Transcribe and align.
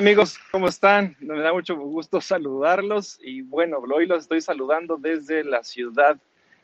Amigos, 0.00 0.38
¿cómo 0.50 0.66
están? 0.66 1.14
Me 1.20 1.38
da 1.40 1.52
mucho 1.52 1.76
gusto 1.76 2.22
saludarlos 2.22 3.18
y 3.22 3.42
bueno, 3.42 3.76
hoy 3.80 4.06
los 4.06 4.22
estoy 4.22 4.40
saludando 4.40 4.96
desde 4.96 5.44
la 5.44 5.62
ciudad 5.62 6.16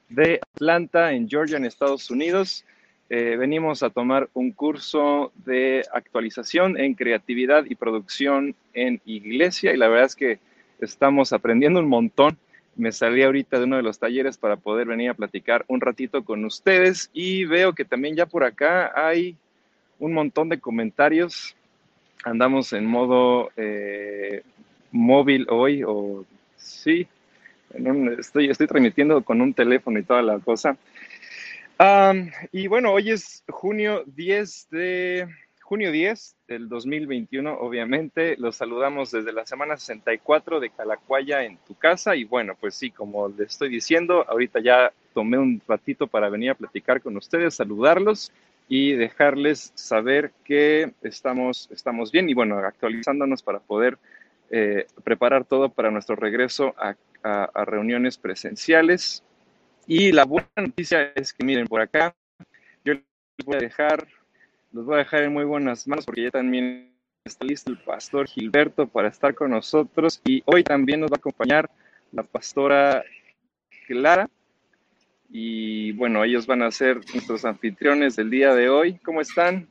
de 0.09 0.41
Atlanta, 0.55 1.13
en 1.13 1.29
Georgia, 1.29 1.59
en 1.59 1.67
Estados 1.67 2.11
Unidos. 2.11 2.65
Eh, 3.11 3.37
venimos 3.39 3.83
a 3.83 3.91
tomar 3.91 4.31
un 4.33 4.53
curso 4.53 5.33
de 5.45 5.85
actualización 5.93 6.81
en 6.81 6.95
creatividad 6.95 7.67
y 7.69 7.75
producción 7.75 8.55
en 8.73 9.03
iglesia 9.05 9.75
y 9.75 9.77
la 9.77 9.89
verdad 9.89 10.07
es 10.07 10.17
que 10.17 10.39
estamos 10.81 11.35
aprendiendo 11.35 11.79
un 11.81 11.91
montón. 11.91 12.39
Me 12.75 12.91
salí 12.91 13.23
ahorita 13.23 13.59
de 13.59 13.65
uno 13.65 13.77
de 13.77 13.83
los 13.83 13.99
talleres 13.99 14.39
para 14.39 14.57
poder 14.57 14.87
venir 14.87 15.11
a 15.11 15.15
platicar 15.15 15.67
un 15.69 15.83
ratito 15.83 16.25
con 16.25 16.43
ustedes 16.47 17.11
y 17.13 17.45
veo 17.45 17.75
que 17.75 17.85
también 17.85 18.17
ya 18.17 18.25
por 18.25 18.45
acá 18.45 18.93
hay 18.97 19.37
un 19.99 20.15
montón 20.15 20.49
de 20.49 20.59
comentarios. 20.59 21.55
Andamos 22.25 22.73
en 22.73 22.87
modo 22.87 23.51
eh, 23.57 24.43
móvil 24.91 25.47
hoy 25.49 25.83
o 25.87 26.25
sí, 26.57 27.07
estoy, 28.19 28.51
estoy 28.51 28.67
transmitiendo 28.67 29.23
con 29.23 29.41
un 29.41 29.55
teléfono 29.55 29.99
y 29.99 30.03
toda 30.03 30.23
la 30.23 30.39
cosa. 30.39 30.77
y 32.53 32.67
bueno, 32.67 32.93
hoy 32.93 33.11
es 33.11 33.45
junio 33.49 34.03
10 34.07 34.69
de 34.71 35.29
junio 35.67 35.91
10 35.91 36.37
del 36.47 36.69
2021, 36.69 37.59
obviamente. 37.59 38.37
Los 38.39 38.57
saludamos 38.57 39.11
desde 39.11 39.33
la 39.33 39.45
semana 39.45 39.77
64 39.77 40.61
de 40.61 40.71
Calacuaya 40.71 41.43
en 41.43 41.59
tu 41.67 41.75
casa. 41.75 42.15
Y 42.15 42.23
bueno, 42.23 42.55
pues 42.59 42.77
sí, 42.77 42.93
como 42.93 43.29
les 43.29 43.49
estoy 43.49 43.69
diciendo, 43.69 44.25
ahorita 44.29 44.61
ya 44.61 44.93
tomé 45.13 45.39
un 45.39 45.61
ratito 45.67 46.07
para 46.07 46.29
venir 46.29 46.51
a 46.51 46.55
platicar 46.55 47.03
con 47.03 47.17
ustedes, 47.17 47.57
saludarlos 47.57 48.33
y 48.69 48.93
dejarles 48.93 49.73
saber 49.75 50.33
que 50.45 50.93
estamos, 51.03 51.69
estamos 51.71 52.11
bien 52.11 52.29
y 52.29 52.35
bueno, 52.35 52.59
actualizándonos 52.59 53.43
para 53.43 53.61
poder 53.61 53.99
eh, 54.51 54.87
preparar 55.05 55.45
todo 55.45 55.69
para 55.69 55.91
nuestro 55.91 56.17
regreso 56.17 56.75
a 56.79 57.65
reuniones 57.65 58.19
presenciales. 58.19 59.25
Y 59.87 60.11
la 60.13 60.25
buena 60.25 60.49
noticia 60.57 61.13
es 61.15 61.33
que 61.33 61.45
miren 61.45 61.67
por 61.69 61.81
acá, 61.81 62.15
yo 62.85 62.95
voy 63.45 63.57
a 63.57 63.61
dejar, 63.61 64.07
los 64.73 64.85
voy 64.85 64.97
a 64.97 64.99
dejar 64.99 65.23
en 65.23 65.33
muy 65.33 65.45
buenas 65.45 65.87
manos 65.87 66.05
porque 66.05 66.25
ya 66.25 66.31
también 66.31 66.93
está 67.25 67.45
listo 67.45 67.71
el 67.71 67.79
pastor 67.79 68.27
Gilberto 68.27 68.89
para 68.89 69.09
estar 69.09 69.35
con 69.35 69.51
nosotros 69.51 70.21
y 70.25 70.43
hoy 70.47 70.65
también 70.65 71.01
nos 71.01 71.11
va 71.11 71.17
a 71.17 71.19
acompañar 71.19 71.71
la 72.11 72.25
pastora 72.25 73.05
Clara. 73.87 74.29
Y 75.31 75.93
bueno, 75.93 76.25
ellos 76.25 76.47
van 76.47 76.63
a 76.63 76.71
ser 76.71 77.01
nuestros 77.13 77.45
anfitriones 77.45 78.17
del 78.17 78.31
día 78.31 78.55
de 78.55 78.69
hoy. 78.69 78.99
¿Cómo 79.05 79.21
están? 79.21 79.69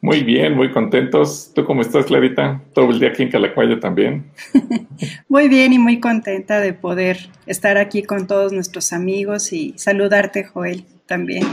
Muy 0.00 0.24
bien, 0.24 0.54
muy 0.54 0.72
contentos. 0.72 1.52
¿Tú 1.54 1.64
cómo 1.64 1.80
estás, 1.80 2.06
Clarita? 2.06 2.60
Todo 2.74 2.90
el 2.90 2.98
día 2.98 3.10
aquí 3.10 3.22
en 3.22 3.30
Calacuaya 3.30 3.78
también. 3.78 4.32
muy 5.28 5.48
bien 5.48 5.72
y 5.72 5.78
muy 5.78 6.00
contenta 6.00 6.60
de 6.60 6.72
poder 6.72 7.30
estar 7.46 7.78
aquí 7.78 8.02
con 8.02 8.26
todos 8.26 8.52
nuestros 8.52 8.92
amigos 8.92 9.52
y 9.52 9.74
saludarte, 9.76 10.42
Joel, 10.42 10.84
también. 11.06 11.44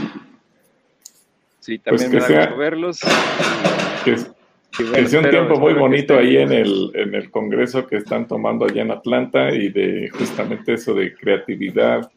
Sí, 1.60 1.78
también 1.78 2.10
pues 2.10 2.28
me 2.28 2.34
da 2.34 2.54
verlos. 2.56 3.00
Que, 4.04 4.16
sea 4.72 5.20
un 5.20 5.30
tiempo 5.30 5.58
muy 5.58 5.74
bonito 5.74 6.16
ahí 6.16 6.36
en 6.36 6.52
el, 6.52 6.90
en 6.94 7.14
el 7.14 7.30
congreso 7.30 7.86
que 7.86 7.96
están 7.96 8.26
tomando 8.26 8.64
allá 8.64 8.82
en 8.82 8.90
Atlanta 8.90 9.50
y 9.52 9.68
de 9.68 10.10
justamente 10.10 10.74
eso 10.74 10.94
de 10.94 11.14
creatividad, 11.14 12.10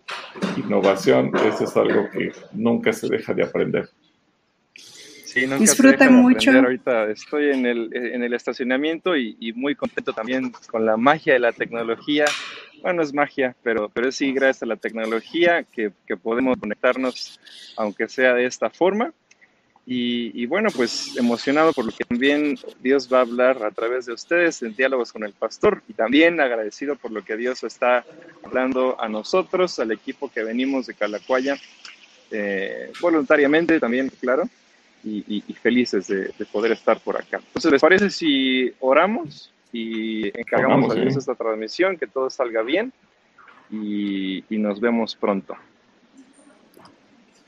innovación, 0.57 1.31
eso 1.47 1.63
es 1.63 1.75
algo 1.77 2.09
que 2.11 2.31
nunca 2.51 2.93
se 2.93 3.07
deja 3.07 3.33
de 3.33 3.43
aprender. 3.43 3.89
Sí, 5.33 5.47
Disfruta 5.47 6.11
mucho. 6.11 6.51
Ahorita 6.51 7.09
estoy 7.09 7.49
en 7.49 7.65
el, 7.65 7.89
en 7.91 8.21
el 8.21 8.33
estacionamiento 8.33 9.17
y, 9.17 9.51
muy 9.55 9.73
contento 9.73 10.13
también 10.13 10.51
con 10.69 10.85
la 10.85 10.95
magia 10.95 11.33
de 11.33 11.39
la 11.39 11.51
tecnología. 11.51 12.25
Bueno, 12.83 13.01
es 13.01 13.13
magia, 13.13 13.55
pero, 13.63 13.89
pero 13.89 14.11
sí, 14.11 14.31
gracias 14.31 14.61
a 14.61 14.65
la 14.67 14.75
tecnología 14.75 15.63
que, 15.63 15.91
que 16.05 16.17
podemos 16.17 16.59
conectarnos, 16.59 17.39
aunque 17.77 18.07
sea 18.07 18.35
de 18.35 18.45
esta 18.45 18.69
forma. 18.69 19.11
Y, 19.85 20.31
y, 20.41 20.45
bueno, 20.45 20.69
pues 20.73 21.17
emocionado 21.17 21.73
por 21.73 21.85
lo 21.85 21.91
que 21.91 22.05
también 22.05 22.57
Dios 22.81 23.09
va 23.11 23.17
a 23.17 23.21
hablar 23.21 23.63
a 23.63 23.71
través 23.71 24.05
de 24.05 24.13
ustedes 24.13 24.61
en 24.63 24.73
diálogos 24.75 25.11
con 25.11 25.25
el 25.25 25.33
pastor 25.33 25.83
y 25.89 25.93
también 25.93 26.39
agradecido 26.39 26.95
por 26.95 27.11
lo 27.11 27.21
que 27.23 27.35
Dios 27.35 27.63
está 27.65 28.05
hablando 28.43 28.99
a 29.01 29.09
nosotros, 29.09 29.77
al 29.79 29.91
equipo 29.91 30.31
que 30.31 30.43
venimos 30.43 30.87
de 30.87 30.93
Calacuaya, 30.93 31.57
eh, 32.31 32.93
voluntariamente 33.01 33.77
también, 33.79 34.09
claro 34.21 34.47
y, 35.03 35.41
felices 35.61 36.07
de, 36.07 36.33
poder 36.51 36.71
estar 36.71 36.99
por 36.99 37.17
acá. 37.17 37.37
Entonces, 37.37 37.71
¿les 37.71 37.81
parece 37.81 38.09
si 38.09 38.71
oramos 38.79 39.51
y 39.71 40.27
encargamos 40.37 40.91
a 40.91 40.95
Dios 40.95 41.15
esta 41.15 41.35
transmisión, 41.35 41.97
que 41.97 42.07
todo 42.07 42.29
salga 42.29 42.61
bien 42.61 42.93
y, 43.71 44.43
nos 44.49 44.79
vemos 44.79 45.15
pronto? 45.15 45.55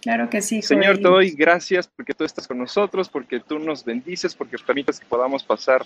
Claro 0.05 0.29
que 0.29 0.39
sí. 0.39 0.61
Señor, 0.61 0.97
te 0.97 1.07
doy 1.07 1.31
gracias 1.31 1.87
porque 1.87 2.13
tú 2.13 2.25
estás 2.25 2.47
con 2.47 2.59
nosotros, 2.59 3.09
porque 3.09 3.39
tú 3.39 3.57
nos 3.57 3.83
bendices, 3.83 4.35
porque 4.35 4.55
permites 4.59 4.99
que 4.99 5.05
podamos 5.07 5.43
pasar 5.43 5.83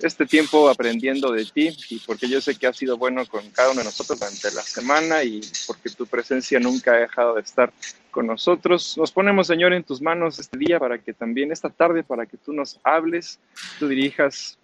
este 0.00 0.26
tiempo 0.26 0.68
aprendiendo 0.68 1.30
de 1.30 1.44
ti 1.44 1.70
y 1.88 2.00
porque 2.00 2.28
yo 2.28 2.40
sé 2.40 2.56
que 2.56 2.66
has 2.66 2.76
sido 2.76 2.98
bueno 2.98 3.24
con 3.26 3.48
cada 3.50 3.70
uno 3.70 3.78
de 3.78 3.84
nosotros 3.84 4.18
durante 4.18 4.50
la 4.56 4.62
semana 4.62 5.22
y 5.22 5.40
porque 5.68 5.88
tu 5.90 6.04
presencia 6.04 6.58
nunca 6.58 6.94
ha 6.94 6.96
dejado 6.96 7.36
de 7.36 7.42
estar 7.42 7.72
con 8.10 8.26
nosotros. 8.26 8.98
Nos 8.98 9.12
ponemos, 9.12 9.46
Señor, 9.46 9.72
en 9.72 9.84
tus 9.84 10.02
manos 10.02 10.40
este 10.40 10.58
día 10.58 10.80
para 10.80 10.98
que 10.98 11.12
también 11.12 11.52
esta 11.52 11.70
tarde, 11.70 12.02
para 12.02 12.26
que 12.26 12.38
tú 12.38 12.52
nos 12.52 12.80
hables, 12.82 13.38
tú 13.78 13.86
dirijas 13.86 14.58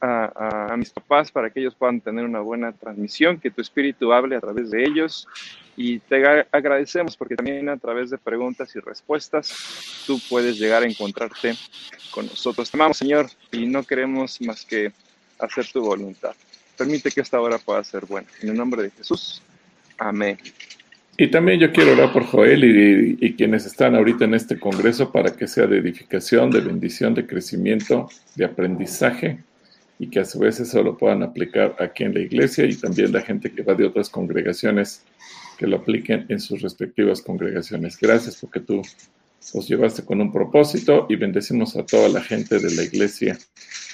a, 0.00 0.74
mis 0.76 0.90
papás 0.90 1.30
para 1.30 1.50
que 1.50 1.60
ellos 1.60 1.74
puedan 1.74 2.00
tener 2.00 2.24
una 2.24 2.40
buena 2.40 2.72
transmisión, 2.72 3.38
que 3.38 3.50
tu 3.50 3.60
espíritu 3.60 4.12
hable 4.12 4.36
a 4.36 4.40
través 4.40 4.70
de 4.70 4.84
ellos. 4.84 5.28
Y 5.76 5.98
te 5.98 6.44
agradecemos 6.50 7.16
porque 7.16 7.36
también 7.36 7.68
a 7.68 7.76
través 7.76 8.10
de 8.10 8.18
preguntas 8.18 8.74
y 8.76 8.80
respuestas 8.80 10.04
tú 10.06 10.20
puedes 10.28 10.58
llegar 10.58 10.82
a 10.82 10.86
encontrarte 10.86 11.54
con 12.10 12.26
nosotros. 12.26 12.70
Te 12.70 12.76
amamos, 12.76 12.98
Señor, 12.98 13.26
y 13.52 13.66
no 13.66 13.82
queremos 13.82 14.40
más 14.42 14.64
que 14.64 14.92
hacer 15.38 15.66
tu 15.66 15.80
voluntad. 15.80 16.34
Permite 16.76 17.10
que 17.10 17.20
esta 17.20 17.40
hora 17.40 17.58
pueda 17.58 17.82
ser 17.84 18.06
buena. 18.06 18.28
En 18.42 18.50
el 18.50 18.56
nombre 18.56 18.82
de 18.82 18.90
Jesús. 18.90 19.42
Amén. 19.98 20.38
Y 21.16 21.28
también 21.28 21.60
yo 21.60 21.70
quiero 21.70 21.92
orar 21.92 22.12
por 22.12 22.24
Joel 22.24 22.64
y, 22.64 23.18
y, 23.20 23.34
quienes 23.34 23.66
están 23.66 23.94
ahorita 23.94 24.24
en 24.24 24.32
este 24.32 24.58
congreso 24.58 25.12
para 25.12 25.36
que 25.36 25.46
sea 25.46 25.66
de 25.66 25.76
edificación, 25.76 26.50
de 26.50 26.60
bendición, 26.60 27.12
de 27.12 27.26
crecimiento, 27.26 28.08
de 28.36 28.46
aprendizaje 28.46 29.40
y 30.00 30.08
que 30.08 30.20
a 30.20 30.24
su 30.24 30.38
vez 30.38 30.58
eso 30.58 30.82
lo 30.82 30.96
puedan 30.96 31.22
aplicar 31.22 31.76
aquí 31.78 32.04
en 32.04 32.14
la 32.14 32.20
iglesia 32.20 32.64
y 32.64 32.74
también 32.74 33.12
la 33.12 33.20
gente 33.20 33.52
que 33.52 33.62
va 33.62 33.74
de 33.74 33.84
otras 33.84 34.08
congregaciones 34.08 35.04
que 35.58 35.66
lo 35.66 35.76
apliquen 35.76 36.24
en 36.30 36.40
sus 36.40 36.62
respectivas 36.62 37.20
congregaciones. 37.20 37.98
Gracias 37.98 38.36
porque 38.36 38.60
tú 38.60 38.80
os 39.52 39.68
llevaste 39.68 40.02
con 40.02 40.22
un 40.22 40.32
propósito 40.32 41.06
y 41.10 41.16
bendecimos 41.16 41.76
a 41.76 41.84
toda 41.84 42.08
la 42.08 42.22
gente 42.22 42.58
de 42.58 42.74
la 42.74 42.82
iglesia 42.82 43.38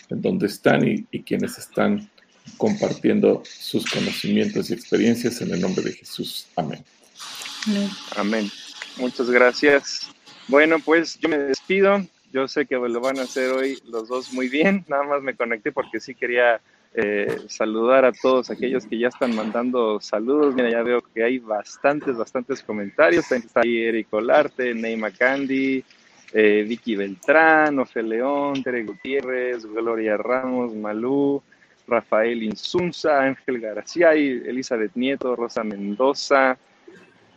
en 0.09 0.23
donde 0.23 0.47
están 0.47 0.87
y, 0.87 1.05
y 1.11 1.25
quienes 1.25 1.59
están 1.59 2.09
compartiendo 2.57 3.43
sus 3.45 3.85
conocimientos 3.91 4.71
y 4.71 4.75
experiencias 4.75 5.41
en 5.41 5.53
el 5.53 5.61
nombre 5.61 5.83
de 5.83 5.93
Jesús. 5.93 6.47
Amén. 6.55 6.85
Amén. 8.15 8.49
Muchas 8.97 9.29
gracias. 9.29 10.09
Bueno, 10.47 10.79
pues 10.79 11.19
yo 11.19 11.29
me 11.29 11.39
despido. 11.39 12.07
Yo 12.37 12.47
sé 12.47 12.67
que 12.67 12.75
lo 12.77 13.01
van 13.01 13.19
a 13.19 13.23
hacer 13.23 13.51
hoy 13.51 13.79
los 13.87 14.09
dos 14.09 14.31
muy 14.35 14.51
bien. 14.51 14.85
Nada 14.89 15.05
más 15.05 15.23
me 15.23 15.35
conecté 15.35 15.73
porque 15.73 16.01
sí 16.01 16.15
quería 16.15 16.61
eh, 16.93 17.35
saludar 17.49 18.05
a 18.05 18.13
todos 18.13 18.51
aquellos 18.51 18.85
que 18.85 18.99
ya 18.99 19.09
están 19.09 19.35
mandando 19.35 19.99
saludos. 20.03 20.55
Mira, 20.55 20.69
ya 20.69 20.83
veo 20.83 21.01
que 21.15 21.25
hay 21.25 21.39
bastantes, 21.39 22.15
bastantes 22.15 22.63
comentarios. 22.63 23.33
Está 23.33 23.63
ahí 23.63 23.79
Eric 23.79 24.13
Olarte, 24.13 24.75
Neymar 24.75 25.15
Candy, 25.15 25.83
eh, 26.35 26.63
Vicky 26.69 26.95
Beltrán, 26.95 27.79
Ofe 27.79 28.03
León, 28.03 28.63
Tere 28.63 28.85
Gutiérrez, 28.85 29.65
Gloria 29.65 30.19
Ramos, 30.19 30.75
Malú, 30.75 31.43
Rafael 31.89 32.43
Insunza, 32.43 33.23
Ángel 33.23 33.61
García, 33.61 34.13
Elizabeth 34.13 34.93
Nieto, 34.95 35.35
Rosa 35.37 35.65
Mendoza, 35.65 36.59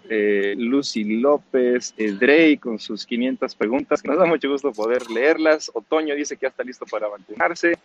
eh, 0.09 0.55
Lucy 0.57 1.19
López, 1.19 1.93
eh, 1.97 2.11
Drey 2.11 2.57
con 2.57 2.79
sus 2.79 3.05
500 3.05 3.55
preguntas, 3.55 4.01
que 4.01 4.09
nos 4.09 4.17
da 4.17 4.25
mucho 4.25 4.49
gusto 4.49 4.71
poder 4.71 5.09
leerlas. 5.09 5.71
Otoño 5.73 6.15
dice 6.15 6.35
que 6.35 6.43
ya 6.43 6.47
está 6.49 6.63
listo 6.63 6.85
para 6.85 7.07
vacunarse. 7.07 7.77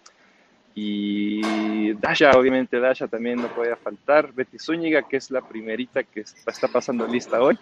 Y 0.74 1.92
Dasha, 1.94 2.32
obviamente 2.32 2.80
Dasha 2.80 3.06
también 3.06 3.40
no 3.40 3.48
puede 3.48 3.76
faltar. 3.76 4.32
Betty 4.32 4.58
Zúñiga, 4.58 5.02
que 5.02 5.18
es 5.18 5.30
la 5.30 5.40
primerita 5.40 6.02
que 6.02 6.20
está 6.20 6.66
pasando 6.68 7.06
lista 7.06 7.40
hoy. 7.40 7.56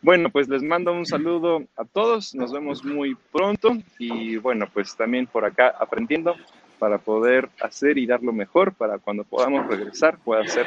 Bueno, 0.00 0.30
pues 0.30 0.48
les 0.48 0.62
mando 0.62 0.92
un 0.92 1.06
saludo 1.06 1.64
a 1.76 1.84
todos, 1.84 2.34
nos 2.34 2.52
vemos 2.52 2.84
muy 2.84 3.16
pronto 3.32 3.76
y 3.98 4.36
bueno, 4.36 4.68
pues 4.72 4.96
también 4.96 5.26
por 5.26 5.44
acá 5.44 5.74
aprendiendo 5.76 6.36
para 6.78 6.98
poder 6.98 7.48
hacer 7.60 7.98
y 7.98 8.06
dar 8.06 8.22
lo 8.22 8.32
mejor 8.32 8.74
para 8.74 8.98
cuando 8.98 9.24
podamos 9.24 9.66
regresar 9.66 10.18
pueda 10.18 10.46
ser 10.46 10.66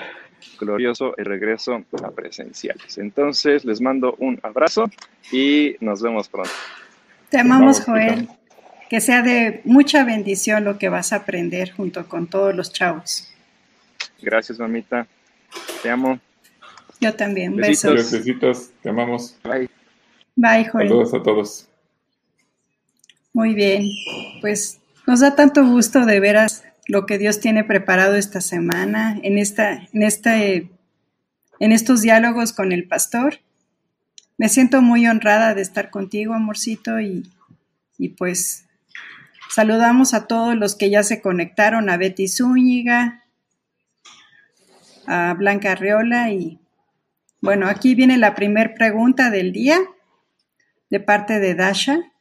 glorioso 0.60 1.16
el 1.18 1.26
regreso 1.26 1.84
a 2.04 2.12
presenciales. 2.12 2.98
Entonces 2.98 3.66
les 3.66 3.82
mando 3.82 4.16
un 4.20 4.40
abrazo 4.44 4.90
y 5.32 5.76
nos 5.80 6.02
vemos 6.02 6.28
pronto. 6.30 6.52
Te 7.30 7.40
amamos, 7.40 7.82
Joel. 7.82 8.28
Que 8.90 9.00
sea 9.00 9.22
de 9.22 9.62
mucha 9.64 10.04
bendición 10.04 10.66
lo 10.66 10.78
que 10.78 10.90
vas 10.90 11.14
a 11.14 11.18
aprender 11.18 11.72
junto 11.72 12.08
con 12.10 12.28
todos 12.28 12.54
los 12.54 12.74
chavos. 12.74 13.32
Gracias, 14.22 14.60
mamita. 14.60 15.08
Te 15.82 15.90
amo. 15.90 16.20
Yo 17.00 17.16
también. 17.16 17.56
Besos. 17.56 18.12
Besitos. 18.12 18.70
Te 18.82 18.90
amamos. 18.90 19.38
Bye. 19.44 19.70
Bye, 20.36 20.66
Joel. 20.66 20.90
Saludos 20.90 21.14
a 21.14 21.24
todos. 21.24 21.70
Muy 23.34 23.54
bien. 23.54 23.90
Pues 24.42 24.80
nos 25.08 25.22
da 25.22 25.36
tanto 25.36 25.66
gusto 25.66 26.06
de 26.06 26.20
veras 26.20 26.64
lo 26.92 27.06
que 27.06 27.18
Dios 27.18 27.40
tiene 27.40 27.64
preparado 27.64 28.16
esta 28.16 28.42
semana 28.42 29.18
en 29.24 29.38
esta, 29.38 29.88
en 29.94 30.04
este, 30.04 30.70
en 31.62 31.72
estos 31.72 32.02
diálogos 32.02 32.52
con 32.52 32.74
el 32.74 32.86
pastor. 32.86 33.40
Me 34.38 34.50
siento 34.50 34.82
muy 34.82 35.08
honrada 35.08 35.54
de 35.54 35.62
estar 35.62 35.90
contigo, 35.90 36.34
amorcito, 36.34 37.00
y, 37.00 37.32
y 37.98 38.10
pues 38.10 38.66
saludamos 39.50 40.14
a 40.14 40.28
todos 40.28 40.58
los 40.58 40.76
que 40.76 40.90
ya 40.90 41.02
se 41.04 41.22
conectaron, 41.22 41.90
a 41.90 41.96
Betty 41.96 42.28
Zúñiga, 42.28 43.24
a 45.08 45.34
Blanca 45.34 45.72
Arriola 45.72 46.30
y 46.32 46.60
bueno, 47.40 47.68
aquí 47.68 47.96
viene 47.96 48.18
la 48.18 48.36
primera 48.36 48.74
pregunta 48.74 49.30
del 49.30 49.54
día 49.54 49.80
de 50.90 51.00
parte 51.00 51.40
de 51.40 51.56
Dasha. 51.56 52.12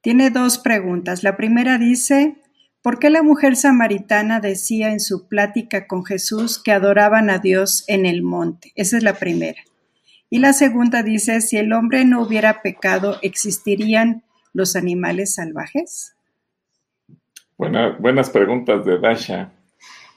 Tiene 0.00 0.30
dos 0.30 0.58
preguntas. 0.58 1.22
La 1.22 1.36
primera 1.36 1.78
dice, 1.78 2.39
¿por 2.82 2.98
qué 2.98 3.10
la 3.10 3.22
mujer 3.22 3.56
samaritana 3.56 4.40
decía 4.40 4.92
en 4.92 5.00
su 5.00 5.28
plática 5.28 5.86
con 5.86 6.04
Jesús 6.04 6.62
que 6.62 6.72
adoraban 6.72 7.30
a 7.30 7.38
Dios 7.38 7.84
en 7.88 8.06
el 8.06 8.22
monte? 8.22 8.72
Esa 8.74 8.96
es 8.96 9.02
la 9.02 9.14
primera. 9.14 9.60
Y 10.28 10.38
la 10.38 10.52
segunda 10.52 11.02
dice, 11.02 11.40
si 11.40 11.56
el 11.56 11.72
hombre 11.72 12.04
no 12.04 12.22
hubiera 12.22 12.62
pecado, 12.62 13.18
¿existirían 13.22 14.22
los 14.52 14.76
animales 14.76 15.34
salvajes? 15.34 16.14
buenas 17.56 18.30
preguntas 18.30 18.86
de 18.86 18.98
Dasha. 18.98 19.52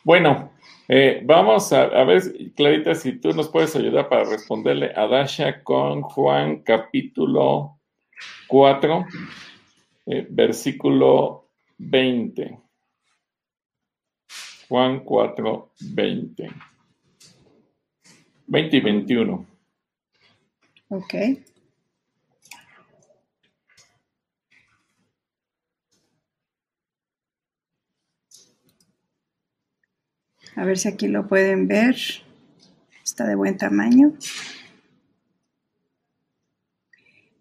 Bueno, 0.05 0.51
eh, 0.87 1.21
vamos 1.25 1.73
a, 1.73 2.03
ver, 2.03 2.21
Clarita, 2.55 2.95
si 2.95 3.13
tú 3.19 3.33
nos 3.33 3.49
puedes 3.49 3.75
ayudar 3.75 4.07
para 4.07 4.23
responderle 4.23 4.91
a 4.95 5.07
Dasha 5.07 5.63
con 5.63 6.01
Juan 6.03 6.59
capítulo 6.59 7.79
4, 8.47 9.05
eh, 10.05 10.27
versículo 10.29 11.42
20. 11.89 12.59
Juan 14.69 15.03
4, 15.03 15.71
20. 15.95 16.49
20 18.47 18.77
y 18.77 18.79
21. 18.81 19.45
Ok. 20.89 21.13
A 30.55 30.65
ver 30.65 30.77
si 30.77 30.87
aquí 30.87 31.07
lo 31.07 31.27
pueden 31.27 31.67
ver. 31.67 31.95
Está 33.03 33.25
de 33.25 33.35
buen 33.35 33.57
tamaño. 33.57 34.13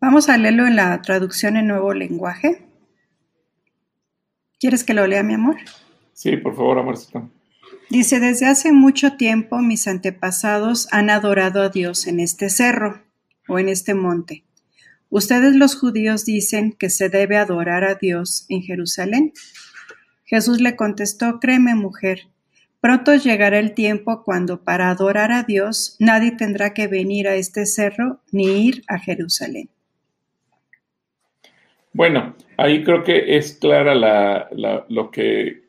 Vamos 0.00 0.28
a 0.28 0.36
leerlo 0.36 0.66
en 0.66 0.76
la 0.76 1.00
traducción 1.02 1.56
en 1.56 1.68
nuevo 1.68 1.94
lenguaje. 1.94 2.71
¿Quieres 4.62 4.84
que 4.84 4.94
lo 4.94 5.08
lea, 5.08 5.24
mi 5.24 5.34
amor? 5.34 5.56
Sí, 6.12 6.36
por 6.36 6.54
favor, 6.54 6.78
amorcito. 6.78 7.28
Dice, 7.90 8.20
desde 8.20 8.46
hace 8.46 8.70
mucho 8.70 9.16
tiempo 9.16 9.58
mis 9.58 9.88
antepasados 9.88 10.86
han 10.92 11.10
adorado 11.10 11.62
a 11.62 11.68
Dios 11.68 12.06
en 12.06 12.20
este 12.20 12.48
cerro 12.48 13.02
o 13.48 13.58
en 13.58 13.68
este 13.68 13.94
monte. 13.94 14.44
¿Ustedes 15.10 15.56
los 15.56 15.74
judíos 15.74 16.24
dicen 16.24 16.76
que 16.78 16.90
se 16.90 17.08
debe 17.08 17.38
adorar 17.38 17.82
a 17.82 17.96
Dios 17.96 18.46
en 18.48 18.62
Jerusalén? 18.62 19.32
Jesús 20.22 20.60
le 20.60 20.76
contestó, 20.76 21.40
créeme 21.40 21.74
mujer, 21.74 22.28
Pronto 22.80 23.16
llegará 23.16 23.58
el 23.58 23.74
tiempo 23.74 24.22
cuando 24.22 24.62
para 24.62 24.90
adorar 24.90 25.32
a 25.32 25.42
Dios 25.42 25.96
nadie 25.98 26.30
tendrá 26.30 26.72
que 26.72 26.86
venir 26.86 27.26
a 27.26 27.34
este 27.34 27.66
cerro 27.66 28.20
ni 28.30 28.66
ir 28.68 28.84
a 28.86 29.00
Jerusalén. 29.00 29.70
Bueno, 31.92 32.34
ahí 32.62 32.84
creo 32.84 33.02
que 33.02 33.36
es 33.36 33.54
clara 33.54 33.94
lo 34.88 35.10
que 35.10 35.62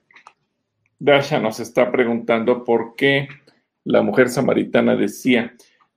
Dasha 1.00 1.40
nos 1.40 1.60
está 1.60 1.92
preguntando, 1.92 2.64
por 2.64 2.96
qué 2.96 3.28
la 3.84 4.02
mujer 4.02 4.30
samaritana 4.30 4.96
decía, 4.96 5.56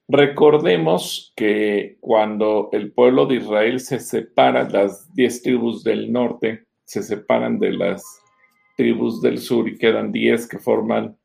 recordemos 0.08 1.32
que 1.36 1.98
cuando 2.00 2.70
el 2.72 2.92
pueblo 2.92 3.26
de 3.26 3.36
Israel 3.36 3.78
se 3.80 4.00
separa, 4.00 4.68
las 4.68 5.12
diez 5.14 5.42
tribus 5.42 5.84
del 5.84 6.10
norte 6.10 6.64
se 6.84 7.02
separan 7.02 7.58
de 7.58 7.72
las 7.72 8.02
tribus 8.76 9.20
del 9.20 9.38
sur 9.38 9.68
y 9.68 9.76
quedan 9.78 10.12
10 10.12 10.48
que 10.48 10.58
forman 10.58 11.16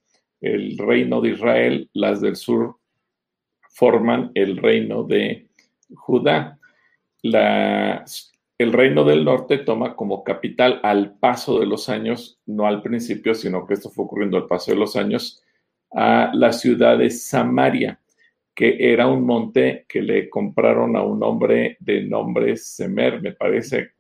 el 0.42 0.78
reino 0.78 1.22
de 1.22 1.30
Israel, 1.30 1.90
las 1.94 2.22
del 2.22 2.36
sur 2.36 2.78
forman 3.70 4.32
el 4.36 4.58
reino 4.58 5.04
de 5.04 5.48
Judá. 5.94 6.60
El 8.62 8.74
reino 8.74 9.04
del 9.04 9.26
norte 9.26 9.60
toma 9.60 9.96
como 9.96 10.24
capital 10.24 10.80
al 10.84 11.18
paso 11.18 11.60
de 11.60 11.66
los 11.66 11.90
años, 11.90 12.40
no 12.46 12.68
al 12.68 12.82
principio, 12.82 13.34
sino 13.34 13.66
que 13.66 13.74
esto 13.74 13.90
fue 13.90 14.06
ocurriendo 14.06 14.38
al 14.38 14.48
paso 14.48 14.72
de 14.72 14.78
los 14.78 14.96
años, 14.96 15.44
a 15.92 16.32
la 16.34 16.54
ciudad 16.54 16.98
de 16.98 17.10
Samaria, 17.10 18.00
que 18.54 18.78
era 18.80 19.08
un 19.08 19.26
monte 19.26 19.86
que 19.88 20.02
le 20.02 20.30
compraron 20.30 20.96
a 20.96 21.02
un 21.02 21.24
hombre 21.24 21.78
de 21.80 22.04
nombre 22.04 22.56
Semer, 22.58 23.22
me 23.22 23.34
parece. 23.34 23.92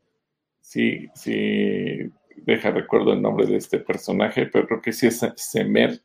Sí, 0.59 1.07
sí, 1.15 1.97
deja 2.37 2.71
recuerdo 2.71 3.13
el 3.13 3.21
nombre 3.21 3.47
de 3.47 3.57
este 3.57 3.79
personaje, 3.79 4.45
pero 4.45 4.67
creo 4.67 4.81
que 4.81 4.93
sí 4.93 5.07
es 5.07 5.25
Semer. 5.35 5.99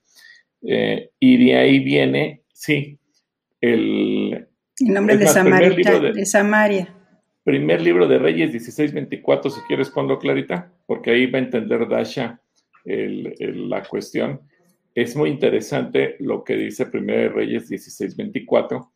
Eh, 0.62 1.10
y 1.20 1.44
de 1.44 1.56
ahí 1.56 1.78
viene, 1.80 2.42
sí, 2.52 2.98
el... 3.60 4.48
El 4.78 4.92
nombre 4.92 5.16
de, 5.16 5.26
Samaria, 5.26 5.70
de, 6.12 6.26
Samaria. 6.26 6.95
Primer 7.46 7.80
libro 7.80 8.08
de 8.08 8.18
Reyes 8.18 8.50
1624, 8.50 9.52
si 9.52 9.60
quieres 9.68 9.88
ponlo 9.90 10.18
clarita, 10.18 10.72
porque 10.84 11.12
ahí 11.12 11.26
va 11.26 11.38
a 11.38 11.42
entender 11.42 11.88
Dasha 11.88 12.40
la 12.84 13.84
cuestión. 13.84 14.40
Es 14.92 15.14
muy 15.14 15.30
interesante 15.30 16.16
lo 16.18 16.42
que 16.42 16.56
dice 16.56 16.86
Primer 16.86 17.20
de 17.20 17.28
Reyes 17.28 17.70
1624, 17.70 18.90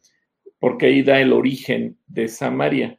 porque 0.59 0.87
ahí 0.87 1.02
da 1.04 1.21
el 1.21 1.33
origen 1.33 1.97
de 2.09 2.26
Samaria. 2.26 2.99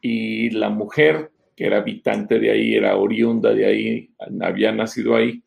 Y 0.00 0.48
la 0.48 0.70
mujer 0.70 1.30
que 1.54 1.66
era 1.66 1.76
habitante 1.76 2.38
de 2.38 2.52
ahí, 2.52 2.74
era 2.74 2.96
oriunda 2.96 3.52
de 3.52 3.66
ahí, 3.66 4.10
había 4.40 4.72
nacido 4.72 5.14
ahí. 5.14 5.42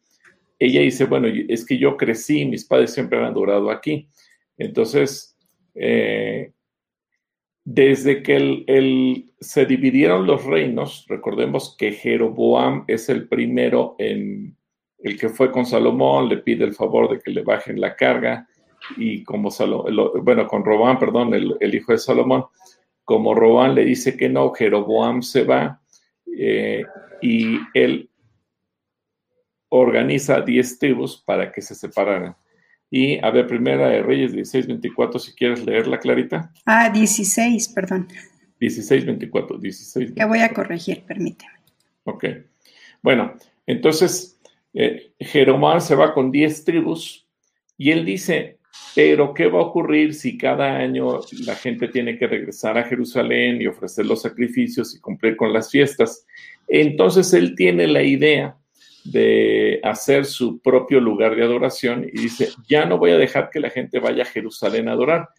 Ella 0.59 0.81
dice, 0.81 1.05
bueno, 1.05 1.27
es 1.27 1.65
que 1.65 1.79
yo 1.79 1.97
crecí, 1.97 2.45
mis 2.45 2.65
padres 2.65 2.93
siempre 2.93 3.17
han 3.17 3.25
adorado 3.25 3.71
aquí. 3.71 4.09
Entonces, 4.59 5.35
eh, 5.73 6.51
desde 7.71 8.23
que 8.23 9.25
se 9.39 9.65
dividieron 9.67 10.25
los 10.25 10.43
reinos, 10.43 11.05
recordemos 11.07 11.75
que 11.77 11.91
Jeroboam 11.91 12.83
es 12.87 13.09
el 13.09 13.27
primero 13.27 13.95
en 13.99 14.57
el 14.97 15.19
que 15.19 15.29
fue 15.29 15.51
con 15.51 15.67
Salomón, 15.67 16.29
le 16.29 16.37
pide 16.37 16.65
el 16.65 16.73
favor 16.73 17.11
de 17.11 17.19
que 17.19 17.29
le 17.29 17.43
bajen 17.43 17.79
la 17.79 17.95
carga, 17.95 18.47
y 18.97 19.23
como 19.23 19.51
Salomón, 19.51 20.23
bueno, 20.23 20.47
con 20.47 20.65
Roboam, 20.65 20.97
perdón, 20.97 21.35
el, 21.35 21.75
hijo 21.75 21.91
de 21.91 21.99
Salomón, 21.99 22.45
como 23.05 23.35
Roboam 23.35 23.75
le 23.75 23.85
dice 23.85 24.17
que 24.17 24.29
no, 24.29 24.51
Jeroboam 24.51 25.21
se 25.21 25.43
va, 25.43 25.79
eh, 26.25 26.83
y 27.21 27.59
él 27.75 28.09
organiza 29.69 30.41
10 30.41 30.79
tribus 30.79 31.21
para 31.23 31.51
que 31.51 31.61
se 31.61 31.75
separaran. 31.75 32.35
Y 32.91 33.23
a 33.23 33.29
ver, 33.29 33.47
primera 33.47 33.89
de 33.89 34.01
Reyes 34.01 34.33
16-24, 34.33 35.19
si 35.19 35.33
quieres 35.33 35.65
leerla, 35.65 35.99
Clarita. 35.99 36.51
Ah, 36.65 36.89
16, 36.89 37.69
perdón. 37.69 38.07
16-24, 38.59 39.59
16. 39.59 40.15
Te 40.15 40.25
voy 40.25 40.39
a 40.39 40.49
corregir, 40.49 41.03
permíteme. 41.03 41.53
Ok. 42.03 42.25
Bueno, 43.01 43.33
entonces 43.67 44.39
eh, 44.73 45.11
Jeromán 45.19 45.81
se 45.81 45.95
va 45.95 46.13
con 46.13 46.31
10 46.31 46.65
tribus 46.65 47.27
y 47.77 47.91
él 47.91 48.05
dice, 48.05 48.57
Pero, 48.95 49.33
¿qué 49.33 49.47
va 49.47 49.59
a 49.59 49.63
ocurrir 49.63 50.13
si 50.13 50.37
cada 50.37 50.77
año 50.77 51.19
la 51.45 51.55
gente 51.55 51.87
tiene 51.87 52.17
que 52.17 52.27
regresar 52.27 52.77
a 52.77 52.83
Jerusalén 52.83 53.61
y 53.61 53.67
ofrecer 53.67 54.05
los 54.05 54.23
sacrificios 54.23 54.95
y 54.95 54.99
cumplir 54.99 55.37
con 55.37 55.53
las 55.53 55.69
fiestas? 55.69 56.25
Entonces 56.67 57.33
él 57.33 57.55
tiene 57.55 57.87
la 57.87 58.03
idea 58.03 58.58
de 59.03 59.79
hacer 59.83 60.25
su 60.25 60.59
propio 60.59 60.99
lugar 60.99 61.35
de 61.35 61.43
adoración 61.43 62.03
y 62.03 62.21
dice, 62.21 62.49
ya 62.67 62.85
no 62.85 62.97
voy 62.97 63.11
a 63.11 63.17
dejar 63.17 63.49
que 63.49 63.59
la 63.59 63.69
gente 63.69 63.99
vaya 63.99 64.23
a 64.23 64.27
Jerusalén 64.27 64.89
a 64.89 64.93
adorar, 64.93 65.29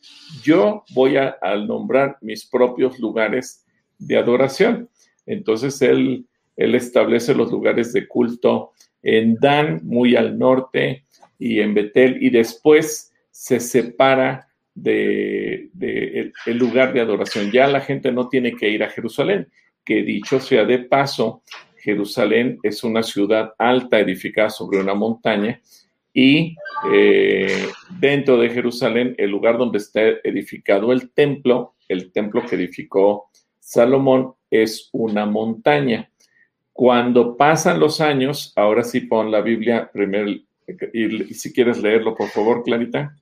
yo 0.42 0.84
voy 0.94 1.16
a, 1.16 1.36
nombrar 1.66 2.18
mis 2.20 2.46
propios 2.46 2.98
lugares 2.98 3.64
de 3.98 4.16
adoración. 4.16 4.88
Entonces 5.26 5.80
él, 5.82 6.26
él 6.56 6.74
establece 6.74 7.34
los 7.34 7.50
lugares 7.50 7.92
de 7.92 8.08
culto 8.08 8.72
en 9.02 9.36
Dan, 9.36 9.80
muy 9.84 10.16
al 10.16 10.38
norte, 10.38 11.04
y 11.38 11.60
en 11.60 11.74
Betel, 11.74 12.22
y 12.22 12.30
después 12.30 13.12
se 13.30 13.60
separa 13.60 14.48
de, 14.74 15.70
el 16.46 16.58
lugar 16.58 16.92
de 16.92 17.00
adoración. 17.00 17.50
Ya 17.50 17.66
la 17.66 17.80
gente 17.80 18.12
no 18.12 18.28
tiene 18.28 18.54
que 18.54 18.68
ir 18.68 18.82
a 18.82 18.90
Jerusalén, 18.90 19.48
que 19.84 20.02
dicho 20.02 20.40
sea 20.40 20.64
de 20.64 20.80
paso, 20.80 21.42
Jerusalén 21.82 22.58
es 22.62 22.84
una 22.84 23.02
ciudad 23.02 23.52
alta 23.58 23.98
edificada 23.98 24.50
sobre 24.50 24.80
una 24.80 24.94
montaña 24.94 25.60
y 26.12 26.56
eh, 26.92 27.68
dentro 27.98 28.36
de 28.38 28.50
Jerusalén, 28.50 29.14
el 29.18 29.30
lugar 29.30 29.58
donde 29.58 29.78
está 29.78 30.00
edificado 30.24 30.92
el 30.92 31.10
templo, 31.10 31.74
el 31.88 32.12
templo 32.12 32.44
que 32.46 32.56
edificó 32.56 33.30
Salomón, 33.58 34.34
es 34.50 34.88
una 34.92 35.26
montaña. 35.26 36.10
Cuando 36.72 37.36
pasan 37.36 37.78
los 37.78 38.00
años, 38.00 38.52
ahora 38.56 38.82
sí 38.82 39.02
pon 39.02 39.30
la 39.30 39.40
Biblia 39.40 39.88
primero, 39.92 40.30
y 40.92 41.34
si 41.34 41.52
quieres 41.52 41.80
leerlo, 41.80 42.14
por 42.16 42.28
favor, 42.28 42.62
Clarita. 42.64 43.14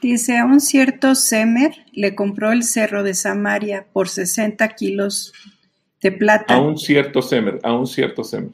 Dice, 0.00 0.42
un 0.42 0.60
cierto 0.60 1.14
Semer 1.14 1.72
le 1.92 2.14
compró 2.14 2.52
el 2.52 2.62
cerro 2.62 3.02
de 3.02 3.14
Samaria 3.14 3.86
por 3.92 4.08
60 4.08 4.68
kilos 4.74 5.32
de 6.10 6.16
plata. 6.16 6.54
A 6.54 6.60
un 6.60 6.78
cierto 6.78 7.20
Semer, 7.20 7.58
a 7.62 7.72
un 7.72 7.86
cierto 7.86 8.22
Semer. 8.22 8.52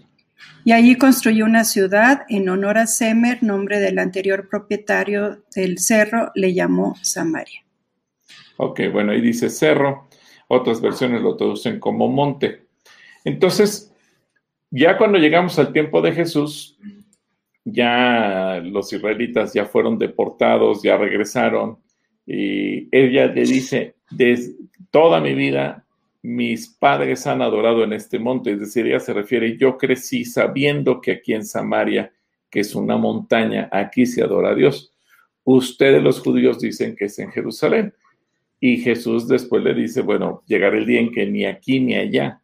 Y 0.65 0.73
allí 0.73 0.97
construyó 0.97 1.45
una 1.45 1.65
ciudad 1.65 2.23
en 2.29 2.49
honor 2.49 2.79
a 2.79 2.87
Semer, 2.87 3.43
nombre 3.43 3.79
del 3.79 3.99
anterior 3.99 4.49
propietario 4.49 5.43
del 5.55 5.79
cerro, 5.79 6.31
le 6.35 6.55
llamó 6.55 6.95
Samaria. 7.03 7.65
Ok, 8.57 8.81
bueno, 8.93 9.13
ahí 9.13 9.21
dice 9.21 9.51
cerro, 9.51 10.09
otras 10.49 10.81
versiones 10.81 11.21
lo 11.21 11.37
traducen 11.37 11.79
como 11.79 12.09
monte. 12.09 12.67
Entonces, 13.25 13.93
ya 14.71 14.97
cuando 14.97 15.19
llegamos 15.19 15.59
al 15.59 15.73
tiempo 15.73 16.01
de 16.01 16.13
Jesús, 16.13 16.79
ya 17.65 18.61
los 18.63 18.93
israelitas 18.93 19.53
ya 19.53 19.67
fueron 19.67 19.99
deportados, 19.99 20.83
ya 20.83 20.97
regresaron, 20.97 21.79
y 22.25 22.89
ella 22.97 23.27
le 23.27 23.43
dice, 23.43 23.97
desde 24.11 24.55
toda 24.91 25.21
mi 25.21 25.35
vida 25.35 25.82
mis 26.23 26.69
padres 26.69 27.27
han 27.27 27.43
adorado 27.43 27.83
en 27.83 27.93
este 27.93 28.19
monte, 28.19 28.53
es 28.53 28.61
decir, 28.61 28.87
ella 28.87 29.01
se 29.01 29.13
refiere, 29.13 29.57
yo 29.59 29.77
crecí 29.77 30.25
sabiendo 30.25 31.01
que 31.01 31.13
aquí 31.13 31.35
en 31.35 31.45
Samaria, 31.45 32.13
que 32.49 32.61
es 32.61 32.75
una 32.75 32.97
montaña, 32.97 33.69
aquí 33.73 34.07
se 34.07 34.23
adora 34.23 34.51
a 34.51 34.55
Dios. 34.55 34.95
Ustedes 35.45 36.03
los 36.03 36.21
judíos 36.21 36.61
dicen 36.61 36.95
que 36.95 37.07
es 37.07 37.19
en 37.19 37.33
Jerusalén. 37.33 37.93
Y 38.61 38.77
Jesús 38.77 39.27
después 39.27 39.65
le 39.65 39.75
dice, 39.75 40.03
bueno, 40.03 40.45
llegará 40.47 40.79
el 40.79 40.87
día 40.87 41.01
en 41.01 41.11
que 41.11 41.27
ni 41.27 41.45
aquí 41.45 41.81
ni 41.81 41.97
allá, 41.97 42.41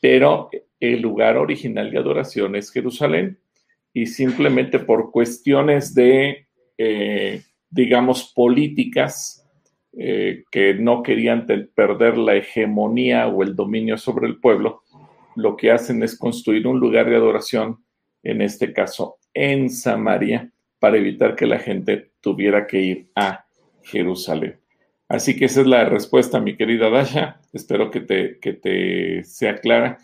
pero 0.00 0.50
el 0.80 1.00
lugar 1.00 1.36
original 1.36 1.90
de 1.92 1.98
adoración 1.98 2.56
es 2.56 2.72
Jerusalén 2.72 3.38
y 3.92 4.06
simplemente 4.06 4.80
por 4.80 5.12
cuestiones 5.12 5.94
de, 5.94 6.48
eh, 6.76 7.42
digamos, 7.70 8.32
políticas, 8.34 9.43
eh, 9.96 10.44
que 10.50 10.74
no 10.74 11.02
querían 11.02 11.46
perder 11.74 12.18
la 12.18 12.34
hegemonía 12.36 13.28
o 13.28 13.42
el 13.42 13.54
dominio 13.54 13.96
sobre 13.96 14.26
el 14.26 14.40
pueblo, 14.40 14.82
lo 15.36 15.56
que 15.56 15.70
hacen 15.70 16.02
es 16.02 16.18
construir 16.18 16.66
un 16.66 16.80
lugar 16.80 17.08
de 17.08 17.16
adoración, 17.16 17.84
en 18.22 18.40
este 18.40 18.72
caso 18.72 19.18
en 19.32 19.70
Samaria, 19.70 20.50
para 20.78 20.96
evitar 20.96 21.36
que 21.36 21.46
la 21.46 21.58
gente 21.58 22.12
tuviera 22.20 22.66
que 22.66 22.80
ir 22.80 23.10
a 23.14 23.44
Jerusalén. 23.82 24.58
Así 25.08 25.36
que 25.36 25.44
esa 25.44 25.60
es 25.60 25.66
la 25.66 25.84
respuesta, 25.84 26.40
mi 26.40 26.56
querida 26.56 26.90
Dasha. 26.90 27.40
Espero 27.52 27.90
que 27.90 28.00
te, 28.00 28.38
que 28.38 28.54
te 28.54 29.24
sea 29.24 29.56
clara. 29.56 29.98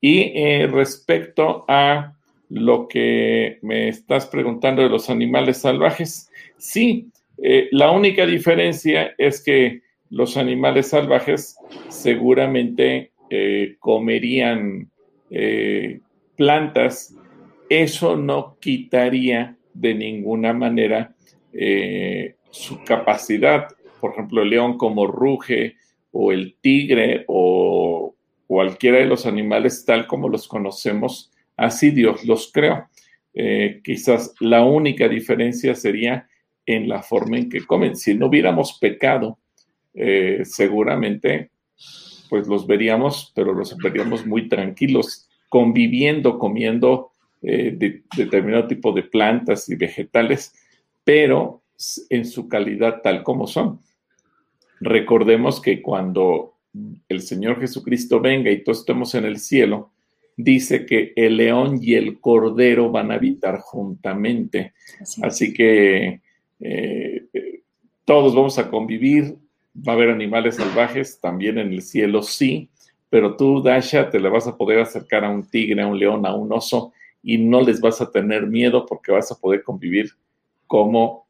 Y 0.00 0.32
eh, 0.34 0.66
respecto 0.66 1.64
a 1.68 2.16
lo 2.48 2.88
que 2.88 3.58
me 3.62 3.88
estás 3.88 4.26
preguntando 4.26 4.82
de 4.82 4.88
los 4.88 5.10
animales 5.10 5.58
salvajes, 5.58 6.30
sí, 6.56 7.10
eh, 7.38 7.68
la 7.72 7.90
única 7.90 8.26
diferencia 8.26 9.14
es 9.18 9.42
que 9.42 9.82
los 10.10 10.36
animales 10.36 10.88
salvajes 10.88 11.56
seguramente 11.88 13.12
eh, 13.30 13.76
comerían 13.78 14.90
eh, 15.30 16.00
plantas. 16.36 17.14
Eso 17.68 18.16
no 18.16 18.56
quitaría 18.60 19.56
de 19.74 19.94
ninguna 19.94 20.52
manera 20.52 21.12
su 22.50 22.84
capacidad. 22.84 23.68
Por 23.98 24.12
ejemplo, 24.12 24.42
el 24.42 24.50
león 24.50 24.76
como 24.76 25.06
ruge 25.06 25.76
o 26.12 26.30
el 26.30 26.54
tigre 26.60 27.24
o 27.28 28.14
cualquiera 28.46 28.98
de 28.98 29.06
los 29.06 29.24
animales 29.24 29.84
tal 29.86 30.06
como 30.06 30.28
los 30.28 30.46
conocemos, 30.48 31.32
así 31.56 31.90
Dios 31.90 32.24
los 32.26 32.52
creó. 32.52 32.88
quizás 33.82 34.34
la 34.38 34.64
única 34.64 35.08
diferencia 35.08 35.74
sería 35.74 36.28
en 36.66 36.88
la 36.88 37.02
forma 37.02 37.38
en 37.38 37.48
que 37.48 37.64
comen. 37.64 37.96
Si 37.96 38.14
no 38.14 38.26
hubiéramos 38.26 38.78
pecado, 38.78 39.38
eh, 39.94 40.42
seguramente 40.44 41.50
pues 42.28 42.46
los 42.48 42.66
veríamos, 42.66 43.32
pero 43.34 43.52
los 43.52 43.76
veríamos 43.76 44.26
muy 44.26 44.48
tranquilos, 44.48 45.28
conviviendo, 45.48 46.38
comiendo 46.38 47.12
eh, 47.42 48.00
determinado 48.16 48.66
tipo 48.66 48.92
de 48.92 49.04
plantas 49.04 49.68
y 49.68 49.76
vegetales, 49.76 50.52
pero 51.04 51.62
en 52.10 52.24
su 52.26 52.48
calidad 52.48 53.00
tal 53.02 53.22
como 53.22 53.46
son. 53.46 53.80
Recordemos 54.80 55.60
que 55.60 55.80
cuando 55.80 56.54
el 57.08 57.22
Señor 57.22 57.60
Jesucristo 57.60 58.20
venga 58.20 58.50
y 58.50 58.62
todos 58.62 58.80
estemos 58.80 59.14
en 59.14 59.24
el 59.24 59.38
cielo, 59.38 59.92
dice 60.36 60.84
que 60.84 61.12
el 61.16 61.36
león 61.38 61.78
y 61.80 61.94
el 61.94 62.20
cordero 62.20 62.90
van 62.90 63.10
a 63.10 63.14
habitar 63.14 63.60
juntamente. 63.60 64.74
Así 65.22 65.54
que 65.54 66.20
eh, 66.60 67.26
todos 68.04 68.34
vamos 68.34 68.58
a 68.58 68.70
convivir, 68.70 69.36
va 69.76 69.92
a 69.92 69.96
haber 69.96 70.10
animales 70.10 70.56
salvajes, 70.56 71.20
también 71.20 71.58
en 71.58 71.72
el 71.72 71.82
cielo 71.82 72.22
sí, 72.22 72.70
pero 73.10 73.36
tú, 73.36 73.62
Dasha, 73.62 74.10
te 74.10 74.20
le 74.20 74.28
vas 74.28 74.46
a 74.46 74.56
poder 74.56 74.80
acercar 74.80 75.24
a 75.24 75.30
un 75.30 75.48
tigre, 75.48 75.82
a 75.82 75.86
un 75.86 75.98
león, 75.98 76.26
a 76.26 76.34
un 76.34 76.52
oso 76.52 76.92
y 77.22 77.38
no 77.38 77.60
les 77.62 77.80
vas 77.80 78.00
a 78.00 78.10
tener 78.10 78.46
miedo 78.46 78.86
porque 78.86 79.12
vas 79.12 79.30
a 79.32 79.36
poder 79.36 79.62
convivir 79.62 80.10
como, 80.66 81.26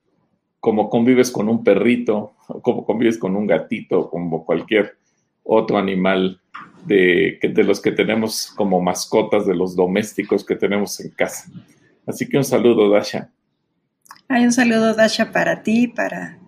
como 0.61 0.89
convives 0.91 1.31
con 1.31 1.49
un 1.49 1.65
perrito, 1.65 2.35
o 2.49 2.61
como 2.61 2.85
convives 2.85 3.19
con 3.19 3.37
un 3.37 3.47
gatito, 3.47 4.11
como 4.11 4.45
cualquier 4.45 4.97
otro 5.43 5.79
animal 5.79 6.41
de, 6.87 7.39
de 7.43 7.65
los 7.65 7.81
que 7.81 7.93
tenemos 7.93 8.53
como 8.57 8.81
mascotas, 8.81 9.47
de 9.47 9.55
los 9.55 9.77
domésticos 9.77 10.45
que 10.45 10.57
tenemos 10.57 11.01
en 11.01 11.11
casa. 11.11 11.51
Así 12.07 12.29
que 12.29 12.37
un 12.37 12.45
saludo, 12.45 12.91
Dasha. 12.91 13.31
Hay 14.29 14.45
un 14.45 14.53
saludo, 14.53 14.95
Dasha, 14.95 15.31
para 15.31 15.63
ti, 15.63 15.87
para, 15.89 16.39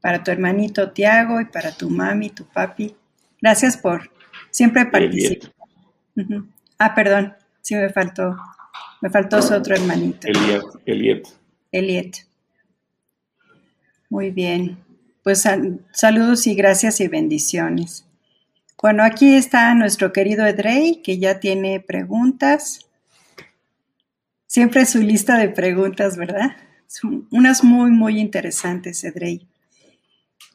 para 0.00 0.22
tu 0.24 0.30
hermanito 0.30 0.90
Tiago 0.90 1.40
y 1.40 1.44
para 1.44 1.72
tu 1.72 1.88
mami, 1.88 2.30
tu 2.30 2.44
papi. 2.44 2.94
Gracias 3.40 3.76
por 3.76 4.10
siempre 4.50 4.86
participar. 4.86 5.50
Ah, 6.78 6.94
perdón, 6.94 7.34
sí 7.60 7.74
me 7.76 7.88
faltó, 7.90 8.36
me 9.00 9.10
faltó 9.10 9.40
su 9.42 9.54
otro 9.54 9.74
hermanito. 9.74 10.26
Eliet. 10.26 10.62
Eliet. 10.86 11.28
Eliet. 11.72 12.16
Muy 14.08 14.30
bien. 14.30 14.78
Pues 15.22 15.44
saludos 15.92 16.46
y 16.46 16.54
gracias 16.54 17.00
y 17.00 17.08
bendiciones. 17.08 18.04
Bueno, 18.82 19.04
aquí 19.04 19.34
está 19.34 19.74
nuestro 19.74 20.12
querido 20.12 20.46
Edrey, 20.46 21.02
que 21.02 21.18
ya 21.18 21.38
tiene 21.38 21.80
preguntas. 21.80 22.86
Siempre 24.46 24.86
su 24.86 25.00
lista 25.00 25.38
de 25.38 25.50
preguntas, 25.50 26.16
¿verdad? 26.16 26.56
Unas 27.30 27.62
muy, 27.64 27.90
muy 27.90 28.18
interesantes, 28.18 29.04
Edrey. 29.04 29.46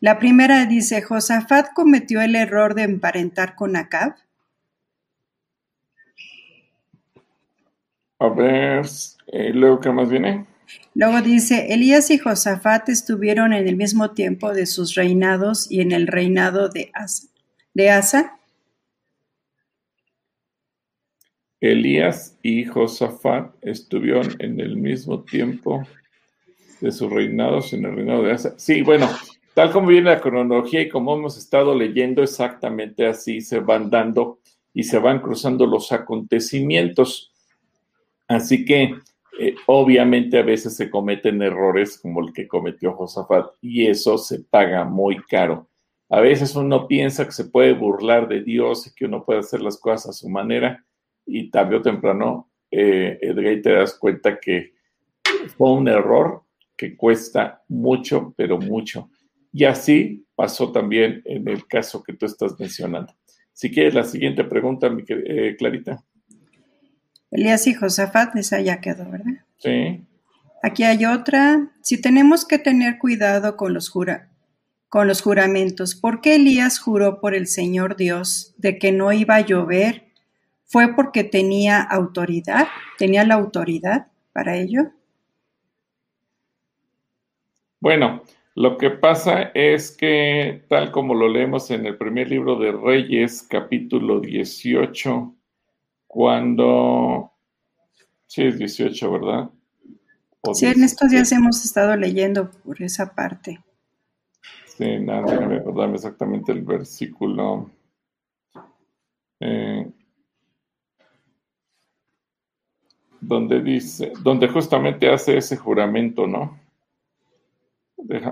La 0.02 0.20
primera 0.20 0.66
dice, 0.66 1.02
¿Josafat 1.02 1.74
cometió 1.74 2.22
el 2.22 2.36
error 2.36 2.76
de 2.76 2.84
emparentar 2.84 3.56
con 3.56 3.76
Acab? 3.76 4.16
A 8.20 8.30
ver, 8.30 8.86
eh, 9.28 9.52
luego, 9.54 9.80
¿qué 9.80 9.92
más 9.92 10.10
viene? 10.10 10.46
Luego 10.94 11.22
dice, 11.22 11.74
Elías 11.74 12.10
y 12.12 12.18
Josafat 12.18 12.90
estuvieron 12.90 13.54
en 13.54 13.68
el 13.68 13.76
mismo 13.76 14.12
tiempo 14.12 14.54
de 14.54 14.66
sus 14.66 14.96
reinados 14.96 15.70
y 15.72 15.82
en 15.82 15.92
el 15.92 16.08
reinado 16.08 16.70
de 16.70 16.92
Asa. 16.94 17.28
¿De 17.74 17.90
Asa? 17.90 18.40
Elías 21.62 22.38
y 22.42 22.66
Josafat 22.66 23.54
estuvieron 23.62 24.36
en 24.40 24.60
el 24.60 24.78
mismo 24.78 25.24
tiempo 25.24 25.84
de 26.82 26.92
su 26.92 27.10
reinado, 27.10 27.60
en 27.72 27.86
el 27.86 27.96
reinado 27.96 28.24
de 28.24 28.32
Asa. 28.32 28.54
Sí, 28.58 28.82
bueno, 28.82 29.10
tal 29.54 29.72
como 29.72 29.88
viene 29.88 30.10
la 30.10 30.22
cronología 30.22 30.82
y 30.82 30.90
como 30.90 31.16
hemos 31.16 31.38
estado 31.38 31.76
leyendo, 31.76 32.24
exactamente 32.24 33.08
así 33.08 33.42
se 33.42 33.60
van 33.60 33.90
dando 33.90 34.40
y 34.74 34.84
se 34.84 35.00
van 35.00 35.20
cruzando 35.20 35.66
los 35.66 35.92
acontecimientos. 35.92 37.32
Así 38.28 38.66
que 38.66 38.96
eh, 39.40 39.56
obviamente 39.66 40.40
a 40.40 40.44
veces 40.44 40.76
se 40.76 40.90
cometen 40.90 41.42
errores 41.42 42.00
como 42.00 42.22
el 42.22 42.34
que 42.34 42.48
cometió 42.48 42.94
Josafat 42.94 43.48
y 43.62 43.88
eso 43.88 44.18
se 44.18 44.40
paga 44.40 44.86
muy 44.86 45.18
caro. 45.24 45.68
A 46.10 46.22
veces 46.22 46.56
uno 46.56 46.88
piensa 46.88 47.26
que 47.26 47.32
se 47.32 47.46
puede 47.46 47.74
burlar 47.74 48.28
de 48.28 48.42
Dios 48.42 48.88
y 48.88 48.94
que 48.94 49.06
uno 49.06 49.26
puede 49.26 49.40
hacer 49.40 49.62
las 49.62 49.78
cosas 49.78 50.10
a 50.10 50.14
su 50.14 50.30
manera 50.30 50.86
y 51.26 51.50
tarde 51.50 51.78
o 51.78 51.82
temprano, 51.82 52.50
eh, 52.70 53.18
te 53.64 53.72
das 53.72 53.96
cuenta 53.96 54.40
que 54.40 54.74
fue 55.58 55.72
un 55.72 55.88
error 55.88 56.45
que 56.76 56.96
cuesta 56.96 57.64
mucho, 57.68 58.34
pero 58.38 58.58
mucho. 58.58 59.10
Y 59.52 59.64
así 59.64 60.26
pasó 60.36 60.72
también 60.72 61.22
en 61.26 61.48
el 61.48 61.66
caso 61.68 62.04
que 62.04 62.14
tú 62.14 62.26
estás 62.26 62.60
mencionando. 62.60 63.14
Si 63.54 63.72
quieres 63.72 63.94
la 63.94 64.04
siguiente 64.04 64.44
pregunta, 64.44 64.90
mi 64.90 65.04
eh, 65.08 65.56
Clarita. 65.58 66.04
Elías 67.32 67.66
y 67.68 67.74
Josafat, 67.74 68.36
esa 68.36 68.60
ya 68.60 68.82
quedó, 68.82 69.10
¿verdad? 69.10 69.34
Sí. 69.58 70.06
Aquí 70.62 70.84
hay 70.84 71.06
otra. 71.06 71.72
Si 71.82 72.02
tenemos 72.02 72.46
que 72.46 72.60
tener 72.60 72.98
cuidado 72.98 73.56
con 73.56 73.74
los, 73.74 73.90
jura, 73.90 74.30
con 74.90 75.08
los 75.08 75.22
juramentos, 75.22 75.96
¿por 75.96 76.22
qué 76.22 76.36
Elías 76.36 76.80
juró 76.80 77.22
por 77.22 77.34
el 77.34 77.48
Señor 77.48 77.96
Dios 77.96 78.56
de 78.58 78.78
que 78.78 78.92
no 78.92 79.14
iba 79.14 79.36
a 79.36 79.46
llover? 79.46 80.06
¿Fue 80.66 80.96
porque 80.96 81.24
tenía 81.24 81.82
autoridad? 81.82 82.68
¿Tenía 82.98 83.24
la 83.24 83.36
autoridad 83.36 84.08
para 84.34 84.58
ello? 84.58 84.92
Bueno, 87.86 88.24
lo 88.56 88.80
que 88.80 88.90
pasa 88.90 89.52
es 89.54 89.96
que, 89.96 90.66
tal 90.68 90.92
como 90.92 91.14
lo 91.14 91.30
leemos 91.30 91.70
en 91.70 91.86
el 91.86 92.00
primer 92.00 92.28
libro 92.32 92.56
de 92.56 92.72
Reyes, 92.72 93.44
capítulo 93.48 94.20
18, 94.22 95.36
cuando... 96.08 97.32
Sí, 98.26 98.42
es 98.42 98.58
18, 98.58 99.12
¿verdad? 99.12 99.52
sí, 100.54 100.66
en 100.66 100.84
estos 100.84 101.12
días 101.12 101.32
hemos 101.32 101.64
estado 101.64 101.96
leyendo 101.96 102.50
por 102.50 102.82
esa 102.82 103.14
parte. 103.14 103.64
Sí, 104.66 104.98
nada, 105.02 105.32
déjame 105.32 105.58
acordarme 105.58 105.96
exactamente 105.98 106.54
el 106.54 106.64
versículo. 106.64 107.70
Eh, 109.42 109.92
donde 113.22 113.62
dice, 113.62 114.12
donde 114.24 114.48
justamente 114.48 115.08
hace 115.08 115.38
ese 115.38 115.56
juramento, 115.56 116.26
¿no? 116.26 116.65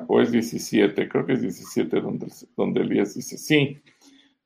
O 0.07 0.21
es 0.21 0.31
17, 0.31 1.07
creo 1.09 1.25
que 1.25 1.33
es 1.33 1.41
17 1.41 2.01
donde, 2.01 2.27
donde 2.55 2.81
Elías 2.81 3.15
dice, 3.15 3.37
sí, 3.37 3.79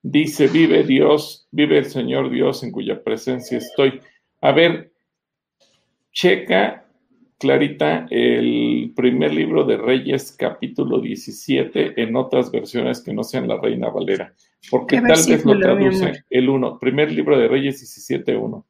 dice, 0.02 0.48
vive 0.48 0.84
Dios, 0.84 1.48
vive 1.52 1.78
el 1.78 1.86
Señor 1.86 2.30
Dios 2.30 2.64
en 2.64 2.72
cuya 2.72 3.04
presencia 3.04 3.58
estoy. 3.58 4.00
A 4.42 4.52
ver, 4.52 4.92
checa, 6.12 6.86
Clarita, 7.40 8.08
el 8.10 8.94
primer 8.96 9.32
libro 9.32 9.64
de 9.64 9.78
Reyes, 9.78 10.36
capítulo 10.36 11.00
17, 11.00 12.02
en 12.02 12.16
otras 12.16 12.52
versiones 12.52 13.02
que 13.02 13.14
no 13.14 13.24
sean 13.24 13.48
la 13.48 13.62
Reina 13.62 13.90
Valera, 13.90 14.34
porque 14.72 15.00
tal 15.00 15.24
vez 15.28 15.46
lo 15.46 15.60
traduce 15.60 16.24
el 16.32 16.50
1, 16.50 16.80
primer 16.80 17.12
libro 17.12 17.38
de 17.38 17.48
Reyes 17.48 17.80
17, 17.80 18.36
1. 18.36 18.66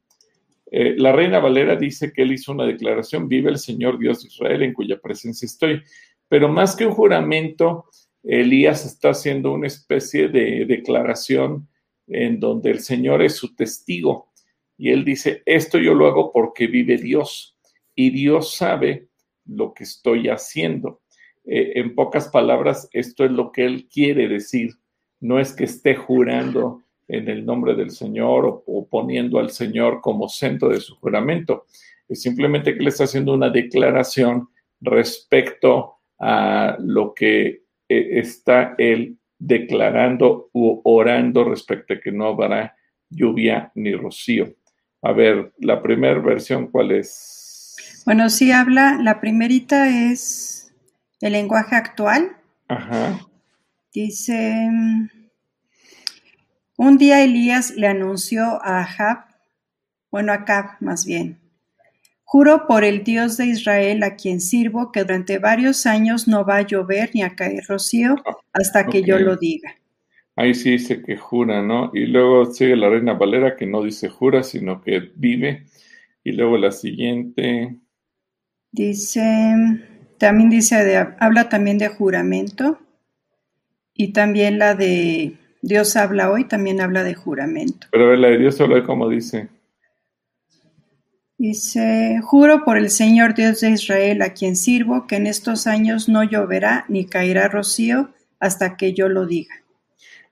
Eh, 0.70 0.94
la 0.98 1.12
Reina 1.12 1.38
Valera 1.38 1.76
dice 1.76 2.12
que 2.12 2.22
él 2.22 2.32
hizo 2.32 2.52
una 2.52 2.66
declaración, 2.66 3.26
vive 3.26 3.50
el 3.50 3.58
Señor 3.58 3.98
Dios 3.98 4.22
de 4.22 4.28
Israel 4.28 4.62
en 4.62 4.74
cuya 4.74 5.00
presencia 5.00 5.46
estoy. 5.46 5.82
Pero 6.28 6.48
más 6.48 6.76
que 6.76 6.86
un 6.86 6.92
juramento, 6.92 7.86
Elías 8.22 8.84
está 8.84 9.10
haciendo 9.10 9.52
una 9.52 9.66
especie 9.66 10.28
de 10.28 10.66
declaración 10.66 11.68
en 12.06 12.40
donde 12.40 12.70
el 12.70 12.80
Señor 12.80 13.22
es 13.22 13.36
su 13.36 13.54
testigo. 13.54 14.30
Y 14.76 14.90
él 14.90 15.04
dice, 15.04 15.42
esto 15.46 15.78
yo 15.78 15.94
lo 15.94 16.06
hago 16.06 16.32
porque 16.32 16.66
vive 16.66 16.98
Dios 16.98 17.56
y 17.94 18.10
Dios 18.10 18.54
sabe 18.54 19.08
lo 19.46 19.74
que 19.74 19.84
estoy 19.84 20.28
haciendo. 20.28 21.00
Eh, 21.44 21.72
en 21.76 21.94
pocas 21.94 22.28
palabras, 22.28 22.88
esto 22.92 23.24
es 23.24 23.30
lo 23.30 23.50
que 23.50 23.64
él 23.64 23.88
quiere 23.88 24.28
decir. 24.28 24.74
No 25.20 25.40
es 25.40 25.52
que 25.52 25.64
esté 25.64 25.96
jurando 25.96 26.82
en 27.08 27.28
el 27.28 27.44
nombre 27.44 27.74
del 27.74 27.90
Señor 27.90 28.44
o, 28.44 28.62
o 28.66 28.86
poniendo 28.86 29.38
al 29.38 29.50
Señor 29.50 30.00
como 30.00 30.28
centro 30.28 30.68
de 30.68 30.80
su 30.80 30.94
juramento. 30.96 31.64
Es 32.08 32.22
simplemente 32.22 32.74
que 32.74 32.82
le 32.82 32.90
está 32.90 33.04
haciendo 33.04 33.32
una 33.32 33.50
declaración 33.50 34.48
respecto 34.80 35.97
a 36.18 36.76
lo 36.80 37.14
que 37.14 37.62
eh, 37.88 38.18
está 38.18 38.74
él 38.78 39.18
declarando 39.38 40.50
u 40.52 40.80
orando 40.84 41.44
respecto 41.44 41.94
a 41.94 42.00
que 42.00 42.10
no 42.10 42.28
habrá 42.28 42.74
lluvia 43.08 43.70
ni 43.74 43.94
rocío. 43.94 44.54
A 45.02 45.12
ver, 45.12 45.52
la 45.58 45.80
primera 45.80 46.18
versión, 46.20 46.66
¿cuál 46.68 46.90
es? 46.92 48.02
Bueno, 48.04 48.30
sí 48.30 48.50
habla, 48.50 48.98
la 49.00 49.20
primerita 49.20 49.88
es 49.88 50.74
el 51.20 51.32
lenguaje 51.32 51.76
actual. 51.76 52.36
Ajá. 52.68 53.20
Dice, 53.92 54.68
un 56.76 56.98
día 56.98 57.22
Elías 57.22 57.70
le 57.72 57.86
anunció 57.86 58.62
a 58.64 58.80
Ahab, 58.80 59.24
bueno, 60.10 60.32
a 60.32 60.36
Acab 60.36 60.76
más 60.80 61.06
bien, 61.06 61.38
Juro 62.30 62.66
por 62.66 62.84
el 62.84 63.04
Dios 63.04 63.38
de 63.38 63.46
Israel 63.46 64.02
a 64.02 64.14
quien 64.14 64.42
sirvo 64.42 64.92
que 64.92 65.00
durante 65.00 65.38
varios 65.38 65.86
años 65.86 66.28
no 66.28 66.44
va 66.44 66.56
a 66.56 66.66
llover 66.66 67.08
ni 67.14 67.22
a 67.22 67.34
caer 67.34 67.64
rocío 67.66 68.16
hasta 68.52 68.84
que 68.84 69.02
yo 69.02 69.18
lo 69.18 69.36
diga. 69.36 69.76
Ahí 70.36 70.52
sí 70.52 70.72
dice 70.72 71.00
que 71.00 71.16
jura, 71.16 71.62
¿no? 71.62 71.90
Y 71.94 72.04
luego 72.04 72.44
sigue 72.52 72.76
la 72.76 72.90
reina 72.90 73.14
Valera 73.14 73.56
que 73.56 73.64
no 73.64 73.82
dice 73.82 74.10
jura, 74.10 74.42
sino 74.42 74.82
que 74.82 75.10
vive. 75.16 75.64
Y 76.22 76.32
luego 76.32 76.58
la 76.58 76.70
siguiente. 76.70 77.78
Dice, 78.72 79.54
también 80.18 80.50
dice, 80.50 80.84
de, 80.84 80.98
habla 80.98 81.48
también 81.48 81.78
de 81.78 81.88
juramento. 81.88 82.78
Y 83.94 84.12
también 84.12 84.58
la 84.58 84.74
de 84.74 85.32
Dios 85.62 85.96
habla 85.96 86.30
hoy, 86.30 86.44
también 86.44 86.82
habla 86.82 87.04
de 87.04 87.14
juramento. 87.14 87.86
Pero 87.90 88.14
la 88.16 88.28
de 88.28 88.36
Dios 88.36 88.60
habla 88.60 88.84
como 88.84 89.08
dice. 89.08 89.48
Dice, 91.38 92.20
juro 92.20 92.64
por 92.64 92.76
el 92.76 92.90
Señor 92.90 93.34
Dios 93.34 93.60
de 93.60 93.70
Israel 93.70 94.22
a 94.22 94.34
quien 94.34 94.56
sirvo 94.56 95.06
que 95.06 95.14
en 95.14 95.28
estos 95.28 95.68
años 95.68 96.08
no 96.08 96.24
lloverá 96.24 96.84
ni 96.88 97.06
caerá 97.06 97.46
rocío 97.46 98.10
hasta 98.40 98.76
que 98.76 98.92
yo 98.92 99.08
lo 99.08 99.24
diga. 99.24 99.54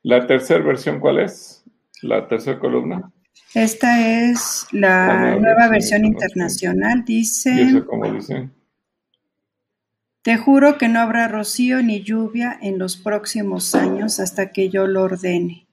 ¿La 0.02 0.26
tercera 0.26 0.64
versión 0.64 0.98
cuál 0.98 1.20
es? 1.20 1.64
¿La 2.02 2.26
tercera 2.26 2.58
columna? 2.58 3.12
Esta 3.54 4.28
es 4.28 4.66
la, 4.72 5.36
nueva, 5.36 5.68
versión, 5.68 6.04
internacional. 6.04 7.04
Dice, 7.04 7.54
¿Y 7.54 7.60
eso 7.60 7.86
cómo 7.86 8.10
dice? 8.12 8.50
Te 10.22 10.36
juro 10.36 10.76
que 10.76 10.88
no 10.88 10.98
habrá 10.98 11.28
rocío 11.28 11.82
ni 11.84 12.02
lluvia 12.02 12.58
en 12.60 12.80
los 12.80 12.96
próximos 12.96 13.76
años 13.76 14.18
hasta 14.18 14.50
que 14.50 14.70
yo 14.70 14.88
lo 14.88 15.04
ordene. 15.04 15.65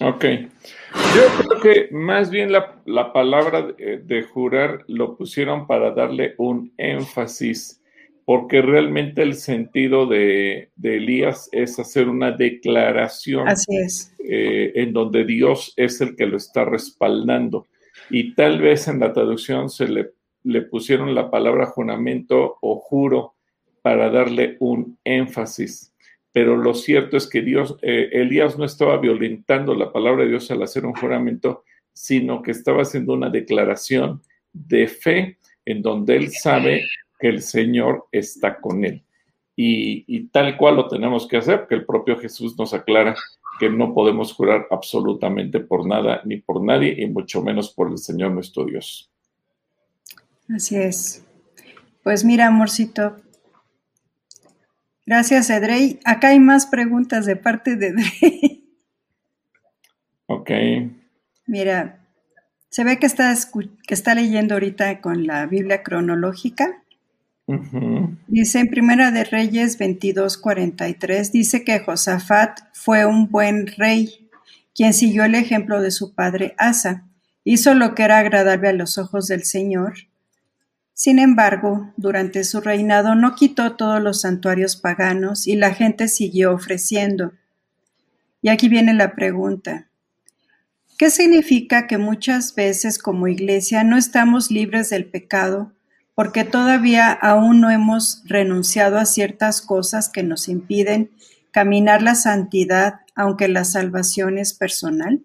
Ok. 0.00 0.24
Yo 0.24 1.22
creo 1.38 1.60
que 1.60 1.88
más 1.94 2.30
bien 2.30 2.50
la, 2.50 3.12
palabra 3.12 3.62
de, 3.62 4.22
jurar 4.22 4.84
lo 4.88 5.16
pusieron 5.16 5.66
para 5.66 5.90
darle 5.92 6.34
un 6.38 6.72
énfasis, 6.78 7.80
porque 8.24 8.62
realmente 8.62 9.22
el 9.22 9.34
sentido 9.34 10.06
de, 10.06 10.70
Elías 10.82 11.48
es 11.52 11.78
hacer 11.78 12.08
una 12.08 12.32
declaración. 12.32 13.48
Así 13.48 13.76
es. 13.76 14.14
Eh, 14.18 14.72
en 14.76 14.92
donde 14.92 15.24
Dios 15.24 15.74
es 15.76 16.00
el 16.00 16.16
que 16.16 16.26
lo 16.26 16.36
está 16.36 16.64
respaldando. 16.64 17.66
Y 18.10 18.34
tal 18.34 18.60
vez 18.60 18.88
en 18.88 19.00
la 19.00 19.12
traducción 19.12 19.68
se 19.68 19.88
le, 19.88 20.10
le 20.42 20.62
pusieron 20.62 21.14
la 21.14 21.30
palabra 21.30 21.66
juramento 21.66 22.58
o 22.60 22.76
juro 22.76 23.34
para 23.82 24.10
darle 24.10 24.56
un 24.60 24.98
énfasis 25.04 25.91
pero 26.32 26.56
lo 26.56 26.74
cierto 26.74 27.16
es 27.16 27.28
que 27.28 27.42
Dios, 27.42 27.76
eh, 27.82 28.08
Elías 28.12 28.58
no 28.58 28.64
estaba 28.64 28.96
violentando 28.96 29.74
la 29.74 29.92
palabra 29.92 30.24
de 30.24 30.30
Dios 30.30 30.50
al 30.50 30.62
hacer 30.62 30.86
un 30.86 30.94
juramento, 30.94 31.64
sino 31.92 32.42
que 32.42 32.52
estaba 32.52 32.82
haciendo 32.82 33.12
una 33.12 33.28
declaración 33.28 34.22
de 34.52 34.88
fe 34.88 35.38
en 35.64 35.82
donde 35.82 36.16
él 36.16 36.30
sabe 36.30 36.84
que 37.18 37.28
el 37.28 37.42
Señor 37.42 38.06
está 38.10 38.60
con 38.60 38.84
él. 38.84 39.02
Y, 39.54 40.28
tal 40.28 40.56
cual 40.56 40.76
lo 40.76 40.88
tenemos 40.88 41.28
que 41.28 41.36
hacer, 41.36 41.66
que 41.68 41.74
el 41.74 41.84
propio 41.84 42.18
Jesús 42.18 42.58
nos 42.58 42.72
aclara 42.72 43.14
que 43.60 43.68
no 43.68 43.94
podemos 43.94 44.32
jurar 44.32 44.66
absolutamente 44.70 45.60
por 45.60 45.86
nada 45.86 46.22
ni 46.24 46.38
por 46.38 46.64
nadie, 46.64 46.96
y 46.98 47.06
mucho 47.06 47.42
menos 47.42 47.70
por 47.70 47.90
el 47.90 47.98
Señor 47.98 48.32
nuestro 48.32 48.64
Dios. 48.64 49.10
Así 50.48 50.76
es. 50.76 51.24
Pues 52.02 52.24
mira, 52.24 52.48
amorcito, 52.48 53.16
Gracias, 55.06 55.50
Edrey. 55.50 55.98
Acá 56.04 56.28
hay 56.28 56.40
más 56.40 56.66
preguntas 56.66 57.26
de 57.26 57.36
parte 57.36 57.76
de 57.76 57.88
Edrey. 57.88 58.58
Ok. 60.26 60.50
Mira, 61.46 62.06
se 62.70 62.84
ve 62.84 62.98
que 62.98 63.06
está, 63.06 63.34
que 63.86 63.94
está 63.94 64.14
leyendo 64.14 64.54
ahorita 64.54 65.00
con 65.00 65.26
la 65.26 65.44
Biblia 65.46 65.82
cronológica. 65.82 66.82
Dice 68.28 68.60
en 68.60 68.68
Primera 68.68 69.10
de 69.10 69.24
Reyes 69.24 69.78
22:43, 69.78 71.30
dice 71.32 71.64
que 71.64 71.80
Josafat 71.80 72.60
fue 72.72 73.04
un 73.04 73.28
buen 73.28 73.66
rey, 73.66 74.30
quien 74.74 74.94
siguió 74.94 75.24
el 75.24 75.34
ejemplo 75.34 75.82
de 75.82 75.90
su 75.90 76.14
padre 76.14 76.54
Asa, 76.56 77.08
hizo 77.44 77.74
lo 77.74 77.94
que 77.94 78.04
era 78.04 78.18
agradable 78.18 78.68
a 78.68 78.72
los 78.72 78.96
ojos 78.96 79.26
del 79.26 79.44
Señor. 79.44 79.94
Sin 81.02 81.18
embargo, 81.18 81.92
durante 81.96 82.44
su 82.44 82.60
reinado 82.60 83.16
no 83.16 83.34
quitó 83.34 83.74
todos 83.74 84.00
los 84.00 84.20
santuarios 84.20 84.76
paganos 84.76 85.48
y 85.48 85.56
la 85.56 85.74
gente 85.74 86.06
siguió 86.06 86.52
ofreciendo. 86.52 87.32
Y 88.40 88.50
aquí 88.50 88.68
viene 88.68 88.94
la 88.94 89.16
pregunta. 89.16 89.88
¿Qué 90.98 91.10
significa 91.10 91.88
que 91.88 91.98
muchas 91.98 92.54
veces 92.54 93.00
como 93.00 93.26
iglesia 93.26 93.82
no 93.82 93.96
estamos 93.96 94.52
libres 94.52 94.90
del 94.90 95.06
pecado 95.06 95.72
porque 96.14 96.44
todavía 96.44 97.10
aún 97.10 97.60
no 97.60 97.70
hemos 97.70 98.22
renunciado 98.26 98.96
a 98.98 99.04
ciertas 99.04 99.60
cosas 99.60 100.08
que 100.08 100.22
nos 100.22 100.48
impiden 100.48 101.10
caminar 101.50 102.00
la 102.00 102.14
santidad 102.14 103.00
aunque 103.16 103.48
la 103.48 103.64
salvación 103.64 104.38
es 104.38 104.54
personal? 104.54 105.20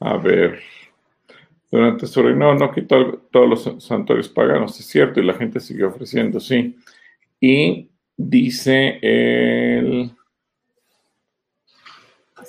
A 0.00 0.16
ver, 0.16 0.58
durante 1.72 2.06
su 2.06 2.22
reinado 2.22 2.54
no 2.54 2.70
quitó 2.70 3.16
todos 3.30 3.48
los 3.48 3.84
santuarios 3.84 4.28
paganos, 4.28 4.78
es 4.78 4.84
cierto, 4.86 5.20
y 5.20 5.24
la 5.24 5.32
gente 5.32 5.58
siguió 5.58 5.88
ofreciendo, 5.88 6.38
sí. 6.38 6.76
Y 7.40 7.88
dice 8.14 8.98
el... 9.00 10.12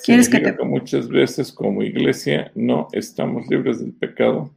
¿Quieres 0.03 0.27
que, 0.27 0.39
te... 0.39 0.57
que 0.57 0.65
muchas 0.65 1.07
veces 1.07 1.53
como 1.53 1.83
iglesia 1.83 2.51
no 2.53 2.89
estamos 2.91 3.47
libres 3.47 3.79
del 3.79 3.93
pecado? 3.93 4.53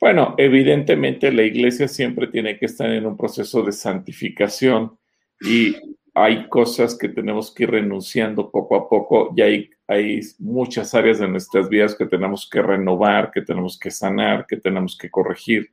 Bueno, 0.00 0.34
evidentemente 0.38 1.30
la 1.30 1.42
iglesia 1.42 1.86
siempre 1.86 2.28
tiene 2.28 2.58
que 2.58 2.64
estar 2.66 2.90
en 2.90 3.04
un 3.04 3.18
proceso 3.18 3.62
de 3.62 3.72
santificación 3.72 4.96
y 5.38 5.76
hay 6.14 6.48
cosas 6.48 6.96
que 6.96 7.08
tenemos 7.08 7.52
que 7.52 7.62
ir 7.62 7.70
renunciando 7.70 8.50
poco 8.50 8.76
a 8.76 8.88
poco 8.88 9.32
y 9.34 9.40
hay, 9.40 9.70
hay 9.86 10.20
muchas 10.38 10.94
áreas 10.94 11.18
de 11.18 11.28
nuestras 11.28 11.68
vidas 11.68 11.94
que 11.94 12.06
tenemos 12.06 12.48
que 12.48 12.60
renovar, 12.60 13.30
que 13.30 13.40
tenemos 13.40 13.78
que 13.78 13.90
sanar, 13.90 14.46
que 14.46 14.58
tenemos 14.58 14.96
que 14.96 15.10
corregir, 15.10 15.70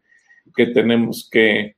que 0.56 0.68
tenemos 0.68 1.28
que 1.30 1.76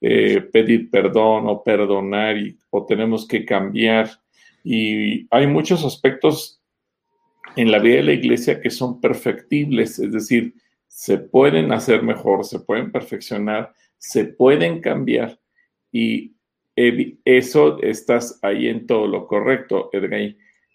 eh, 0.00 0.40
pedir 0.52 0.90
perdón 0.90 1.48
o 1.48 1.64
perdonar 1.64 2.36
y, 2.36 2.56
o 2.70 2.86
tenemos 2.86 3.26
que 3.26 3.44
cambiar. 3.44 4.10
Y 4.62 5.26
hay 5.30 5.46
muchos 5.46 5.84
aspectos 5.84 6.62
en 7.56 7.72
la 7.72 7.78
vida 7.78 7.96
de 7.96 8.02
la 8.04 8.12
iglesia 8.12 8.60
que 8.60 8.70
son 8.70 9.00
perfectibles, 9.00 9.98
es 9.98 10.12
decir, 10.12 10.54
se 10.86 11.18
pueden 11.18 11.72
hacer 11.72 12.02
mejor, 12.02 12.44
se 12.44 12.60
pueden 12.60 12.92
perfeccionar, 12.92 13.72
se 13.98 14.24
pueden 14.24 14.80
cambiar 14.80 15.40
y 15.90 16.33
eso 16.76 17.80
estás 17.82 18.38
ahí 18.42 18.68
en 18.68 18.86
todo 18.86 19.06
lo 19.06 19.26
correcto, 19.26 19.90
Edgar. 19.92 20.34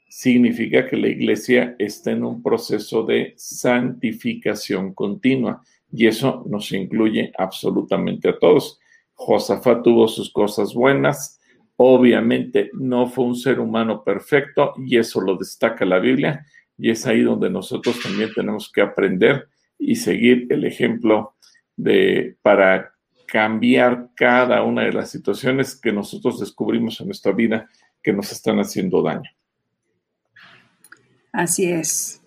Significa 0.09 0.87
que 0.87 0.97
la 0.97 1.07
iglesia 1.07 1.75
está 1.77 2.11
en 2.11 2.23
un 2.23 2.41
proceso 2.41 3.03
de 3.03 3.33
santificación 3.37 4.93
continua 4.93 5.61
y 5.91 6.07
eso 6.07 6.43
nos 6.47 6.71
incluye 6.71 7.31
absolutamente 7.37 8.29
a 8.29 8.39
todos. 8.39 8.79
Josafat 9.13 9.83
tuvo 9.83 10.07
sus 10.07 10.31
cosas 10.31 10.73
buenas, 10.73 11.39
obviamente 11.75 12.71
no 12.73 13.07
fue 13.07 13.25
un 13.25 13.35
ser 13.35 13.59
humano 13.59 14.03
perfecto 14.03 14.73
y 14.77 14.97
eso 14.97 15.21
lo 15.21 15.35
destaca 15.35 15.85
la 15.85 15.99
Biblia 15.99 16.45
y 16.77 16.89
es 16.89 17.05
ahí 17.05 17.21
donde 17.21 17.49
nosotros 17.49 17.99
también 18.01 18.33
tenemos 18.33 18.71
que 18.71 18.81
aprender 18.81 19.47
y 19.77 19.95
seguir 19.95 20.47
el 20.49 20.65
ejemplo 20.65 21.35
de 21.75 22.37
para 22.41 22.93
cambiar 23.29 24.09
cada 24.15 24.63
una 24.63 24.83
de 24.83 24.91
las 24.91 25.11
situaciones 25.11 25.75
que 25.75 25.91
nosotros 25.91 26.39
descubrimos 26.39 26.99
en 26.99 27.07
nuestra 27.07 27.31
vida 27.31 27.69
que 28.01 28.11
nos 28.11 28.31
están 28.31 28.57
haciendo 28.59 29.03
daño. 29.03 29.29
Así 31.31 31.71
es. 31.71 32.21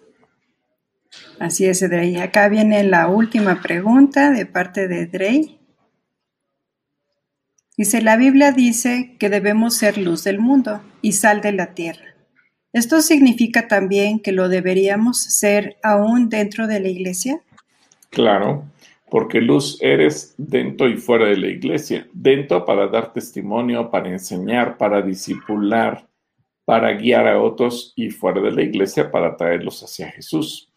Así 1.41 1.67
es, 1.67 1.81
Drey. 1.81 2.17
Acá 2.17 2.49
viene 2.49 2.85
la 2.85 3.09
última 3.09 3.61
pregunta 3.61 4.31
de 4.31 4.47
parte 4.47 4.87
de 4.87 5.07
Drey. 5.07 5.59
Dice, 7.77 8.01
la 8.01 8.17
Biblia 8.17 8.53
dice 8.53 9.17
que 9.19 9.29
debemos 9.29 9.77
ser 9.77 9.99
luz 9.99 10.23
del 10.23 10.39
mundo 10.39 10.83
y 11.01 11.13
sal 11.13 11.41
de 11.41 11.53
la 11.53 11.75
tierra. 11.75 12.15
¿Esto 12.73 13.03
significa 13.03 13.67
también 13.67 14.21
que 14.21 14.31
lo 14.31 14.49
deberíamos 14.49 15.21
ser 15.21 15.79
aún 15.83 16.29
dentro 16.29 16.69
de 16.69 16.81
la 16.81 16.89
iglesia? 16.89 17.43
Claro 18.11 18.72
porque 19.13 19.43
luz 19.43 19.77
eres 19.83 20.35
dentro 20.39 20.89
y 20.89 20.97
fuera 20.97 21.27
de 21.27 21.37
la 21.37 21.49
iglesia. 21.49 22.09
Dentro 22.15 22.65
para 22.65 22.87
dar 22.87 23.13
testimonio, 23.13 23.91
para 23.91 24.09
enseñar, 24.09 24.79
para 24.79 25.03
disipular, 25.03 26.09
para 26.65 26.95
guiar 26.95 27.29
a 27.29 27.39
otros 27.39 27.93
y 27.95 28.09
fuera 28.09 28.41
de 28.41 28.53
la 28.53 28.63
iglesia 28.63 29.11
para 29.11 29.37
traerlos 29.37 29.83
hacia 29.83 30.11
Jesús. 30.11 30.73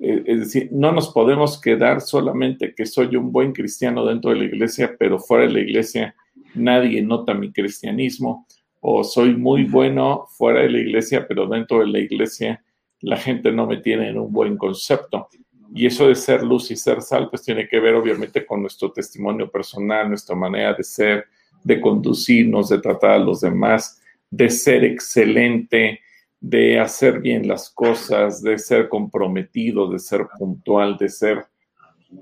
Eh, 0.00 0.20
es 0.26 0.40
decir, 0.40 0.68
no 0.72 0.90
nos 0.90 1.10
podemos 1.10 1.60
quedar 1.60 2.00
solamente 2.00 2.74
que 2.74 2.86
soy 2.86 3.14
un 3.14 3.30
buen 3.30 3.52
cristiano 3.52 4.04
dentro 4.04 4.32
de 4.32 4.38
la 4.38 4.44
iglesia, 4.46 4.96
pero 4.98 5.20
fuera 5.20 5.46
de 5.46 5.52
la 5.52 5.60
iglesia 5.60 6.16
nadie 6.56 7.00
nota 7.02 7.34
mi 7.34 7.52
cristianismo, 7.52 8.48
o 8.80 9.04
soy 9.04 9.36
muy 9.36 9.62
bueno 9.62 10.26
fuera 10.36 10.62
de 10.62 10.70
la 10.70 10.78
iglesia, 10.78 11.24
pero 11.28 11.46
dentro 11.46 11.78
de 11.78 11.86
la 11.86 12.00
iglesia 12.00 12.64
la 13.02 13.16
gente 13.16 13.52
no 13.52 13.64
me 13.68 13.76
tiene 13.76 14.08
en 14.08 14.18
un 14.18 14.32
buen 14.32 14.56
concepto. 14.56 15.28
Y 15.74 15.86
eso 15.86 16.08
de 16.08 16.14
ser 16.14 16.42
luz 16.42 16.70
y 16.70 16.76
ser 16.76 17.02
sal, 17.02 17.28
pues 17.28 17.42
tiene 17.42 17.68
que 17.68 17.80
ver 17.80 17.94
obviamente 17.94 18.44
con 18.44 18.62
nuestro 18.62 18.92
testimonio 18.92 19.50
personal, 19.50 20.08
nuestra 20.08 20.36
manera 20.36 20.74
de 20.74 20.84
ser, 20.84 21.26
de 21.64 21.80
conducirnos, 21.80 22.68
de 22.68 22.78
tratar 22.78 23.10
a 23.12 23.18
los 23.18 23.40
demás, 23.40 24.00
de 24.30 24.50
ser 24.50 24.84
excelente, 24.84 26.00
de 26.40 26.78
hacer 26.78 27.20
bien 27.20 27.48
las 27.48 27.70
cosas, 27.70 28.42
de 28.42 28.58
ser 28.58 28.88
comprometido, 28.88 29.90
de 29.90 29.98
ser 29.98 30.26
puntual, 30.38 30.96
de 30.96 31.08
ser 31.08 31.46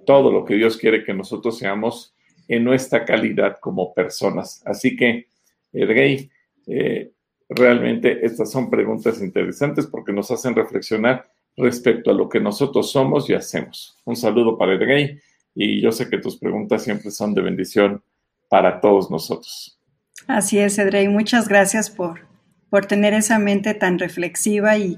todo 0.06 0.32
lo 0.32 0.44
que 0.44 0.54
Dios 0.54 0.76
quiere 0.76 1.04
que 1.04 1.12
nosotros 1.12 1.58
seamos 1.58 2.14
en 2.48 2.64
nuestra 2.64 3.04
calidad 3.04 3.58
como 3.60 3.92
personas. 3.92 4.62
Así 4.64 4.96
que, 4.96 5.26
Edrey, 5.72 6.30
eh, 6.66 7.12
realmente 7.48 8.24
estas 8.24 8.50
son 8.50 8.70
preguntas 8.70 9.20
interesantes 9.20 9.86
porque 9.86 10.12
nos 10.12 10.30
hacen 10.30 10.54
reflexionar 10.54 11.30
respecto 11.56 12.10
a 12.10 12.14
lo 12.14 12.28
que 12.28 12.40
nosotros 12.40 12.90
somos 12.90 13.28
y 13.30 13.34
hacemos. 13.34 13.96
Un 14.04 14.16
saludo 14.16 14.58
para 14.58 14.74
Edrey 14.74 15.18
y 15.54 15.80
yo 15.80 15.92
sé 15.92 16.08
que 16.08 16.18
tus 16.18 16.38
preguntas 16.38 16.82
siempre 16.82 17.10
son 17.10 17.34
de 17.34 17.42
bendición 17.42 18.02
para 18.48 18.80
todos 18.80 19.10
nosotros. 19.10 19.80
Así 20.26 20.58
es, 20.58 20.78
Edrey. 20.78 21.08
Muchas 21.08 21.48
gracias 21.48 21.90
por, 21.90 22.26
por 22.70 22.86
tener 22.86 23.14
esa 23.14 23.38
mente 23.38 23.74
tan 23.74 23.98
reflexiva 23.98 24.76
y, 24.78 24.96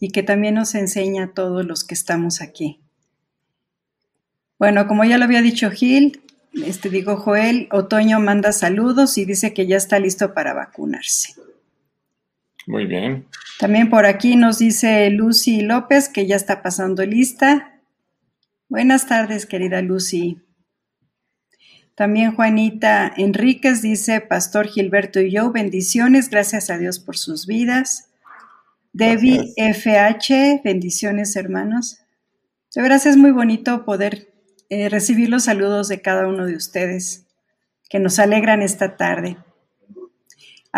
y 0.00 0.10
que 0.10 0.22
también 0.22 0.54
nos 0.54 0.74
enseña 0.74 1.24
a 1.24 1.32
todos 1.32 1.64
los 1.64 1.84
que 1.84 1.94
estamos 1.94 2.40
aquí. 2.40 2.80
Bueno, 4.58 4.86
como 4.86 5.04
ya 5.04 5.18
lo 5.18 5.24
había 5.24 5.42
dicho 5.42 5.70
Gil, 5.70 6.22
este 6.64 6.88
digo 6.88 7.16
Joel, 7.16 7.68
Otoño 7.70 8.20
manda 8.20 8.52
saludos 8.52 9.18
y 9.18 9.24
dice 9.24 9.52
que 9.52 9.66
ya 9.66 9.76
está 9.76 9.98
listo 9.98 10.32
para 10.32 10.54
vacunarse. 10.54 11.34
Muy 12.66 12.86
bien. 12.86 13.26
También 13.58 13.88
por 13.88 14.06
aquí 14.06 14.36
nos 14.36 14.58
dice 14.58 15.08
Lucy 15.10 15.60
López 15.62 16.08
que 16.08 16.26
ya 16.26 16.36
está 16.36 16.62
pasando 16.62 17.04
lista. 17.04 17.80
Buenas 18.68 19.06
tardes, 19.06 19.46
querida 19.46 19.80
Lucy. 19.82 20.42
También 21.94 22.34
Juanita 22.34 23.10
Enríquez 23.16 23.80
dice, 23.80 24.20
Pastor 24.20 24.66
Gilberto 24.66 25.20
y 25.20 25.30
yo, 25.30 25.50
bendiciones, 25.52 26.28
gracias 26.28 26.68
a 26.68 26.76
Dios 26.76 26.98
por 26.98 27.16
sus 27.16 27.46
vidas. 27.46 28.10
Debbie 28.92 29.54
FH, 29.56 30.60
bendiciones 30.62 31.36
hermanos. 31.36 32.00
De 32.74 32.82
veras 32.82 33.06
es 33.06 33.16
muy 33.16 33.30
bonito 33.30 33.86
poder 33.86 34.30
eh, 34.68 34.90
recibir 34.90 35.30
los 35.30 35.44
saludos 35.44 35.88
de 35.88 36.02
cada 36.02 36.26
uno 36.28 36.44
de 36.44 36.56
ustedes 36.56 37.26
que 37.88 37.98
nos 37.98 38.18
alegran 38.18 38.60
esta 38.60 38.96
tarde. 38.96 39.38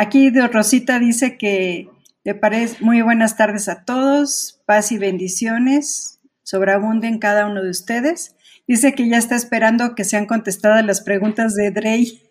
Aquí 0.00 0.30
Rosita 0.30 1.00
dice 1.00 1.36
que 1.36 1.88
le 2.22 2.34
parece 2.36 2.84
muy 2.84 3.02
buenas 3.02 3.36
tardes 3.36 3.68
a 3.68 3.84
todos, 3.84 4.62
paz 4.64 4.92
y 4.92 4.98
bendiciones 4.98 6.18
sobreabunden 6.48 7.18
cada 7.18 7.46
uno 7.46 7.62
de 7.62 7.68
ustedes. 7.68 8.34
Dice 8.66 8.94
que 8.94 9.06
ya 9.06 9.18
está 9.18 9.34
esperando 9.34 9.94
que 9.94 10.04
sean 10.04 10.24
contestadas 10.24 10.82
las 10.82 11.02
preguntas 11.02 11.54
de 11.54 11.70
Drey. 11.72 12.22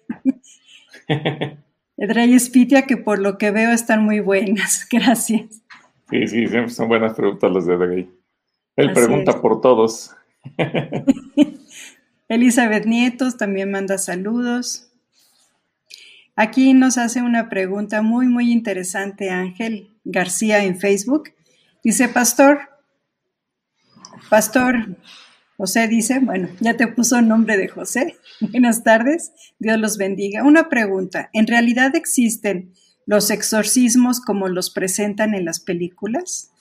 Drey 1.97 2.33
Espitia, 2.33 2.83
que 2.83 2.97
por 2.97 3.19
lo 3.19 3.37
que 3.37 3.51
veo 3.51 3.69
están 3.69 4.03
muy 4.03 4.21
buenas. 4.21 4.87
Gracias. 4.91 5.61
Sí, 6.09 6.27
sí, 6.27 6.47
son 6.69 6.87
buenas 6.87 7.13
preguntas 7.13 7.51
las 7.51 7.67
de 7.67 7.77
Drey. 7.77 8.09
Él 8.77 8.93
pregunta 8.93 9.39
por 9.39 9.61
todos. 9.61 10.15
Elizabeth 12.29 12.85
Nietos 12.85 13.37
también 13.37 13.69
manda 13.69 13.97
saludos. 13.97 14.91
Aquí 16.39 16.75
nos 16.75 16.99
hace 16.99 17.23
una 17.23 17.49
pregunta 17.49 18.03
muy, 18.03 18.27
muy 18.27 18.51
interesante 18.51 19.31
Ángel 19.31 19.89
García 20.03 20.63
en 20.63 20.79
Facebook. 20.79 21.33
Dice, 21.83 22.09
Pastor, 22.09 22.59
Pastor, 24.29 24.97
José 25.57 25.87
dice, 25.87 26.19
bueno, 26.19 26.47
ya 26.59 26.77
te 26.77 26.85
puso 26.85 27.17
el 27.17 27.27
nombre 27.27 27.57
de 27.57 27.67
José. 27.67 28.17
Buenas 28.39 28.83
tardes, 28.83 29.31
Dios 29.57 29.79
los 29.79 29.97
bendiga. 29.97 30.43
Una 30.43 30.69
pregunta, 30.69 31.31
¿en 31.33 31.47
realidad 31.47 31.95
existen 31.95 32.71
los 33.07 33.31
exorcismos 33.31 34.21
como 34.21 34.47
los 34.47 34.69
presentan 34.69 35.33
en 35.33 35.43
las 35.43 35.59
películas? 35.59 36.51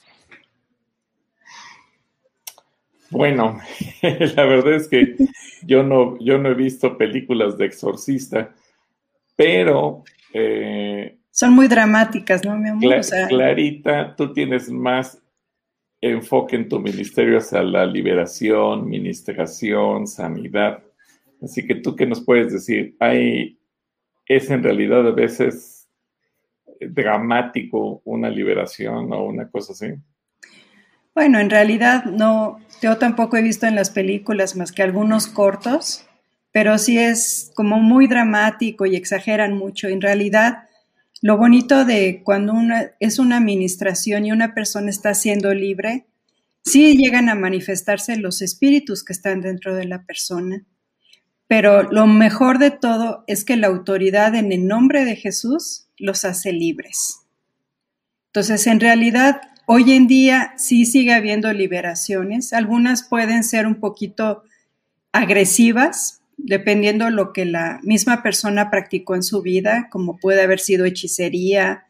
Bueno, 3.11 3.59
la 4.01 4.43
verdad 4.45 4.73
es 4.73 4.87
que 4.87 5.17
yo 5.61 5.83
no, 5.83 6.17
yo 6.19 6.39
no 6.39 6.49
he 6.49 6.55
visto 6.55 6.97
películas 6.97 7.59
de 7.59 7.67
exorcista, 7.67 8.55
pero... 9.37 10.03
Eh, 10.33 11.17
Son 11.31 11.53
muy 11.53 11.69
dramáticas, 11.69 12.43
¿no, 12.43 12.57
mi 12.57 12.67
amor? 12.67 13.01
Clarita, 13.29 14.13
tú 14.17 14.33
tienes 14.33 14.69
más 14.69 15.21
enfoque 16.01 16.57
en 16.57 16.67
tu 16.67 16.79
ministerio 16.79 17.37
hacia 17.37 17.63
la 17.63 17.85
liberación, 17.85 18.89
ministración, 18.89 20.07
sanidad. 20.07 20.83
Así 21.41 21.65
que 21.65 21.75
tú 21.75 21.95
qué 21.95 22.05
nos 22.05 22.23
puedes 22.23 22.51
decir, 22.51 22.95
hay, 22.99 23.59
es 24.25 24.49
en 24.49 24.63
realidad 24.63 25.07
a 25.07 25.11
veces 25.11 25.87
dramático 26.79 28.01
una 28.05 28.29
liberación 28.29 29.11
o 29.13 29.25
una 29.25 29.49
cosa 29.49 29.73
así. 29.73 29.93
Bueno, 31.15 31.39
en 31.39 31.49
realidad 31.49 32.05
no, 32.05 32.59
yo 32.81 32.97
tampoco 32.97 33.37
he 33.37 33.41
visto 33.41 33.65
en 33.65 33.75
las 33.75 33.89
películas 33.89 34.55
más 34.55 34.71
que 34.71 34.83
algunos 34.83 35.27
cortos, 35.27 36.06
pero 36.57 36.79
sí 36.79 36.97
es 36.97 37.51
como 37.53 37.77
muy 37.79 38.07
dramático 38.07 38.87
y 38.87 38.95
exageran 38.95 39.53
mucho. 39.53 39.89
En 39.89 40.01
realidad, 40.01 40.63
lo 41.21 41.37
bonito 41.37 41.85
de 41.85 42.23
cuando 42.23 42.55
es 42.99 43.19
una 43.19 43.37
administración 43.37 44.25
y 44.25 44.31
una 44.31 44.55
persona 44.55 44.89
está 44.89 45.13
siendo 45.13 45.53
libre, 45.53 46.07
sí 46.65 46.97
llegan 46.97 47.29
a 47.29 47.35
manifestarse 47.35 48.17
los 48.17 48.41
espíritus 48.41 49.03
que 49.03 49.13
están 49.13 49.41
dentro 49.41 49.75
de 49.75 49.85
la 49.85 50.03
persona. 50.03 50.65
Pero 51.45 51.83
lo 51.83 52.07
mejor 52.07 52.57
de 52.57 52.71
todo 52.71 53.23
es 53.27 53.45
que 53.45 53.55
la 53.55 53.67
autoridad 53.67 54.33
en 54.33 54.51
el 54.51 54.65
nombre 54.65 55.05
de 55.05 55.15
Jesús 55.15 55.89
los 55.99 56.25
hace 56.25 56.53
libres. 56.53 57.19
Entonces, 58.29 58.65
en 58.65 58.79
realidad, 58.79 59.41
Hoy 59.69 59.91
en 59.91 60.07
día 60.07 60.53
sí 60.55 60.85
sigue 60.85 61.13
habiendo 61.13 61.51
liberaciones. 61.51 62.53
Algunas 62.53 63.03
pueden 63.03 63.43
ser 63.43 63.67
un 63.67 63.81
poquito 63.81 64.43
agresivas, 65.11 66.21
dependiendo 66.37 67.09
lo 67.09 67.33
que 67.33 67.45
la 67.45 67.79
misma 67.83 68.23
persona 68.23 68.69
practicó 68.69 69.15
en 69.15 69.23
su 69.23 69.41
vida, 69.41 69.89
como 69.91 70.17
puede 70.17 70.41
haber 70.41 70.59
sido 70.59 70.85
hechicería 70.85 71.85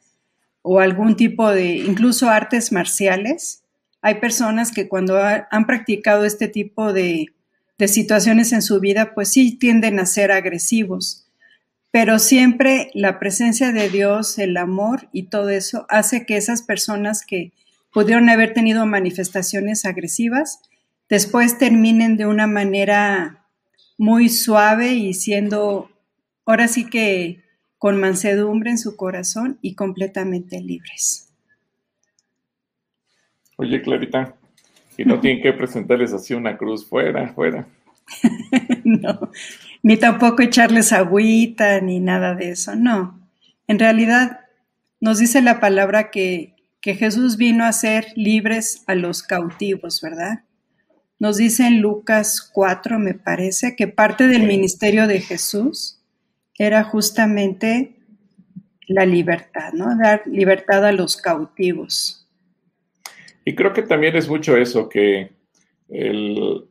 o 0.62 0.80
algún 0.80 1.16
tipo 1.16 1.50
de, 1.52 1.76
incluso 1.76 2.30
artes 2.30 2.72
marciales. 2.72 3.64
Hay 4.02 4.16
personas 4.16 4.72
que 4.72 4.88
cuando 4.88 5.18
han 5.22 5.66
practicado 5.66 6.26
este 6.26 6.48
tipo 6.48 6.94
de, 6.94 7.28
de 7.78 7.88
situaciones 7.88 8.54
en 8.54 8.62
su 8.62 8.80
vida, 8.80 9.14
pues 9.14 9.30
sí 9.30 9.58
tienden 9.58 10.00
a 10.00 10.06
ser 10.06 10.32
agresivos. 10.32 11.28
Pero 11.92 12.20
siempre 12.20 12.92
la 12.94 13.20
presencia 13.20 13.72
de 13.72 13.90
Dios, 13.90 14.40
el 14.40 14.58
amor 14.58 15.10
y 15.12 15.24
todo 15.24 15.50
eso 15.50 15.86
hace 15.90 16.26
que 16.26 16.38
esas 16.38 16.62
personas 16.62 17.26
que 17.26 17.54
pudieron 17.94 18.30
haber 18.30 18.54
tenido 18.54 18.86
manifestaciones 18.86 19.86
agresivas, 19.86 20.60
después 21.10 21.58
terminen 21.58 22.18
de 22.18 22.26
una 22.26 22.46
manera 22.46 23.37
muy 23.98 24.30
suave 24.30 24.94
y 24.94 25.14
siendo 25.14 25.90
ahora 26.46 26.68
sí 26.68 26.90
que 26.90 27.44
con 27.78 28.00
mansedumbre 28.00 28.72
en 28.72 28.78
su 28.78 28.96
corazón 28.96 29.60
y 29.62 29.76
completamente 29.76 30.62
libres. 30.62 31.32
Oye, 33.58 33.82
Clarita, 33.82 34.36
y 34.98 35.06
no 35.06 35.20
tienen 35.20 35.42
que 35.42 35.54
presentarles 35.54 36.14
así 36.14 36.34
una 36.34 36.58
cruz 36.58 36.88
fuera, 36.88 37.34
fuera. 37.34 37.68
no, 38.84 39.32
ni 39.84 39.98
tampoco 39.98 40.42
echarles 40.42 40.94
agüita 40.94 41.82
ni 41.82 42.00
nada 42.00 42.36
de 42.36 42.52
eso, 42.52 42.76
no. 42.76 43.20
En 43.68 43.80
realidad 43.80 44.42
nos 45.00 45.20
dice 45.20 45.42
la 45.42 45.60
palabra 45.60 46.10
que 46.10 46.58
que 46.88 46.96
Jesús 46.96 47.38
vino 47.38 47.66
a 47.66 47.74
ser 47.74 48.14
libres 48.16 48.84
a 48.88 48.96
los 48.96 49.24
cautivos, 49.24 50.02
¿verdad? 50.02 50.44
Nos 51.20 51.38
dice 51.38 51.66
en 51.66 51.82
Lucas 51.82 52.48
4, 52.54 53.00
me 53.00 53.14
parece, 53.14 53.76
que 53.76 53.88
parte 53.88 54.28
del 54.28 54.44
ministerio 54.44 55.08
de 55.08 55.22
Jesús 55.22 56.00
era 56.58 56.84
justamente 56.84 57.96
la 58.88 59.06
libertad, 59.06 59.74
¿no? 59.74 59.98
Dar 59.98 60.24
libertad 60.28 60.86
a 60.86 60.92
los 60.92 61.18
cautivos. 61.18 62.28
Y 63.46 63.56
creo 63.56 63.74
que 63.74 63.82
también 63.82 64.16
es 64.16 64.30
mucho 64.30 64.56
eso, 64.58 64.90
que 64.90 65.32
en 65.90 66.68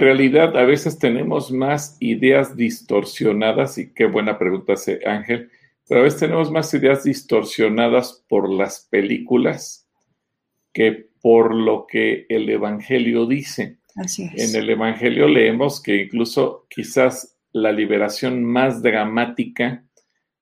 realidad 0.00 0.56
a 0.56 0.64
veces 0.64 0.98
tenemos 0.98 1.50
más 1.50 1.96
ideas 2.00 2.56
distorsionadas, 2.56 3.78
y 3.78 3.92
qué 3.92 4.06
buena 4.06 4.38
pregunta 4.38 4.74
hace 4.74 5.00
Ángel, 5.06 5.50
pero 5.88 6.00
a 6.00 6.04
veces 6.04 6.20
tenemos 6.20 6.50
más 6.50 6.74
ideas 6.74 7.04
distorsionadas 7.04 8.24
por 8.28 8.50
las 8.50 8.86
películas 8.90 9.88
que 10.72 11.08
por 11.26 11.56
lo 11.56 11.88
que 11.88 12.24
el 12.28 12.48
Evangelio 12.48 13.26
dice. 13.26 13.78
Así 13.96 14.30
es. 14.32 14.54
En 14.54 14.62
el 14.62 14.70
Evangelio 14.70 15.26
leemos 15.26 15.82
que 15.82 16.02
incluso 16.02 16.68
quizás 16.70 17.36
la 17.50 17.72
liberación 17.72 18.44
más 18.44 18.80
dramática 18.80 19.84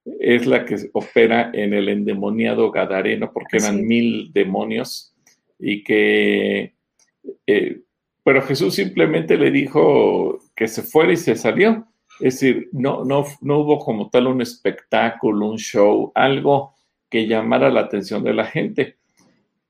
es 0.04 0.44
la 0.44 0.66
que 0.66 0.76
opera 0.92 1.50
en 1.54 1.72
el 1.72 1.88
endemoniado 1.88 2.70
Gadareno, 2.70 3.32
porque 3.32 3.56
eran 3.56 3.86
mil 3.86 4.30
demonios, 4.34 5.14
y 5.58 5.82
que, 5.82 6.74
eh, 7.46 7.80
pero 8.22 8.42
Jesús 8.42 8.74
simplemente 8.74 9.38
le 9.38 9.50
dijo 9.50 10.38
que 10.54 10.68
se 10.68 10.82
fuera 10.82 11.14
y 11.14 11.16
se 11.16 11.34
salió. 11.34 11.88
Es 12.20 12.40
decir, 12.40 12.68
no, 12.72 13.06
no, 13.06 13.24
no 13.40 13.60
hubo 13.60 13.78
como 13.78 14.10
tal 14.10 14.26
un 14.26 14.42
espectáculo, 14.42 15.48
un 15.48 15.58
show, 15.58 16.12
algo 16.14 16.74
que 17.08 17.26
llamara 17.26 17.70
la 17.70 17.80
atención 17.80 18.22
de 18.22 18.34
la 18.34 18.44
gente. 18.44 18.98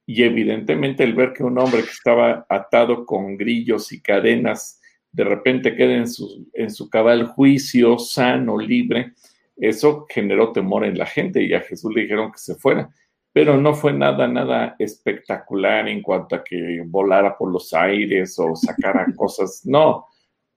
Y 0.06 0.22
evidentemente 0.22 1.02
el 1.04 1.14
ver 1.14 1.32
que 1.32 1.44
un 1.44 1.58
hombre 1.58 1.82
que 1.82 1.90
estaba 1.90 2.46
atado 2.48 3.06
con 3.06 3.36
grillos 3.36 3.92
y 3.92 4.00
cadenas 4.00 4.80
de 5.12 5.24
repente 5.24 5.76
queda 5.76 5.94
en 5.94 6.08
su, 6.08 6.48
en 6.52 6.70
su 6.70 6.90
cabal 6.90 7.26
juicio, 7.26 7.98
sano, 7.98 8.58
libre, 8.58 9.14
eso 9.56 10.06
generó 10.08 10.52
temor 10.52 10.84
en 10.84 10.98
la 10.98 11.06
gente 11.06 11.42
y 11.42 11.54
a 11.54 11.60
Jesús 11.60 11.94
le 11.94 12.02
dijeron 12.02 12.32
que 12.32 12.38
se 12.38 12.56
fuera. 12.56 12.90
Pero 13.32 13.56
no 13.60 13.74
fue 13.74 13.92
nada, 13.92 14.28
nada 14.28 14.76
espectacular 14.78 15.88
en 15.88 16.02
cuanto 16.02 16.36
a 16.36 16.44
que 16.44 16.82
volara 16.86 17.36
por 17.36 17.50
los 17.50 17.72
aires 17.72 18.36
o 18.38 18.54
sacara 18.54 19.06
cosas. 19.16 19.62
No, 19.64 20.06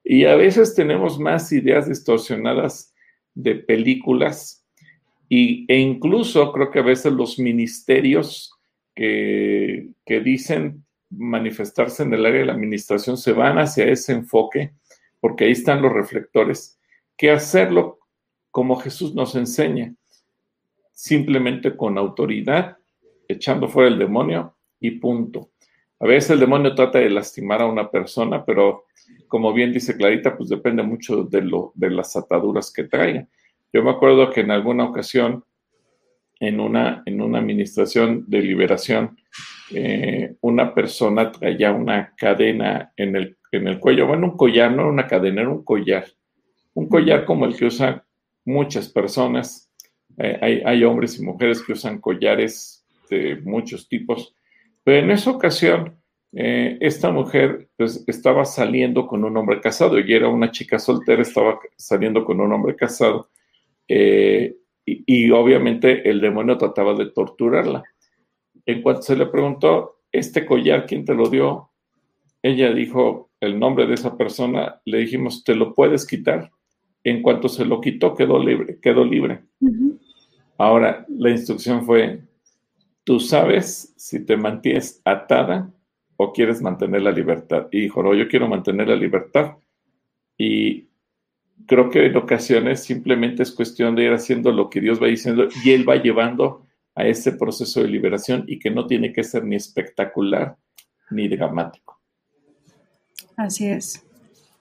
y 0.03 0.23
a 0.25 0.35
veces 0.35 0.73
tenemos 0.73 1.19
más 1.19 1.51
ideas 1.51 1.87
distorsionadas 1.87 2.93
de 3.33 3.55
películas 3.55 4.65
y, 5.27 5.65
e 5.71 5.77
incluso 5.77 6.51
creo 6.53 6.71
que 6.71 6.79
a 6.79 6.83
veces 6.83 7.11
los 7.11 7.37
ministerios 7.37 8.56
que, 8.97 10.21
dicen 10.23 10.83
manifestarse 11.11 12.01
en 12.01 12.13
el 12.13 12.25
área 12.25 12.39
de 12.39 12.45
la 12.47 12.53
administración 12.53 13.15
se 13.15 13.31
van 13.31 13.59
hacia 13.59 13.85
ese 13.85 14.11
enfoque, 14.11 14.71
porque 15.19 15.45
ahí 15.45 15.51
están 15.51 15.81
los 15.81 15.93
reflectores, 15.93 16.79
que 17.15 17.29
hacerlo 17.31 17.99
como 18.49 18.75
Jesús 18.77 19.13
nos 19.13 19.35
enseña, 19.35 19.93
simplemente 20.91 21.77
con 21.77 21.97
autoridad, 21.97 22.77
echando 23.27 23.67
fuera 23.69 23.89
el 23.89 23.99
demonio 23.99 24.55
y 24.79 24.91
punto. 24.91 25.51
A 25.99 26.07
veces 26.07 26.31
el 26.31 26.39
demonio 26.39 26.73
trata 26.73 26.99
de 26.99 27.09
lastimar 27.09 27.61
a 27.61 27.67
una 27.67 27.91
persona, 27.91 28.43
pero 28.43 28.85
como 29.27 29.53
bien 29.53 29.71
dice 29.71 29.95
Clarita, 29.95 30.35
pues 30.35 30.49
depende 30.49 30.81
mucho 30.81 31.23
de, 31.23 31.41
lo, 31.41 31.71
de 31.75 31.91
las 31.91 32.15
ataduras 32.15 32.71
que 32.71 32.85
traiga. 32.85 33.27
Yo 33.71 33.83
me 33.83 33.91
acuerdo 33.91 34.31
que 34.31 34.41
en 34.41 34.51
alguna 34.51 34.85
ocasión, 34.85 35.43
en 36.39 36.59
una, 36.59 37.03
en 37.05 37.21
una 37.21 37.39
administración 37.39 38.25
de 38.27 38.41
liberación, 38.41 39.17
eh, 39.73 40.35
una 40.41 40.73
persona 40.73 41.31
traía 41.31 41.71
una 41.71 42.13
cadena 42.15 42.91
en 42.95 43.15
el, 43.15 43.37
en 43.51 43.67
el 43.67 43.79
cuello, 43.79 44.07
bueno, 44.07 44.27
un 44.27 44.37
collar, 44.37 44.71
no 44.71 44.83
era 44.83 44.91
una 44.91 45.07
cadena, 45.07 45.41
era 45.41 45.49
un 45.49 45.63
collar, 45.63 46.05
un 46.73 46.87
collar 46.87 47.25
como 47.25 47.45
el 47.45 47.55
que 47.55 47.65
usan 47.65 48.01
muchas 48.45 48.89
personas. 48.89 49.71
Eh, 50.17 50.37
hay, 50.41 50.61
hay 50.65 50.83
hombres 50.83 51.19
y 51.19 51.23
mujeres 51.23 51.61
que 51.61 51.73
usan 51.73 51.99
collares 51.99 52.85
de 53.09 53.37
muchos 53.43 53.87
tipos, 53.87 54.35
pero 54.83 54.99
en 54.99 55.11
esa 55.11 55.31
ocasión 55.31 55.97
eh, 56.33 56.77
esta 56.81 57.09
mujer 57.09 57.69
pues, 57.77 58.03
estaba 58.07 58.45
saliendo 58.45 59.07
con 59.07 59.23
un 59.23 59.35
hombre 59.37 59.61
casado 59.61 59.97
y 59.99 60.13
era 60.13 60.27
una 60.27 60.51
chica 60.51 60.77
soltera, 60.77 61.21
estaba 61.21 61.59
saliendo 61.77 62.25
con 62.25 62.39
un 62.41 62.51
hombre 62.51 62.75
casado 62.75 63.29
eh, 63.87 64.55
y, 64.89 65.29
obviamente 65.31 66.09
el 66.09 66.21
demonio 66.21 66.57
trataba 66.57 66.93
de 66.93 67.07
torturarla. 67.07 67.83
En 68.65 68.81
cuanto 68.81 69.01
se 69.01 69.17
le 69.17 69.25
preguntó, 69.25 69.99
¿este 70.11 70.45
collar 70.45 70.85
quién 70.85 71.03
te 71.03 71.13
lo 71.13 71.29
dio? 71.29 71.71
Ella 72.41 72.73
dijo 72.73 73.29
el 73.41 73.59
nombre 73.59 73.85
de 73.85 73.95
esa 73.95 74.15
persona, 74.17 74.81
le 74.85 74.99
dijimos, 74.99 75.43
¿te 75.43 75.55
lo 75.55 75.75
puedes 75.75 76.07
quitar? 76.07 76.51
En 77.03 77.21
cuanto 77.21 77.49
se 77.49 77.65
lo 77.65 77.81
quitó, 77.81 78.15
quedó 78.15 78.41
libre, 78.41 78.79
quedó 78.79 79.03
libre. 79.03 79.43
Ahora, 80.57 81.05
la 81.09 81.31
instrucción 81.31 81.85
fue, 81.85 82.21
tú 83.03 83.19
sabes 83.19 83.93
si 83.97 84.25
te 84.25 84.37
mantienes 84.37 85.01
atada 85.03 85.71
o 86.15 86.31
quieres 86.31 86.61
mantener 86.61 87.01
la 87.01 87.11
libertad. 87.11 87.67
Y 87.71 87.81
dijo, 87.81 88.01
no, 88.01 88.13
yo 88.13 88.27
quiero 88.29 88.47
mantener 88.47 88.87
la 88.87 88.95
libertad. 88.95 89.57
Y 90.37 90.86
creo 91.65 91.89
que 91.89 92.05
en 92.05 92.15
ocasiones 92.17 92.83
simplemente 92.83 93.43
es 93.43 93.51
cuestión 93.51 93.95
de 93.95 94.03
ir 94.03 94.13
haciendo 94.13 94.51
lo 94.51 94.69
que 94.69 94.81
Dios 94.81 95.01
va 95.01 95.07
diciendo 95.07 95.47
y 95.63 95.71
Él 95.71 95.87
va 95.87 95.95
llevando 95.95 96.65
a 96.95 97.05
ese 97.05 97.33
proceso 97.33 97.81
de 97.81 97.89
liberación 97.89 98.43
y 98.47 98.59
que 98.59 98.71
no 98.71 98.87
tiene 98.87 99.13
que 99.13 99.23
ser 99.23 99.43
ni 99.43 99.55
espectacular 99.55 100.57
ni 101.11 101.27
dramático. 101.27 101.99
Así 103.35 103.67
es. 103.67 104.03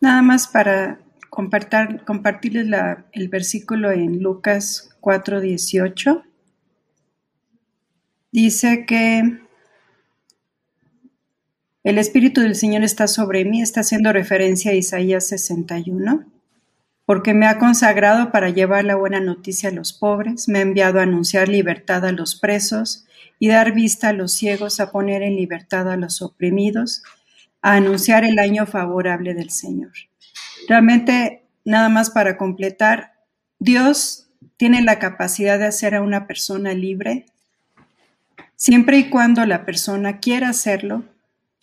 Nada 0.01 0.21
más 0.23 0.47
para 0.49 1.01
compartir, 1.31 2.03
compartirles 2.05 2.67
el 3.13 3.29
versículo 3.29 3.91
en 3.91 4.23
Lucas 4.23 4.97
4:18. 5.01 6.23
Dice 8.33 8.85
que 8.87 9.39
el 11.85 11.99
Espíritu 11.99 12.43
del 12.43 12.55
Señor 12.55 12.83
está 12.83 13.07
sobre 13.07 13.45
mí, 13.45 13.63
está 13.63 13.81
haciendo 13.81 14.13
referencia 14.13 14.73
a 14.73 14.75
Isaías 14.75 15.29
61, 15.29 16.27
porque 17.07 17.35
me 17.35 17.47
ha 17.47 17.59
consagrado 17.59 18.33
para 18.33 18.51
llevar 18.51 18.85
la 18.85 18.97
buena 18.97 19.21
noticia 19.21 19.71
a 19.71 19.73
los 19.73 19.93
pobres, 19.93 20.49
me 20.49 20.59
ha 20.59 20.63
enviado 20.63 20.99
a 20.99 21.05
anunciar 21.05 21.49
libertad 21.49 22.05
a 22.05 22.13
los 22.13 22.35
presos 22.35 23.07
y 23.39 23.49
dar 23.49 23.73
vista 23.73 24.09
a 24.09 24.13
los 24.13 24.33
ciegos, 24.33 24.81
a 24.81 24.91
poner 24.91 25.23
en 25.23 25.37
libertad 25.37 25.91
a 25.91 25.97
los 25.97 26.21
oprimidos, 26.21 27.05
a 27.63 27.75
anunciar 27.75 28.25
el 28.25 28.39
año 28.41 28.67
favorable 28.67 29.35
del 29.35 29.51
Señor. 29.51 29.93
Realmente, 30.69 31.45
nada 31.65 31.89
más 31.89 32.11
para 32.11 32.37
completar, 32.37 33.13
Dios 33.61 34.27
tiene 34.57 34.83
la 34.83 34.99
capacidad 34.99 35.61
de 35.61 35.67
hacer 35.67 35.95
a 35.95 36.03
una 36.03 36.27
persona 36.27 36.75
libre, 36.75 37.27
siempre 38.57 38.99
y 38.99 39.11
cuando 39.11 39.47
la 39.47 39.65
persona 39.65 40.19
quiera 40.19 40.49
hacerlo 40.49 41.05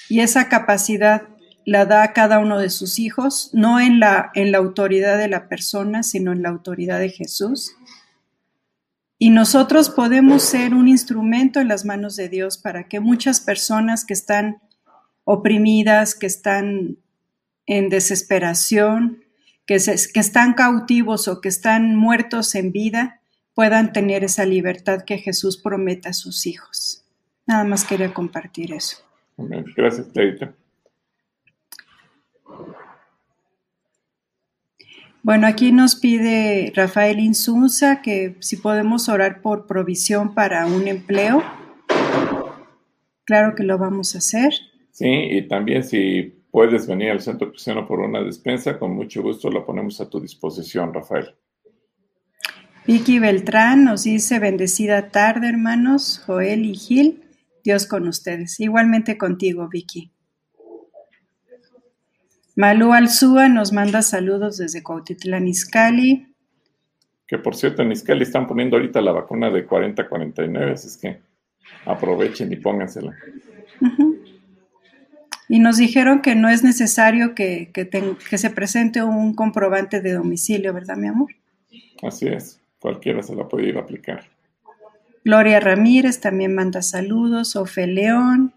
y 0.08 0.22
esa 0.22 0.48
capacidad 0.48 1.24
la 1.66 1.86
da 1.86 2.04
a 2.04 2.14
cada 2.14 2.40
uno 2.40 2.60
de 2.60 2.70
sus 2.70 3.00
hijos, 3.00 3.50
no 3.54 3.80
en 3.80 4.00
la, 4.00 4.32
en 4.34 4.52
la 4.52 4.58
autoridad 4.58 5.18
de 5.18 5.28
la 5.28 5.48
persona, 5.48 6.04
sino 6.04 6.32
en 6.32 6.42
la 6.42 6.50
autoridad 6.50 7.00
de 7.00 7.10
Jesús. 7.10 7.76
Y 9.18 9.30
nosotros 9.30 9.90
podemos 9.90 10.44
ser 10.44 10.74
un 10.74 10.88
instrumento 10.88 11.60
en 11.60 11.70
las 11.70 11.86
manos 11.86 12.16
de 12.16 12.30
Dios 12.30 12.58
para 12.58 12.88
que 12.88 13.00
muchas 13.00 13.40
personas 13.40 14.06
que 14.06 14.14
están 14.14 14.62
oprimidas, 15.24 16.16
que 16.16 16.26
están 16.26 16.98
en 17.66 17.90
desesperación, 17.90 19.24
que, 19.66 19.78
que 19.78 20.20
están 20.20 20.54
cautivos 20.54 21.28
o 21.28 21.40
que 21.40 21.50
están 21.50 21.96
muertos 21.96 22.56
en 22.56 22.72
vida, 22.72 23.22
puedan 23.54 23.94
tener 23.94 24.24
esa 24.24 24.46
libertad 24.46 25.04
que 25.06 25.18
Jesús 25.18 25.58
promete 25.58 26.10
a 26.10 26.14
sus 26.14 26.46
hijos. 26.46 27.06
Nada 27.46 27.64
más 27.64 27.86
quería 27.86 28.14
compartir 28.14 28.74
eso. 28.74 28.98
Gracias, 29.38 30.08
Clarita. 30.08 30.54
Bueno, 35.24 35.48
aquí 35.48 35.72
nos 35.72 35.96
pide 35.96 36.74
Rafael 36.76 37.18
Insunza 37.18 38.02
que 38.02 38.36
si 38.42 38.58
podemos 38.58 39.08
orar 39.08 39.42
por 39.42 39.68
provisión 39.68 40.36
para 40.36 40.68
un 40.68 40.86
empleo. 40.90 41.42
Claro 43.24 43.56
que 43.56 43.64
lo 43.64 43.78
vamos 43.78 44.16
a 44.16 44.18
hacer. 44.18 44.52
Sí, 44.92 45.08
y 45.08 45.48
también 45.48 45.86
si 45.86 46.44
puedes 46.52 46.88
venir 46.88 47.12
al 47.12 47.22
Centro 47.22 47.52
Cristiano 47.52 47.88
por 47.88 48.02
una 48.02 48.22
despensa, 48.22 48.78
con 48.78 48.94
mucho 48.96 49.24
gusto 49.24 49.50
la 49.50 49.66
ponemos 49.66 50.02
a 50.02 50.10
tu 50.10 50.20
disposición, 50.20 50.94
Rafael. 50.94 51.34
Vicky 52.86 53.20
Beltrán 53.20 53.86
nos 53.86 54.04
dice 54.04 54.40
bendecida 54.40 55.08
tarde, 55.08 55.48
hermanos, 55.48 56.22
Joel 56.26 56.66
y 56.66 56.76
Gil. 56.76 57.24
Dios 57.64 57.88
con 57.88 58.10
ustedes. 58.10 58.60
Igualmente 58.60 59.18
contigo, 59.18 59.70
Vicky. 59.72 60.12
Malú 62.56 62.94
Alzúa 62.94 63.50
nos 63.50 63.74
manda 63.74 64.02
saludos 64.04 64.58
desde 64.58 64.84
Cuautitlán, 64.84 65.48
Izcalli. 65.48 66.28
Que 67.28 67.40
por 67.40 67.56
cierto, 67.56 67.82
en 67.82 67.92
Izcalli 67.92 68.24
están 68.24 68.46
poniendo 68.48 68.78
ahorita 68.78 69.02
la 69.02 69.12
vacuna 69.12 69.50
de 69.50 69.68
40-49, 69.68 70.74
así 70.74 70.88
es 70.88 70.98
que 70.98 71.20
aprovechen 71.86 72.52
y 72.54 72.58
póngansela. 72.58 73.16
Y 75.50 75.60
nos 75.60 75.78
dijeron 75.78 76.22
que 76.22 76.36
no 76.36 76.48
es 76.50 76.64
necesario 76.64 77.34
que, 77.34 77.72
que 77.74 78.38
se 78.38 78.50
presente 78.50 79.04
un 79.04 79.34
comprobante 79.34 80.02
de 80.02 80.14
domicilio, 80.14 80.74
¿verdad, 80.74 80.96
mi 80.96 81.08
amor? 81.08 81.30
Así 82.04 82.28
es, 82.28 82.60
cualquiera 82.80 83.24
se 83.24 83.36
la 83.36 83.48
puede 83.48 83.70
ir 83.70 83.78
a 83.78 83.82
aplicar. 83.82 84.26
Gloria 85.26 85.60
Ramírez 85.60 86.20
también 86.20 86.54
manda 86.54 86.82
saludos, 86.82 87.56
Ofe 87.56 87.88
León, 87.88 88.54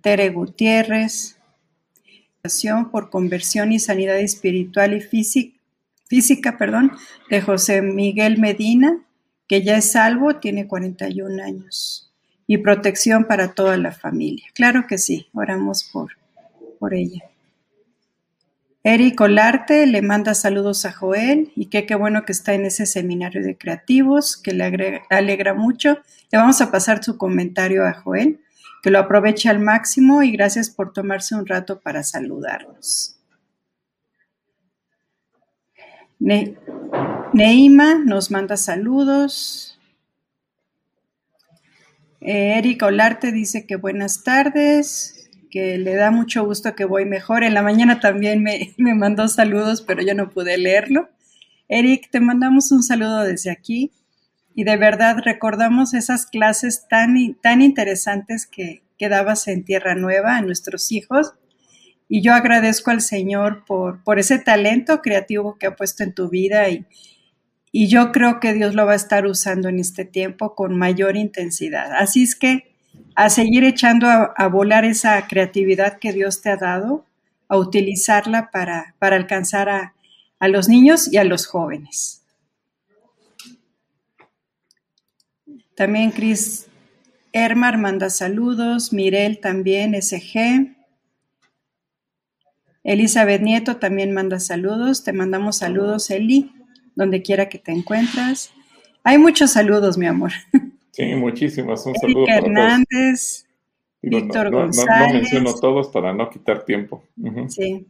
Tere 0.00 0.30
Gutiérrez, 0.30 1.35
por 2.90 3.10
conversión 3.10 3.72
y 3.72 3.78
sanidad 3.78 4.18
espiritual 4.18 4.94
y 4.94 5.00
física, 5.00 5.58
física 6.06 6.56
perdón, 6.58 6.92
de 7.30 7.40
José 7.40 7.82
Miguel 7.82 8.38
Medina, 8.38 9.04
que 9.48 9.62
ya 9.62 9.76
es 9.76 9.92
salvo, 9.92 10.36
tiene 10.36 10.66
41 10.66 11.42
años, 11.42 12.12
y 12.46 12.58
protección 12.58 13.24
para 13.24 13.54
toda 13.54 13.76
la 13.76 13.92
familia. 13.92 14.46
Claro 14.54 14.86
que 14.88 14.98
sí, 14.98 15.28
oramos 15.32 15.84
por, 15.84 16.12
por 16.78 16.94
ella. 16.94 17.24
Eric 18.88 19.20
Olarte 19.20 19.84
le 19.88 20.00
manda 20.00 20.32
saludos 20.34 20.84
a 20.84 20.92
Joel 20.92 21.50
y 21.56 21.66
que 21.66 21.86
qué 21.86 21.96
bueno 21.96 22.24
que 22.24 22.30
está 22.30 22.54
en 22.54 22.64
ese 22.66 22.86
seminario 22.86 23.42
de 23.42 23.58
creativos, 23.58 24.36
que 24.36 24.52
le 24.52 25.02
alegra 25.10 25.54
mucho. 25.54 25.98
Le 26.30 26.38
vamos 26.38 26.60
a 26.60 26.70
pasar 26.70 27.02
su 27.02 27.18
comentario 27.18 27.84
a 27.84 27.94
Joel, 27.94 28.38
que 28.86 28.92
lo 28.92 29.00
aproveche 29.00 29.48
al 29.48 29.58
máximo 29.58 30.22
y 30.22 30.30
gracias 30.30 30.70
por 30.70 30.92
tomarse 30.92 31.34
un 31.34 31.44
rato 31.44 31.80
para 31.80 32.04
saludarnos. 32.04 33.18
Neima 36.20 37.96
nos 37.96 38.30
manda 38.30 38.56
saludos. 38.56 39.76
Eh, 42.20 42.58
Erika 42.58 42.86
Olarte 42.86 43.32
dice 43.32 43.66
que 43.66 43.74
buenas 43.74 44.22
tardes 44.22 45.30
que 45.50 45.78
le 45.78 45.96
da 45.96 46.12
mucho 46.12 46.44
gusto 46.44 46.76
que 46.76 46.84
voy 46.84 47.06
mejor. 47.06 47.42
En 47.42 47.54
la 47.54 47.62
mañana 47.62 47.98
también 47.98 48.40
me, 48.44 48.72
mandó 48.94 49.26
saludos, 49.26 49.82
pero 49.82 50.00
yo 50.02 50.14
no 50.14 50.30
pude 50.30 50.58
leerlo. 50.58 51.08
Eric, 51.66 52.08
te 52.12 52.20
mandamos 52.20 52.70
un 52.70 52.84
saludo 52.84 53.24
desde 53.24 53.50
aquí 53.50 53.90
y 54.56 54.64
de 54.64 54.78
verdad 54.78 55.18
recordamos 55.22 55.92
esas 55.92 56.24
clases 56.24 56.88
tan, 56.88 57.14
tan 57.42 57.60
interesantes 57.60 58.46
que, 58.46 58.82
que 58.98 59.10
dabas 59.10 59.46
en 59.48 59.64
Tierra 59.64 59.94
Nueva 59.94 60.38
a 60.38 60.40
nuestros 60.40 60.90
hijos. 60.92 61.34
Y 62.08 62.22
yo 62.22 62.32
agradezco 62.32 62.90
al 62.90 63.02
Señor 63.02 63.66
por, 63.66 64.02
por 64.02 64.18
ese 64.18 64.38
talento 64.38 65.02
creativo 65.02 65.58
que 65.58 65.66
ha 65.66 65.76
puesto 65.76 66.04
en 66.04 66.14
tu 66.14 66.30
vida 66.30 66.70
y, 66.70 66.86
y 67.70 67.88
yo 67.88 68.12
creo 68.12 68.40
que 68.40 68.54
Dios 68.54 68.74
lo 68.74 68.86
va 68.86 68.92
a 68.92 68.96
estar 68.96 69.26
usando 69.26 69.68
en 69.68 69.78
este 69.78 70.06
tiempo 70.06 70.54
con 70.54 70.74
mayor 70.74 71.18
intensidad. 71.18 71.92
Así 71.92 72.22
es 72.22 72.34
que 72.34 72.74
a 73.14 73.28
seguir 73.28 73.62
echando 73.62 74.08
a, 74.08 74.48
volar 74.48 74.86
esa 74.86 75.26
creatividad 75.26 75.98
que 75.98 76.14
Dios 76.14 76.40
te 76.40 76.48
ha 76.48 76.56
dado, 76.56 77.04
a 77.48 77.58
utilizarla 77.58 78.50
para, 78.50 78.94
para 78.98 79.16
alcanzar 79.16 79.68
a, 79.68 79.94
a 80.38 80.48
los 80.48 80.70
niños 80.70 81.12
y 81.12 81.18
a 81.18 81.24
los 81.24 81.46
jóvenes. 81.46 82.22
También 85.76 86.10
Cris 86.10 86.66
Hermar 87.32 87.76
manda 87.76 88.08
saludos, 88.08 88.94
Mirel 88.94 89.40
también, 89.40 89.94
SG. 89.94 90.74
Elizabeth 92.82 93.42
Nieto 93.42 93.76
también 93.76 94.14
manda 94.14 94.40
saludos, 94.40 95.04
te 95.04 95.12
mandamos 95.12 95.58
saludos, 95.58 96.08
Eli, 96.10 96.50
donde 96.94 97.20
quiera 97.20 97.50
que 97.50 97.58
te 97.58 97.72
encuentras. 97.72 98.52
Hay 99.04 99.18
muchos 99.18 99.52
saludos, 99.52 99.98
mi 99.98 100.06
amor. 100.06 100.32
Sí, 100.92 101.14
muchísimas. 101.14 101.84
Un 101.84 101.94
saludo 101.96 102.24
para 102.24 102.38
Hernández, 102.38 103.46
Víctor 104.00 104.50
González. 104.50 105.12
No, 105.12 105.12
menciono 105.12 105.54
todos 105.56 105.88
para 105.88 106.14
no 106.14 106.30
quitar 106.30 106.64
tiempo. 106.64 107.04
Sí. 107.48 107.86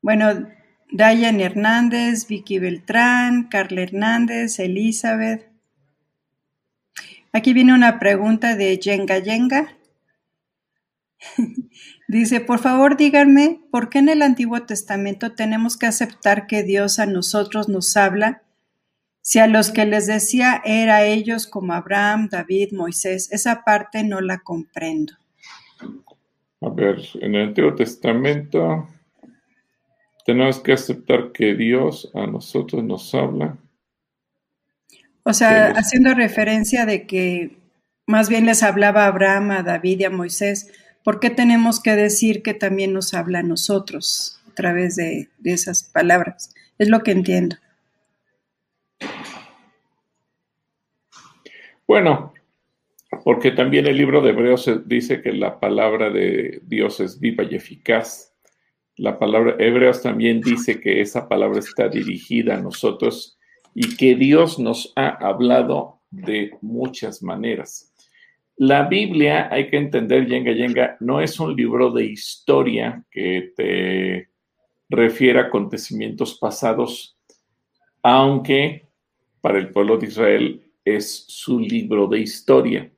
Bueno, 0.00 0.48
Dayan 0.90 1.40
Hernández, 1.40 2.26
Vicky 2.28 2.58
Beltrán, 2.58 3.48
Carla 3.50 3.82
Hernández, 3.82 4.58
Elizabeth. 4.58 5.47
Aquí 7.32 7.52
viene 7.52 7.74
una 7.74 7.98
pregunta 7.98 8.56
de 8.56 8.78
Yenga 8.78 9.18
Yenga. 9.18 9.76
Dice, 12.08 12.40
por 12.40 12.58
favor 12.58 12.96
díganme, 12.96 13.60
¿por 13.70 13.90
qué 13.90 13.98
en 13.98 14.08
el 14.08 14.22
Antiguo 14.22 14.62
Testamento 14.62 15.32
tenemos 15.32 15.76
que 15.76 15.86
aceptar 15.86 16.46
que 16.46 16.62
Dios 16.62 16.98
a 16.98 17.06
nosotros 17.06 17.68
nos 17.68 17.96
habla 17.96 18.42
si 19.28 19.38
a 19.40 19.46
los 19.46 19.70
que 19.70 19.84
les 19.84 20.06
decía 20.06 20.62
era 20.64 21.04
ellos 21.04 21.46
como 21.46 21.74
Abraham, 21.74 22.30
David, 22.30 22.72
Moisés, 22.72 23.30
esa 23.30 23.62
parte 23.62 24.02
no 24.02 24.22
la 24.22 24.38
comprendo. 24.38 25.12
A 26.62 26.70
ver, 26.70 26.98
en 27.20 27.34
el 27.34 27.48
Antiguo 27.48 27.74
Testamento 27.74 28.88
tenemos 30.24 30.60
que 30.60 30.72
aceptar 30.72 31.32
que 31.32 31.54
Dios 31.54 32.10
a 32.14 32.26
nosotros 32.26 32.82
nos 32.82 33.14
habla. 33.14 33.58
O 35.28 35.34
sea, 35.34 35.72
haciendo 35.72 36.14
referencia 36.14 36.86
de 36.86 37.06
que 37.06 37.58
más 38.06 38.30
bien 38.30 38.46
les 38.46 38.62
hablaba 38.62 39.04
a 39.04 39.08
Abraham, 39.08 39.50
a 39.50 39.62
David 39.62 40.00
y 40.00 40.04
a 40.04 40.10
Moisés, 40.10 40.72
¿por 41.04 41.20
qué 41.20 41.28
tenemos 41.28 41.82
que 41.82 41.96
decir 41.96 42.42
que 42.42 42.54
también 42.54 42.94
nos 42.94 43.12
habla 43.12 43.40
a 43.40 43.42
nosotros 43.42 44.40
a 44.50 44.54
través 44.54 44.96
de, 44.96 45.28
de 45.36 45.52
esas 45.52 45.82
palabras? 45.82 46.54
Es 46.78 46.88
lo 46.88 47.00
que 47.00 47.10
entiendo. 47.10 47.56
Bueno, 51.86 52.32
porque 53.22 53.50
también 53.50 53.86
el 53.86 53.98
libro 53.98 54.22
de 54.22 54.30
Hebreos 54.30 54.70
dice 54.86 55.20
que 55.20 55.34
la 55.34 55.60
palabra 55.60 56.08
de 56.08 56.62
Dios 56.64 57.00
es 57.00 57.20
viva 57.20 57.44
y 57.44 57.54
eficaz. 57.54 58.32
La 58.96 59.18
palabra 59.18 59.56
Hebreos 59.58 60.00
también 60.00 60.40
dice 60.40 60.80
que 60.80 61.02
esa 61.02 61.28
palabra 61.28 61.58
está 61.58 61.90
dirigida 61.90 62.54
a 62.54 62.62
nosotros 62.62 63.37
y 63.80 63.96
que 63.96 64.16
Dios 64.16 64.58
nos 64.58 64.92
ha 64.96 65.10
hablado 65.24 66.00
de 66.10 66.50
muchas 66.62 67.22
maneras. 67.22 67.94
La 68.56 68.88
Biblia, 68.88 69.48
hay 69.52 69.70
que 69.70 69.76
entender, 69.76 70.26
Yenga 70.26 70.50
Yenga, 70.50 70.96
no 70.98 71.20
es 71.20 71.38
un 71.38 71.54
libro 71.54 71.92
de 71.92 72.06
historia 72.06 73.04
que 73.08 73.52
te 73.56 74.30
refiere 74.88 75.38
a 75.38 75.42
acontecimientos 75.42 76.36
pasados, 76.40 77.16
aunque 78.02 78.88
para 79.40 79.58
el 79.58 79.68
pueblo 79.68 79.96
de 79.96 80.08
Israel 80.08 80.60
es 80.84 81.26
su 81.28 81.60
libro 81.60 82.08
de 82.08 82.18
historia. 82.18 82.90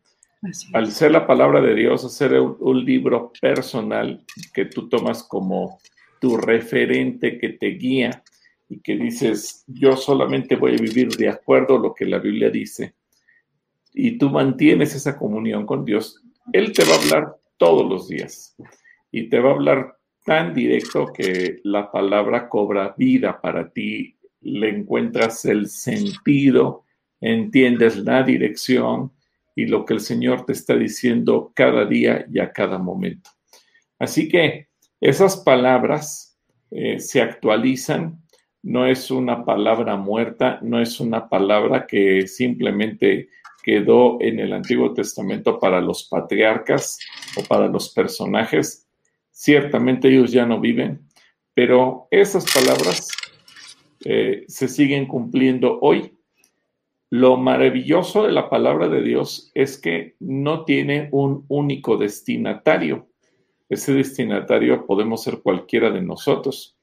Al 0.72 0.91
ser 0.91 1.11
la 1.11 1.26
palabra 1.26 1.61
de 1.61 1.74
Dios, 1.74 2.07
hacer 2.07 2.41
un, 2.41 2.57
un, 2.59 2.83
libro 2.87 3.31
personal 3.39 4.24
que 4.55 4.64
tú 4.64 4.89
tomas 4.89 5.24
como 5.24 5.78
tu 6.22 6.39
referente 6.39 7.37
que 7.37 7.51
te 7.51 7.66
guía 7.66 8.24
y 8.70 8.80
que 8.80 8.96
dices, 8.96 9.64
yo 9.66 9.96
solamente 9.96 10.54
voy 10.54 10.74
a 10.74 10.80
vivir 10.80 11.08
de 11.16 11.28
acuerdo 11.28 11.76
a 11.76 11.80
lo 11.80 11.92
que 11.92 12.06
la 12.06 12.20
Biblia 12.20 12.50
dice, 12.50 12.94
y 13.92 14.16
tú 14.16 14.30
mantienes 14.30 14.94
esa 14.94 15.18
comunión 15.18 15.66
con 15.66 15.84
Dios, 15.84 16.22
Él 16.52 16.72
te 16.72 16.84
va 16.84 16.94
a 16.94 16.98
hablar 17.02 17.36
todos 17.56 17.90
los 17.90 18.08
días 18.08 18.56
y 19.10 19.28
te 19.28 19.40
va 19.40 19.50
a 19.50 19.54
hablar 19.54 19.96
tan 20.24 20.54
directo 20.54 21.12
que 21.12 21.58
la 21.64 21.90
palabra 21.90 22.48
cobra 22.48 22.94
vida 22.96 23.40
para 23.40 23.70
ti, 23.70 24.16
le 24.40 24.68
encuentras 24.68 25.44
el 25.44 25.68
sentido, 25.68 26.84
entiendes 27.20 27.96
la 27.96 28.22
dirección 28.22 29.10
y 29.56 29.66
lo 29.66 29.84
que 29.84 29.94
el 29.94 30.00
Señor 30.00 30.46
te 30.46 30.52
está 30.52 30.76
diciendo 30.76 31.52
cada 31.56 31.84
día 31.84 32.24
y 32.32 32.38
a 32.38 32.52
cada 32.52 32.78
momento. 32.78 33.30
Así 33.98 34.28
que 34.28 34.68
esas 35.00 35.38
palabras 35.38 36.38
eh, 36.70 37.00
se 37.00 37.20
actualizan, 37.20 38.22
no 38.62 38.86
es 38.86 39.11
una 39.11 39.44
palabra 39.44 39.96
muerta, 39.96 40.58
no 40.62 40.80
es 40.80 41.00
una 41.00 41.28
palabra 41.28 41.86
que 41.86 42.26
simplemente 42.26 43.28
quedó 43.62 44.18
en 44.20 44.38
el 44.38 44.52
Antiguo 44.52 44.92
Testamento 44.92 45.58
para 45.58 45.80
los 45.80 46.04
patriarcas 46.04 46.98
o 47.36 47.42
para 47.42 47.68
los 47.68 47.90
personajes. 47.90 48.86
Ciertamente 49.30 50.08
ellos 50.08 50.32
ya 50.32 50.46
no 50.46 50.61
viven, 50.61 51.06
pero 51.54 52.08
esas 52.11 52.46
palabras 52.52 53.08
eh, 54.04 54.44
se 54.48 54.68
siguen 54.68 55.06
cumpliendo 55.06 55.78
hoy. 55.80 56.16
Lo 57.11 57.36
maravilloso 57.36 58.24
de 58.24 58.32
la 58.32 58.48
palabra 58.48 58.88
de 58.88 59.02
Dios 59.02 59.50
es 59.54 59.78
que 59.78 60.14
no 60.20 60.64
tiene 60.64 61.08
un 61.12 61.44
único 61.48 61.96
destinatario. 61.96 63.08
Ese 63.68 63.92
destinatario 63.94 64.86
podemos 64.86 65.22
ser 65.22 65.40
cualquiera 65.40 65.90
de 65.90 66.02
nosotros. 66.02 66.76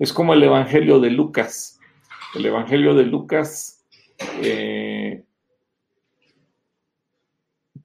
Es 0.00 0.14
como 0.14 0.32
el 0.32 0.42
Evangelio 0.42 0.98
de 0.98 1.10
Lucas. 1.10 1.78
El 2.34 2.46
Evangelio 2.46 2.94
de 2.94 3.04
Lucas 3.04 3.84
eh, 4.42 5.22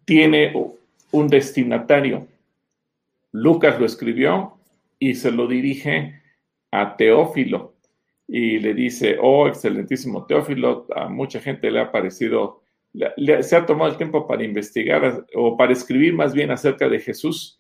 tiene 0.06 0.54
un 1.12 1.28
destinatario. 1.28 2.26
Lucas 3.34 3.78
lo 3.82 3.86
escribió 3.86 4.58
y 4.98 5.16
se 5.16 5.30
lo 5.30 5.46
dirige 5.46 6.22
a 6.72 6.96
Teófilo 6.96 7.74
y 8.30 8.60
le 8.60 8.74
dice, 8.74 9.18
oh, 9.22 9.50
excelentísimo 9.50 10.26
Teófilo, 10.26 10.88
a 10.96 11.10
mucha 11.10 11.42
gente 11.42 11.70
le 11.70 11.82
ha 11.82 11.92
parecido, 11.92 12.64
se 13.42 13.56
ha 13.58 13.66
tomado 13.66 13.92
el 13.92 13.98
tiempo 13.98 14.26
para 14.26 14.42
investigar 14.42 15.26
o 15.36 15.58
para 15.58 15.74
escribir 15.74 16.14
más 16.14 16.34
bien 16.34 16.50
acerca 16.50 16.88
de 16.88 17.02
Jesús, 17.02 17.60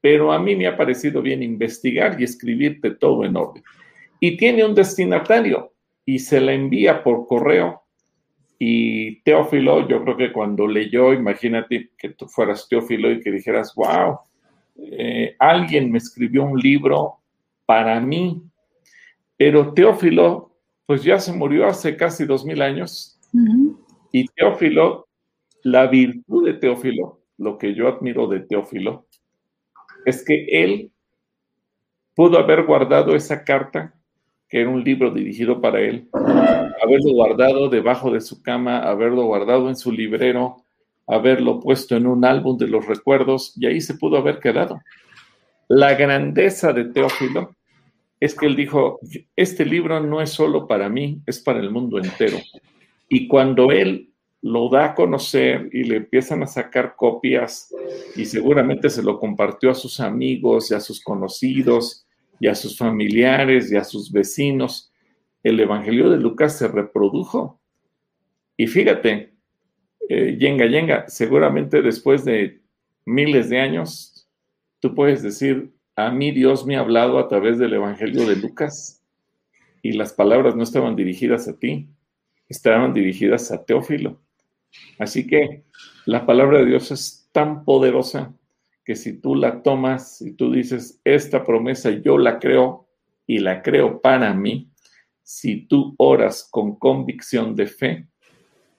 pero 0.00 0.32
a 0.32 0.38
mí 0.38 0.54
me 0.54 0.68
ha 0.68 0.76
parecido 0.76 1.20
bien 1.22 1.42
investigar 1.42 2.20
y 2.20 2.22
escribirte 2.22 2.92
todo 2.92 3.24
en 3.24 3.36
orden. 3.36 3.64
Y 4.20 4.36
tiene 4.36 4.64
un 4.64 4.74
destinatario 4.74 5.72
y 6.04 6.18
se 6.18 6.40
la 6.40 6.52
envía 6.52 7.02
por 7.02 7.26
correo. 7.26 7.82
Y 8.58 9.20
Teófilo, 9.22 9.86
yo 9.86 10.02
creo 10.02 10.16
que 10.16 10.32
cuando 10.32 10.66
leyó, 10.66 11.12
imagínate 11.12 11.90
que 11.98 12.10
tú 12.10 12.26
fueras 12.26 12.68
Teófilo 12.68 13.10
y 13.10 13.20
que 13.20 13.30
dijeras, 13.30 13.74
wow, 13.74 14.18
eh, 14.78 15.36
alguien 15.38 15.90
me 15.90 15.98
escribió 15.98 16.44
un 16.44 16.58
libro 16.58 17.18
para 17.66 18.00
mí, 18.00 18.42
pero 19.36 19.74
Teófilo, 19.74 20.52
pues 20.86 21.02
ya 21.02 21.18
se 21.18 21.32
murió 21.32 21.66
hace 21.66 21.96
casi 21.96 22.24
dos 22.24 22.44
mil 22.44 22.62
años. 22.62 23.18
Y 24.12 24.28
Teófilo, 24.28 25.08
la 25.62 25.88
virtud 25.88 26.46
de 26.46 26.54
Teófilo, 26.54 27.20
lo 27.38 27.58
que 27.58 27.74
yo 27.74 27.88
admiro 27.88 28.26
de 28.28 28.40
Teófilo, 28.40 29.06
es 30.06 30.24
que 30.24 30.46
él 30.50 30.92
pudo 32.14 32.38
haber 32.38 32.64
guardado 32.64 33.14
esa 33.14 33.44
carta, 33.44 33.94
que 34.48 34.60
era 34.60 34.70
un 34.70 34.84
libro 34.84 35.10
dirigido 35.10 35.60
para 35.60 35.80
él, 35.80 36.08
haberlo 36.12 37.12
guardado 37.12 37.68
debajo 37.68 38.10
de 38.10 38.20
su 38.20 38.42
cama, 38.42 38.78
haberlo 38.78 39.24
guardado 39.24 39.68
en 39.68 39.76
su 39.76 39.90
librero, 39.90 40.64
haberlo 41.06 41.60
puesto 41.60 41.96
en 41.96 42.06
un 42.06 42.24
álbum 42.24 42.56
de 42.56 42.68
los 42.68 42.86
recuerdos 42.86 43.52
y 43.56 43.66
ahí 43.66 43.80
se 43.80 43.94
pudo 43.94 44.18
haber 44.18 44.38
quedado. 44.38 44.80
La 45.68 45.94
grandeza 45.94 46.72
de 46.72 46.84
Teófilo 46.84 47.56
es 48.20 48.34
que 48.34 48.46
él 48.46 48.56
dijo, 48.56 49.00
este 49.34 49.64
libro 49.64 50.00
no 50.00 50.20
es 50.20 50.30
solo 50.30 50.66
para 50.66 50.88
mí, 50.88 51.20
es 51.26 51.40
para 51.40 51.60
el 51.60 51.70
mundo 51.70 51.98
entero. 51.98 52.38
Y 53.08 53.28
cuando 53.28 53.70
él 53.70 54.10
lo 54.42 54.68
da 54.68 54.86
a 54.86 54.94
conocer 54.94 55.68
y 55.72 55.84
le 55.84 55.96
empiezan 55.96 56.42
a 56.42 56.46
sacar 56.46 56.94
copias 56.96 57.74
y 58.14 58.24
seguramente 58.24 58.90
se 58.90 59.02
lo 59.02 59.18
compartió 59.18 59.70
a 59.70 59.74
sus 59.74 59.98
amigos 60.00 60.70
y 60.70 60.74
a 60.74 60.80
sus 60.80 61.02
conocidos 61.02 62.05
y 62.40 62.48
a 62.48 62.54
sus 62.54 62.76
familiares 62.76 63.70
y 63.72 63.76
a 63.76 63.84
sus 63.84 64.12
vecinos, 64.12 64.92
el 65.42 65.60
Evangelio 65.60 66.10
de 66.10 66.18
Lucas 66.18 66.58
se 66.58 66.68
reprodujo. 66.68 67.60
Y 68.56 68.66
fíjate, 68.66 69.34
eh, 70.08 70.36
yenga, 70.38 70.66
yenga, 70.66 71.08
seguramente 71.08 71.82
después 71.82 72.24
de 72.24 72.60
miles 73.04 73.48
de 73.48 73.60
años, 73.60 74.28
tú 74.80 74.94
puedes 74.94 75.22
decir, 75.22 75.72
a 75.94 76.10
mí 76.10 76.30
Dios 76.30 76.66
me 76.66 76.76
ha 76.76 76.80
hablado 76.80 77.18
a 77.18 77.28
través 77.28 77.58
del 77.58 77.74
Evangelio 77.74 78.26
de 78.26 78.36
Lucas 78.36 79.02
y 79.82 79.92
las 79.92 80.12
palabras 80.12 80.56
no 80.56 80.62
estaban 80.62 80.96
dirigidas 80.96 81.48
a 81.48 81.58
ti, 81.58 81.88
estaban 82.48 82.92
dirigidas 82.92 83.50
a 83.50 83.64
Teófilo. 83.64 84.20
Así 84.98 85.26
que 85.26 85.64
la 86.04 86.26
palabra 86.26 86.58
de 86.58 86.66
Dios 86.66 86.90
es 86.90 87.28
tan 87.32 87.64
poderosa 87.64 88.34
que 88.86 88.94
si 88.94 89.20
tú 89.20 89.34
la 89.34 89.64
tomas 89.64 90.22
y 90.22 90.32
tú 90.34 90.52
dices, 90.52 91.00
esta 91.04 91.44
promesa 91.44 91.90
yo 91.90 92.18
la 92.18 92.38
creo 92.38 92.86
y 93.26 93.40
la 93.40 93.60
creo 93.60 94.00
para 94.00 94.32
mí, 94.32 94.70
si 95.24 95.66
tú 95.66 95.96
oras 95.98 96.46
con 96.48 96.76
convicción 96.76 97.56
de 97.56 97.66
fe, 97.66 98.06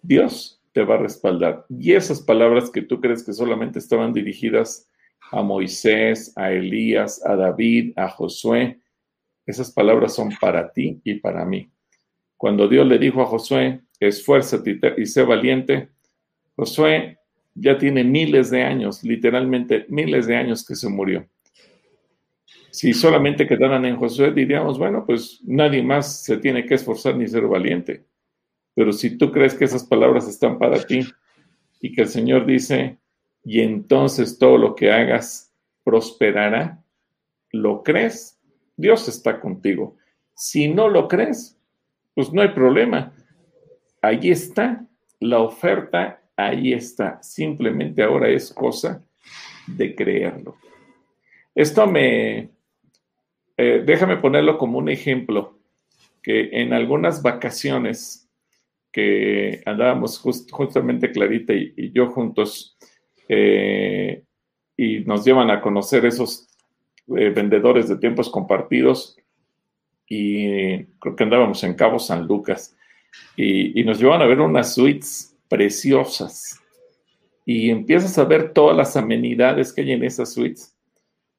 Dios 0.02 0.64
te 0.72 0.86
va 0.86 0.96
a 0.96 1.00
respaldar. 1.00 1.66
Y 1.70 1.92
esas 1.92 2.22
palabras 2.22 2.70
que 2.70 2.82
tú 2.82 3.02
crees 3.02 3.22
que 3.22 3.34
solamente 3.34 3.80
estaban 3.80 4.14
dirigidas 4.14 4.90
a 5.30 5.42
Moisés, 5.44 6.32
a 6.38 6.54
Elías, 6.54 7.22
a 7.26 7.36
David, 7.36 7.92
a 7.98 8.08
Josué, 8.08 8.80
esas 9.46 9.74
palabras 9.74 10.16
son 10.16 10.30
para 10.40 10.72
ti 10.72 11.02
y 11.04 11.16
para 11.16 11.44
mí. 11.44 11.70
Cuando 12.38 12.70
Dios 12.70 12.88
le 12.88 12.98
dijo 12.98 13.22
a 13.22 13.26
Josué, 13.26 13.82
esfuérzate 14.00 14.80
y 14.98 15.06
sé 15.06 15.24
valiente, 15.24 15.90
Josué 16.56 17.18
ya 17.60 17.78
tiene 17.78 18.04
miles 18.04 18.50
de 18.50 18.64
años, 18.64 19.04
literalmente 19.04 19.86
miles 19.90 20.28
de 20.28 20.36
años 20.36 20.66
que 20.66 20.76
se 20.76 20.90
murió 20.90 21.28
si 22.78 22.94
solamente 22.94 23.48
quedaran 23.48 23.86
en 23.86 23.98
Josué, 23.98 24.32
diríamos, 24.32 24.78
bueno, 24.78 25.04
pues 25.04 25.42
nadie 25.44 25.82
más 25.82 26.24
se 26.24 26.38
tiene 26.38 26.64
que 26.64 26.76
esforzar 26.76 27.18
ni 27.18 27.28
ser 27.28 27.48
valiente. 27.48 28.06
Pero 28.76 28.94
si 28.94 29.18
tú 29.18 29.32
crees 29.32 29.56
que 29.56 29.66
esas 29.66 29.84
palabras 29.84 30.28
están 30.28 30.60
para 30.60 30.86
ti 30.86 31.00
y 31.82 31.92
que 31.92 32.04
el 32.04 32.08
Señor 32.08 32.46
dice, 32.46 33.00
y 33.44 33.62
entonces 33.62 34.38
todo 34.38 34.60
lo 34.60 34.76
que 34.76 34.92
hagas 34.92 35.52
prosperará, 35.84 36.84
¿lo 37.52 37.82
crees? 37.82 38.40
Dios 38.76 39.08
está 39.08 39.40
contigo. 39.40 39.96
Si 40.36 40.68
no 40.68 40.88
lo 40.88 41.08
crees, 41.08 41.60
pues 42.14 42.32
no 42.32 42.44
hay 42.44 42.50
problema. 42.50 43.12
Ahí 44.04 44.30
está 44.30 44.86
la 45.20 45.40
oferta, 45.40 46.22
ahí 46.38 46.72
está. 46.72 47.22
Simplemente 47.22 48.04
ahora 48.04 48.30
es 48.30 48.54
cosa 48.54 49.04
de 49.66 49.94
creerlo. 49.96 50.56
Esto 51.54 51.88
me, 51.88 52.52
eh, 53.58 53.84
déjame 53.86 54.18
ponerlo 54.18 54.58
como 54.58 54.78
un 54.78 54.90
ejemplo, 54.90 55.58
que 56.22 56.50
en 56.62 56.72
algunas 56.74 57.22
vacaciones 57.22 58.30
que 58.92 59.62
andábamos 59.66 60.20
justamente 60.52 61.12
Clarita 61.12 61.54
y, 61.54 61.92
yo 61.92 62.08
juntos, 62.08 62.78
eh, 63.28 64.24
y 64.78 65.00
nos 65.02 65.26
llevan 65.26 65.50
a 65.50 65.62
conocer 65.62 66.06
esos 66.06 66.48
eh, 67.18 67.30
vendedores 67.30 67.90
de 67.90 67.98
tiempos 67.98 68.30
compartidos 68.30 69.18
y 70.08 70.84
creo 71.00 71.16
que 71.16 71.24
andábamos 71.24 71.64
en 71.64 71.74
Cabo 71.74 72.00
San 72.00 72.28
Lucas 72.28 72.78
y, 73.36 73.80
y 73.80 73.84
nos 73.84 74.00
llevan 74.00 74.22
a 74.22 74.26
ver 74.26 74.40
unas 74.40 74.74
suites 74.76 75.37
preciosas 75.48 76.60
y 77.46 77.70
empiezas 77.70 78.18
a 78.18 78.26
ver 78.26 78.54
todas 78.54 78.76
las 78.76 78.98
amenidades 78.98 79.72
que 79.72 79.82
hay 79.82 79.94
en 79.94 80.04
esas 80.04 80.34
suites 80.34 80.76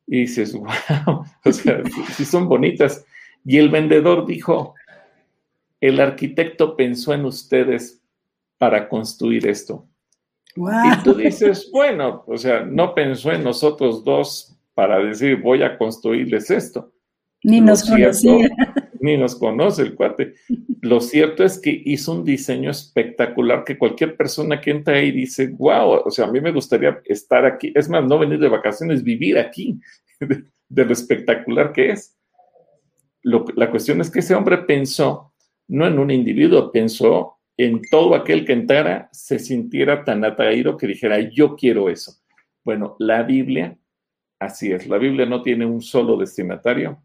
y 0.06 0.20
dices, 0.20 0.52
wow, 0.54 1.24
o 1.44 1.52
sea, 1.52 1.82
sí 2.14 2.24
son 2.24 2.48
bonitas. 2.48 3.04
Y 3.44 3.58
el 3.58 3.68
vendedor 3.68 4.26
dijo, 4.26 4.74
el 5.80 6.00
arquitecto 6.00 6.76
pensó 6.76 7.12
en 7.12 7.24
ustedes 7.24 8.02
para 8.56 8.88
construir 8.88 9.46
esto. 9.46 9.86
Y 10.56 11.02
tú 11.04 11.14
dices, 11.14 11.70
bueno, 11.72 12.24
o 12.26 12.36
sea, 12.36 12.64
no 12.64 12.94
pensó 12.94 13.30
en 13.30 13.44
nosotros 13.44 14.02
dos 14.02 14.56
para 14.74 14.98
decir, 14.98 15.40
voy 15.40 15.62
a 15.62 15.78
construirles 15.78 16.50
esto. 16.50 16.92
Ni 17.44 17.60
nos 17.60 17.88
conocía. 17.88 18.48
Ni 19.00 19.16
nos 19.16 19.36
conoce 19.36 19.82
el 19.82 19.94
cuate. 19.94 20.34
Lo 20.80 21.00
cierto 21.00 21.44
es 21.44 21.60
que 21.60 21.82
hizo 21.84 22.12
un 22.12 22.24
diseño 22.24 22.70
espectacular 22.70 23.64
que 23.64 23.78
cualquier 23.78 24.16
persona 24.16 24.60
que 24.60 24.70
entra 24.70 24.96
ahí 24.96 25.10
dice, 25.10 25.48
wow, 25.48 26.02
o 26.04 26.10
sea, 26.10 26.26
a 26.26 26.30
mí 26.30 26.40
me 26.40 26.52
gustaría 26.52 27.00
estar 27.04 27.44
aquí. 27.44 27.72
Es 27.74 27.88
más, 27.88 28.04
no 28.04 28.18
venir 28.18 28.38
de 28.38 28.48
vacaciones, 28.48 29.02
vivir 29.02 29.38
aquí, 29.38 29.78
de, 30.20 30.84
lo 30.84 30.92
espectacular 30.92 31.72
que 31.72 31.90
es. 31.90 32.16
la 33.22 33.70
cuestión 33.70 34.00
es 34.00 34.10
que 34.10 34.20
ese 34.20 34.34
hombre 34.34 34.58
pensó, 34.58 35.32
no 35.68 35.86
en 35.86 35.98
un 35.98 36.10
individuo, 36.10 36.72
pensó 36.72 37.38
en 37.58 37.82
todo 37.90 38.14
aquel 38.14 38.46
que 38.46 38.52
entrara 38.52 39.08
se 39.12 39.38
sintiera 39.38 40.04
tan 40.04 40.24
atraído 40.24 40.76
que 40.76 40.86
dijera, 40.86 41.18
yo 41.18 41.56
quiero 41.56 41.90
eso. 41.90 42.12
Bueno, 42.64 42.94
la 43.00 43.24
Biblia, 43.24 43.76
así 44.38 44.70
es, 44.70 44.86
la 44.86 44.96
Biblia 44.96 45.26
no 45.26 45.42
tiene 45.42 45.66
un 45.66 45.82
solo 45.82 46.16
destinatario. 46.16 47.02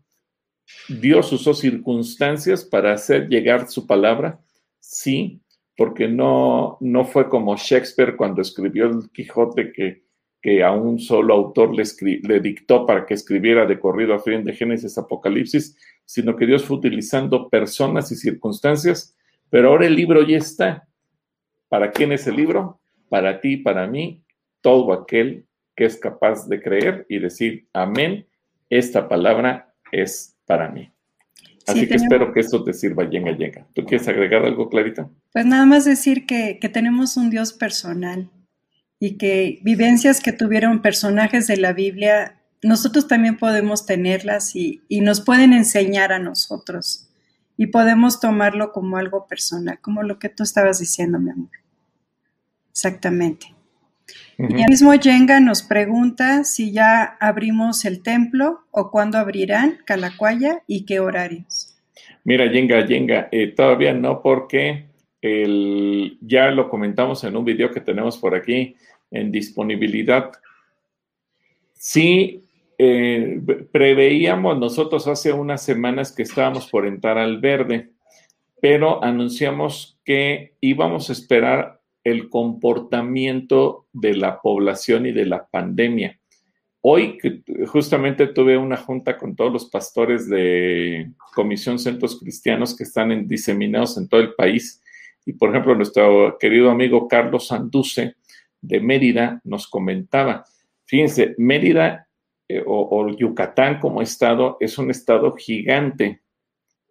Dios 0.88 1.32
usó 1.32 1.53
circunstancias 1.53 2.64
para 2.64 2.93
hacer 2.93 3.28
llegar 3.30 3.70
su 3.70 3.86
palabra, 3.86 4.39
sí, 4.80 5.41
porque 5.78 6.07
no, 6.07 6.78
no 6.82 7.05
fue 7.05 7.30
como 7.30 7.55
Shakespeare 7.55 8.16
cuando 8.16 8.41
escribió 8.41 8.86
el 8.86 9.09
Quijote 9.11 9.72
que, 9.72 10.03
que 10.41 10.64
a 10.64 10.72
un 10.72 10.99
solo 10.99 11.34
autor 11.34 11.76
le, 11.76 11.84
le 12.22 12.39
dictó 12.39 12.86
para 12.86 13.05
que 13.05 13.14
escribiera 13.14 13.66
de 13.66 13.80
corrido 13.80 14.14
a 14.14 14.20
fin 14.20 14.43
de 14.43 14.53
Génesis 14.53 14.97
Apocalipsis, 14.97 15.78
sino 16.05 16.36
que 16.36 16.45
Dios 16.45 16.64
fue 16.64 16.78
utilizando 16.78 17.49
personas 17.49 18.11
y 18.11 18.16
circunstancias 18.16 19.16
pero 19.53 19.70
ahora 19.70 19.86
el 19.86 19.95
libro 19.95 20.24
ya 20.24 20.38
está. 20.38 20.88
¿Para 21.70 21.91
quién 21.91 22.11
es 22.11 22.26
el 22.26 22.38
libro? 22.38 22.80
Para 23.07 23.39
ti, 23.39 23.57
para 23.57 23.86
mí, 23.86 24.24
todo 24.61 24.91
aquel 24.91 25.45
que 25.76 25.86
es 25.86 25.95
capaz 25.95 26.49
de 26.49 26.59
creer 26.59 27.05
y 27.07 27.20
decir, 27.20 27.68
amén, 27.72 28.26
esta 28.72 29.07
palabra 29.07 29.72
es 29.91 30.33
para 30.46 30.70
mí. 30.70 30.91
Así 31.66 31.88
que 31.88 31.96
espero 31.96 32.34
que 32.34 32.41
esto 32.41 32.64
te 32.64 32.74
sirva, 32.74 33.06
llega, 33.10 33.32
llega. 33.32 33.68
¿Tú 33.74 33.86
quieres 33.86 34.08
agregar 34.08 34.44
algo, 34.44 34.70
Clarita? 34.70 35.10
Pues 35.32 35.46
nada 35.46 35.66
más 35.66 35.86
decir 35.86 36.26
que, 36.26 36.60
tenemos 36.74 37.16
un 37.16 37.30
Dios 37.30 37.54
personal 37.54 38.30
y 39.00 39.18
que 39.18 39.60
vivencias 39.64 40.22
que 40.22 40.34
tuvieron 40.34 40.82
personajes 40.82 41.48
de 41.48 41.58
la 41.58 41.72
Biblia, 41.72 42.41
nosotros 42.62 43.08
también 43.08 43.38
podemos 43.38 43.86
tenerlas 43.86 44.56
y, 44.56 44.82
y 44.89 45.02
nos 45.02 45.22
pueden 45.22 45.54
enseñar 45.54 46.12
a 46.12 46.20
nosotros 46.20 47.10
y 47.56 47.68
podemos 47.68 48.20
tomarlo 48.20 48.72
como 48.72 48.98
algo 48.98 49.28
personal, 49.28 49.80
como 49.80 50.04
lo 50.04 50.20
que 50.20 50.30
tú 50.30 50.44
estabas 50.44 50.80
diciendo, 50.80 51.20
mi 51.20 51.32
amor. 51.32 51.52
Exactamente. 52.72 53.53
Y 54.38 54.62
el 54.62 54.70
mismo 54.70 54.94
Yenga 54.96 55.40
nos 55.40 55.62
pregunta 55.62 56.44
si 56.44 56.72
ya 56.72 57.04
abrimos 57.20 57.86
el 57.86 58.02
templo 58.02 58.62
o 58.72 58.90
cuándo 58.90 59.18
abrirán 59.18 59.78
Calacuaya 59.86 60.64
y 60.68 60.86
qué 60.86 61.00
horarios. 61.00 61.76
Mira, 62.24 62.52
Yenga, 62.52 62.86
Yenga, 62.86 63.28
eh, 63.32 63.48
todavía 63.48 63.94
no 63.94 64.22
porque 64.22 64.86
el, 65.22 66.18
ya 66.22 66.50
lo 66.52 66.70
comentamos 66.70 67.24
en 67.24 67.36
un 67.36 67.46
video 67.46 67.72
que 67.72 67.82
tenemos 67.82 68.18
por 68.18 68.34
aquí 68.36 68.76
en 69.12 69.32
disponibilidad. 69.32 70.32
Sí, 71.74 72.44
eh, 72.78 73.40
preveíamos 73.72 74.58
nosotros 74.58 75.08
hace 75.08 75.32
unas 75.32 75.64
semanas 75.64 76.12
que 76.12 76.24
estábamos 76.24 76.68
por 76.70 76.88
entrar 76.88 77.18
al 77.18 77.40
verde, 77.40 77.92
pero 78.60 79.04
anunciamos 79.04 80.00
que 80.04 80.56
íbamos 80.60 81.10
a 81.10 81.14
esperar 81.14 81.83
el 82.04 82.30
comportamiento 82.30 83.88
de 83.93 84.16
la 84.16 84.41
población 84.41 85.06
y 85.06 85.12
de 85.12 85.26
la 85.26 85.45
pandemia. 85.45 86.20
Hoy 86.82 87.18
justamente 87.68 88.28
tuve 88.28 88.58
una 88.58 88.76
junta 88.76 89.18
con 89.18 89.36
todos 89.36 89.54
los 89.54 89.70
pastores 89.70 90.28
de 90.28 91.12
Comisión 91.34 91.80
Centros 91.80 92.20
Cristianos 92.20 92.76
que 92.76 92.84
están 92.84 93.26
diseminados 93.26 93.97
en 93.97 94.10
todo 94.10 94.20
el 94.20 94.34
país. 94.34 94.82
Y 95.26 95.34
por 95.34 95.49
ejemplo, 95.49 95.76
nuestro 95.76 96.38
querido 96.38 96.70
amigo 96.70 97.08
Carlos 97.08 97.47
Sanduce 97.47 98.16
de 98.60 98.80
Mérida 98.82 99.39
nos 99.45 99.68
comentaba, 99.68 100.43
fíjense, 100.86 101.36
Mérida 101.38 102.08
eh, 102.49 102.62
o, 102.66 103.10
Yucatán 103.16 103.80
como 103.80 104.01
estado 104.01 104.58
es 104.60 104.78
un 104.78 104.91
estado 104.91 105.32
gigante 105.34 106.23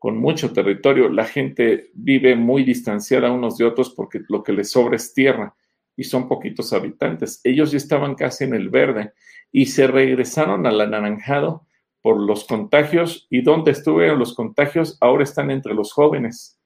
con 0.03 0.17
mucho 0.17 0.53
territorio. 0.53 1.09
La 1.09 1.25
gente 1.25 1.93
vive 1.95 2.35
muy 2.35 2.65
distanciada 2.65 3.31
unos 3.31 3.57
de 3.57 3.67
otros 3.67 3.91
porque 3.91 4.21
lo 4.29 4.43
que 4.43 4.53
les 4.53 4.73
sobra 4.73 4.97
es 4.97 5.15
tierra 5.15 5.55
y 5.97 6.03
son 6.03 6.27
poquitos 6.27 6.73
habitantes. 6.73 7.41
Ellos 7.45 7.71
ya 7.71 7.77
estaban 7.77 8.17
casi 8.17 8.43
en 8.43 8.53
el 8.53 8.69
verde 8.69 9.13
y 9.53 9.67
se 9.67 9.87
regresaron 9.87 10.67
al 10.67 10.81
anaranjado 10.81 11.69
por 12.01 12.19
los 12.19 12.47
contagios 12.47 13.29
y 13.31 13.43
donde 13.43 13.71
estuvieron 13.71 14.19
los 14.19 14.35
contagios 14.35 14.99
ahora 15.01 15.23
están 15.23 15.53
entre 15.53 15.73
los 15.73 15.93
jóvenes. 15.93 16.59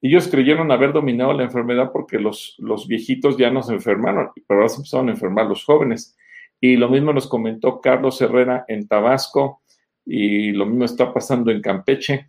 Ellos 0.00 0.28
creyeron 0.28 0.70
haber 0.70 0.92
dominado 0.92 1.32
la 1.32 1.42
enfermedad 1.42 1.90
porque 1.92 2.20
los, 2.20 2.54
los 2.58 2.86
viejitos 2.86 3.36
ya 3.36 3.50
no 3.50 3.64
se 3.64 3.72
enfermaron, 3.72 4.30
pero 4.46 4.60
ahora 4.60 4.68
se 4.68 4.76
empezaron 4.76 5.08
a 5.08 5.12
enfermar 5.12 5.46
los 5.46 5.64
jóvenes. 5.64 6.16
Y 6.60 6.76
lo 6.76 6.88
mismo 6.88 7.12
nos 7.12 7.26
comentó 7.26 7.80
Carlos 7.80 8.20
Herrera 8.20 8.64
en 8.68 8.86
Tabasco 8.86 9.62
y 10.04 10.52
lo 10.52 10.66
mismo 10.66 10.84
está 10.84 11.12
pasando 11.12 11.50
en 11.50 11.60
Campeche. 11.60 12.28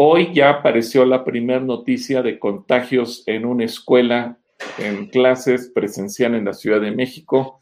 Hoy 0.00 0.32
ya 0.32 0.50
apareció 0.50 1.04
la 1.04 1.24
primera 1.24 1.58
noticia 1.58 2.22
de 2.22 2.38
contagios 2.38 3.24
en 3.26 3.44
una 3.44 3.64
escuela 3.64 4.38
en 4.78 5.06
clases 5.06 5.72
presencial 5.74 6.36
en 6.36 6.44
la 6.44 6.52
Ciudad 6.52 6.80
de 6.80 6.92
México. 6.92 7.58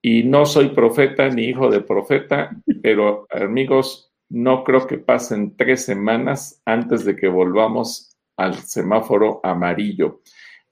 Y 0.00 0.22
no 0.22 0.46
soy 0.46 0.68
profeta 0.68 1.28
ni 1.30 1.46
hijo 1.46 1.68
de 1.68 1.80
profeta, 1.80 2.50
pero 2.80 3.26
amigos, 3.28 4.12
no 4.28 4.62
creo 4.62 4.86
que 4.86 4.98
pasen 4.98 5.56
tres 5.56 5.84
semanas 5.84 6.62
antes 6.64 7.04
de 7.04 7.16
que 7.16 7.26
volvamos 7.26 8.16
al 8.36 8.54
semáforo 8.54 9.40
amarillo. 9.42 10.20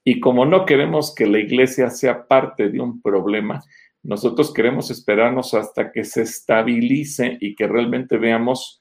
Y 0.05 0.21
como 0.21 0.45
no 0.45 0.65
queremos 0.65 1.13
que 1.13 1.27
la 1.27 1.39
iglesia 1.39 1.89
sea 1.89 2.29
parte 2.29 2.69
de 2.69 2.79
un 2.79 3.01
problema, 3.01 3.61
nosotros 4.03 4.53
queremos 4.53 4.89
esperarnos 4.89 5.53
hasta 5.53 5.91
que 5.91 6.05
se 6.05 6.21
estabilice 6.21 7.37
y 7.41 7.55
que 7.55 7.67
realmente 7.67 8.15
veamos, 8.15 8.80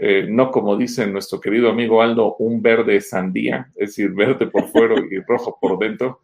eh, 0.00 0.26
no 0.28 0.52
como 0.52 0.76
dice 0.76 1.08
nuestro 1.08 1.40
querido 1.40 1.68
amigo 1.68 2.00
Aldo, 2.00 2.36
un 2.36 2.62
verde 2.62 3.00
sandía, 3.00 3.72
es 3.74 3.88
decir, 3.88 4.10
verde 4.12 4.46
por 4.46 4.68
fuera 4.68 4.94
y 5.10 5.18
rojo 5.26 5.58
por 5.60 5.76
dentro, 5.76 6.20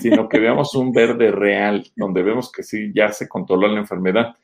sino 0.00 0.30
que 0.30 0.38
veamos 0.38 0.74
un 0.74 0.92
verde 0.92 1.30
real, 1.30 1.84
donde 1.94 2.22
vemos 2.22 2.50
que 2.50 2.62
sí, 2.62 2.90
ya 2.94 3.12
se 3.12 3.28
controló 3.28 3.68
la 3.68 3.80
enfermedad. 3.80 4.34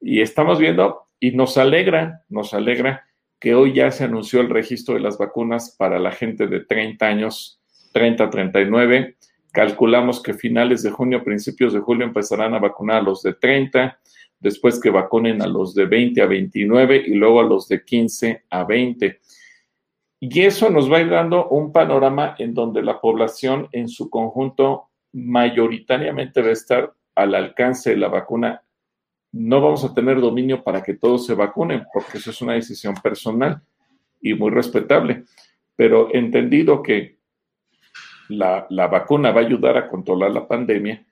Y 0.00 0.20
estamos 0.20 0.60
viendo, 0.60 1.08
y 1.18 1.32
nos 1.32 1.58
alegra, 1.58 2.22
nos 2.28 2.54
alegra 2.54 3.08
que 3.40 3.56
hoy 3.56 3.72
ya 3.74 3.90
se 3.90 4.04
anunció 4.04 4.40
el 4.40 4.50
registro 4.50 4.94
de 4.94 5.00
las 5.00 5.18
vacunas 5.18 5.74
para 5.76 5.98
la 5.98 6.12
gente 6.12 6.46
de 6.46 6.60
30 6.60 7.06
años 7.06 7.60
30-39. 7.92 9.16
Calculamos 9.50 10.22
que 10.22 10.34
finales 10.34 10.84
de 10.84 10.90
junio, 10.90 11.24
principios 11.24 11.72
de 11.72 11.80
julio 11.80 12.06
empezarán 12.06 12.54
a 12.54 12.60
vacunar 12.60 12.98
a 12.98 13.02
los 13.02 13.22
de 13.22 13.34
30, 13.34 13.98
después 14.40 14.80
que 14.80 14.90
vacunen 14.90 15.42
a 15.42 15.46
los 15.46 15.74
de 15.74 15.86
20 15.86 16.22
a 16.22 16.26
29 16.26 17.04
y 17.06 17.14
luego 17.14 17.40
a 17.40 17.44
los 17.44 17.68
de 17.68 17.84
15 17.84 18.44
a 18.50 18.64
20. 18.64 19.20
Y 20.20 20.40
eso 20.40 20.70
nos 20.70 20.90
va 20.90 20.98
a 20.98 21.00
ir 21.00 21.10
dando 21.10 21.48
un 21.48 21.72
panorama 21.72 22.34
en 22.38 22.54
donde 22.54 22.82
la 22.82 23.00
población 23.00 23.68
en 23.72 23.88
su 23.88 24.10
conjunto 24.10 24.88
mayoritariamente 25.12 26.42
va 26.42 26.48
a 26.48 26.52
estar 26.52 26.92
al 27.14 27.34
alcance 27.34 27.90
de 27.90 27.96
la 27.96 28.08
vacuna. 28.08 28.62
No 29.32 29.60
vamos 29.60 29.84
a 29.84 29.94
tener 29.94 30.20
dominio 30.20 30.62
para 30.64 30.82
que 30.82 30.94
todos 30.94 31.26
se 31.26 31.34
vacunen, 31.34 31.84
porque 31.92 32.18
eso 32.18 32.30
es 32.30 32.40
una 32.40 32.54
decisión 32.54 32.94
personal 32.94 33.60
y 34.20 34.34
muy 34.34 34.50
respetable. 34.50 35.24
Pero 35.76 36.12
entendido 36.12 36.82
que 36.82 37.18
la, 38.28 38.66
vacuna 38.90 39.30
va 39.30 39.40
a 39.40 39.44
ayudar 39.44 39.76
a 39.76 39.88
controlar 39.88 40.30
la 40.30 40.46
pandemia 40.46 41.04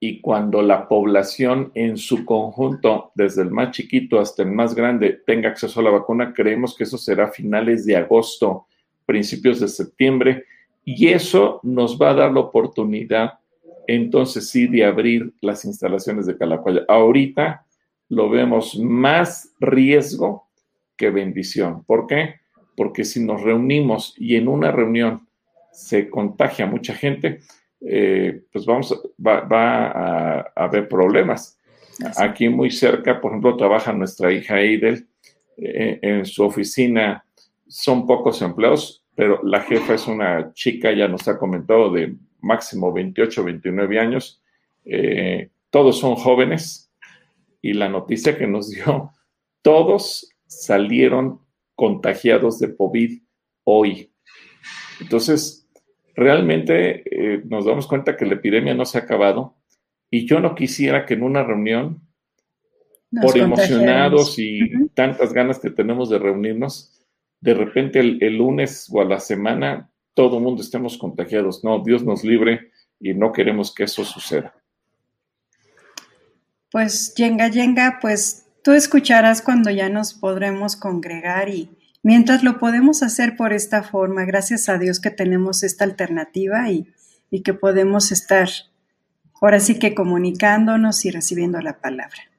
y 0.00 0.20
cuando 0.20 0.60
la 0.62 0.88
población 0.88 1.70
en 1.74 1.96
su 1.96 2.24
conjunto, 2.24 3.12
desde 3.14 3.42
el 3.42 3.50
más 3.50 3.70
chiquito 3.70 4.20
hasta 4.20 4.42
el 4.42 4.50
más 4.50 4.74
grande, 4.74 5.22
tenga 5.26 5.48
acceso 5.48 5.80
a 5.80 5.84
la 5.84 5.90
vacuna, 5.90 6.32
creemos 6.34 6.76
que 6.76 6.84
eso 6.84 6.98
será 6.98 7.28
finales 7.28 7.86
de 7.86 7.96
agosto, 7.96 8.66
principios 9.06 9.60
de 9.60 9.68
septiembre, 9.68 10.44
y 10.84 11.08
eso 11.08 11.60
nos 11.62 11.98
va 12.00 12.10
a 12.10 12.14
dar 12.14 12.32
la 12.32 12.40
oportunidad 12.40 13.38
entonces 13.86 14.48
sí 14.48 14.66
de 14.66 14.84
abrir 14.84 15.32
las 15.40 15.64
instalaciones 15.64 16.26
de 16.26 16.36
Calacuaya. 16.36 16.82
Ahorita 16.88 17.66
lo 18.08 18.30
vemos 18.30 18.78
más 18.78 19.52
riesgo 19.60 20.48
que 20.96 21.10
bendición. 21.10 21.84
¿Por 21.84 22.06
qué? 22.06 22.36
Porque 22.76 23.04
si 23.04 23.24
nos 23.24 23.42
reunimos 23.42 24.14
y 24.16 24.36
en 24.36 24.48
una 24.48 24.70
reunión 24.70 25.26
se 25.72 26.08
contagia 26.08 26.66
mucha 26.66 26.94
gente, 26.94 27.40
eh, 27.86 28.42
pues 28.50 28.64
vamos, 28.64 28.98
va, 29.24 29.46
a, 29.46 30.52
haber 30.56 30.88
problemas. 30.88 31.58
Aquí 32.16 32.48
muy 32.48 32.70
cerca, 32.70 33.20
por 33.20 33.32
ejemplo, 33.32 33.56
trabaja 33.56 33.92
nuestra 33.92 34.32
hija 34.32 34.60
Eidel. 34.60 35.06
Eh, 35.56 35.98
en 36.02 36.26
su 36.26 36.44
oficina 36.44 37.24
son 37.68 38.06
pocos 38.06 38.42
empleados, 38.42 39.04
pero 39.14 39.40
la 39.44 39.60
jefa 39.60 39.94
es 39.94 40.06
una 40.08 40.52
chica, 40.52 40.92
ya 40.92 41.06
nos 41.06 41.28
ha 41.28 41.38
comentado, 41.38 41.92
de 41.92 42.16
máximo 42.40 42.92
28, 42.92 43.44
29 43.44 44.00
años. 44.00 44.42
Eh, 44.84 45.50
todos 45.70 45.98
son 45.98 46.16
jóvenes 46.16 46.92
y 47.62 47.72
la 47.72 47.88
noticia 47.88 48.36
que 48.36 48.46
nos 48.46 48.70
dio, 48.70 49.12
todos 49.62 50.28
salieron 50.46 51.40
contagiados 51.74 52.58
de 52.58 52.76
COVID 52.76 53.22
hoy. 53.64 54.12
Entonces, 55.00 55.63
realmente 56.14 57.02
eh, 57.10 57.42
nos 57.44 57.64
damos 57.64 57.86
cuenta 57.86 58.16
que 58.16 58.26
la 58.26 58.34
epidemia 58.34 58.74
no 58.74 58.84
se 58.84 58.98
ha 58.98 59.02
acabado 59.02 59.56
y 60.10 60.26
yo 60.26 60.40
no 60.40 60.54
quisiera 60.54 61.06
que 61.06 61.14
en 61.14 61.22
una 61.22 61.42
reunión, 61.42 62.00
por 63.22 63.36
emocionados 63.38 64.38
y 64.38 64.88
tantas 64.94 65.32
ganas 65.32 65.58
que 65.58 65.70
tenemos 65.70 66.10
de 66.10 66.18
reunirnos, 66.18 67.04
de 67.40 67.54
repente 67.54 68.00
el, 68.00 68.18
el 68.22 68.38
lunes 68.38 68.88
o 68.92 69.00
a 69.00 69.04
la 69.04 69.20
semana 69.20 69.90
todo 70.14 70.38
el 70.38 70.44
mundo 70.44 70.62
estemos 70.62 70.96
contagiados. 70.96 71.62
No, 71.64 71.82
Dios 71.82 72.04
nos 72.04 72.24
libre 72.24 72.70
y 73.00 73.12
no 73.14 73.32
queremos 73.32 73.74
que 73.74 73.84
eso 73.84 74.04
suceda. 74.04 74.54
Pues, 76.70 77.14
Yenga, 77.14 77.48
Yenga, 77.48 77.98
pues 78.00 78.46
tú 78.62 78.72
escucharás 78.72 79.42
cuando 79.42 79.70
ya 79.70 79.88
nos 79.88 80.14
podremos 80.14 80.76
congregar 80.76 81.48
y 81.48 81.70
mientras 82.04 82.44
lo 82.44 82.58
podemos 82.60 83.02
hacer 83.02 83.36
por 83.36 83.52
esta 83.52 83.82
forma, 83.82 84.24
gracias 84.24 84.68
a 84.68 84.78
Dios 84.78 85.00
que 85.00 85.10
tenemos 85.10 85.64
esta 85.64 85.82
alternativa 85.82 86.70
y, 86.70 86.86
que 87.42 87.52
podemos 87.52 88.12
estar 88.12 88.48
ahora 89.42 89.58
sí 89.58 89.80
que 89.80 89.92
comunicándonos 89.92 91.04
y 91.04 91.10
recibiendo 91.10 91.60
la 91.60 91.80
palabra. 91.80 92.30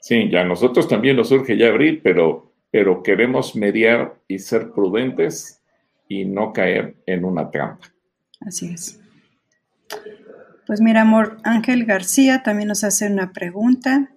Sí, 0.00 0.30
ya 0.30 0.42
nosotros 0.42 0.88
también 0.88 1.16
nos 1.16 1.28
surge 1.28 1.58
ya 1.58 1.68
abrir, 1.68 2.00
pero, 2.02 2.50
pero 2.70 3.02
queremos 3.02 3.54
mediar 3.54 4.14
y 4.28 4.38
ser 4.38 4.70
prudentes 4.70 5.60
y 6.08 6.24
no 6.24 6.54
caer 6.54 6.96
en 7.04 7.26
una 7.26 7.50
trampa. 7.50 7.92
Así 8.40 8.72
es. 8.72 8.98
Pues 10.66 10.80
mira, 10.80 11.02
amor, 11.02 11.36
Ángel 11.44 11.84
García 11.84 12.42
también 12.42 12.68
nos 12.68 12.84
hace 12.84 13.06
una 13.06 13.32
pregunta. 13.32 14.11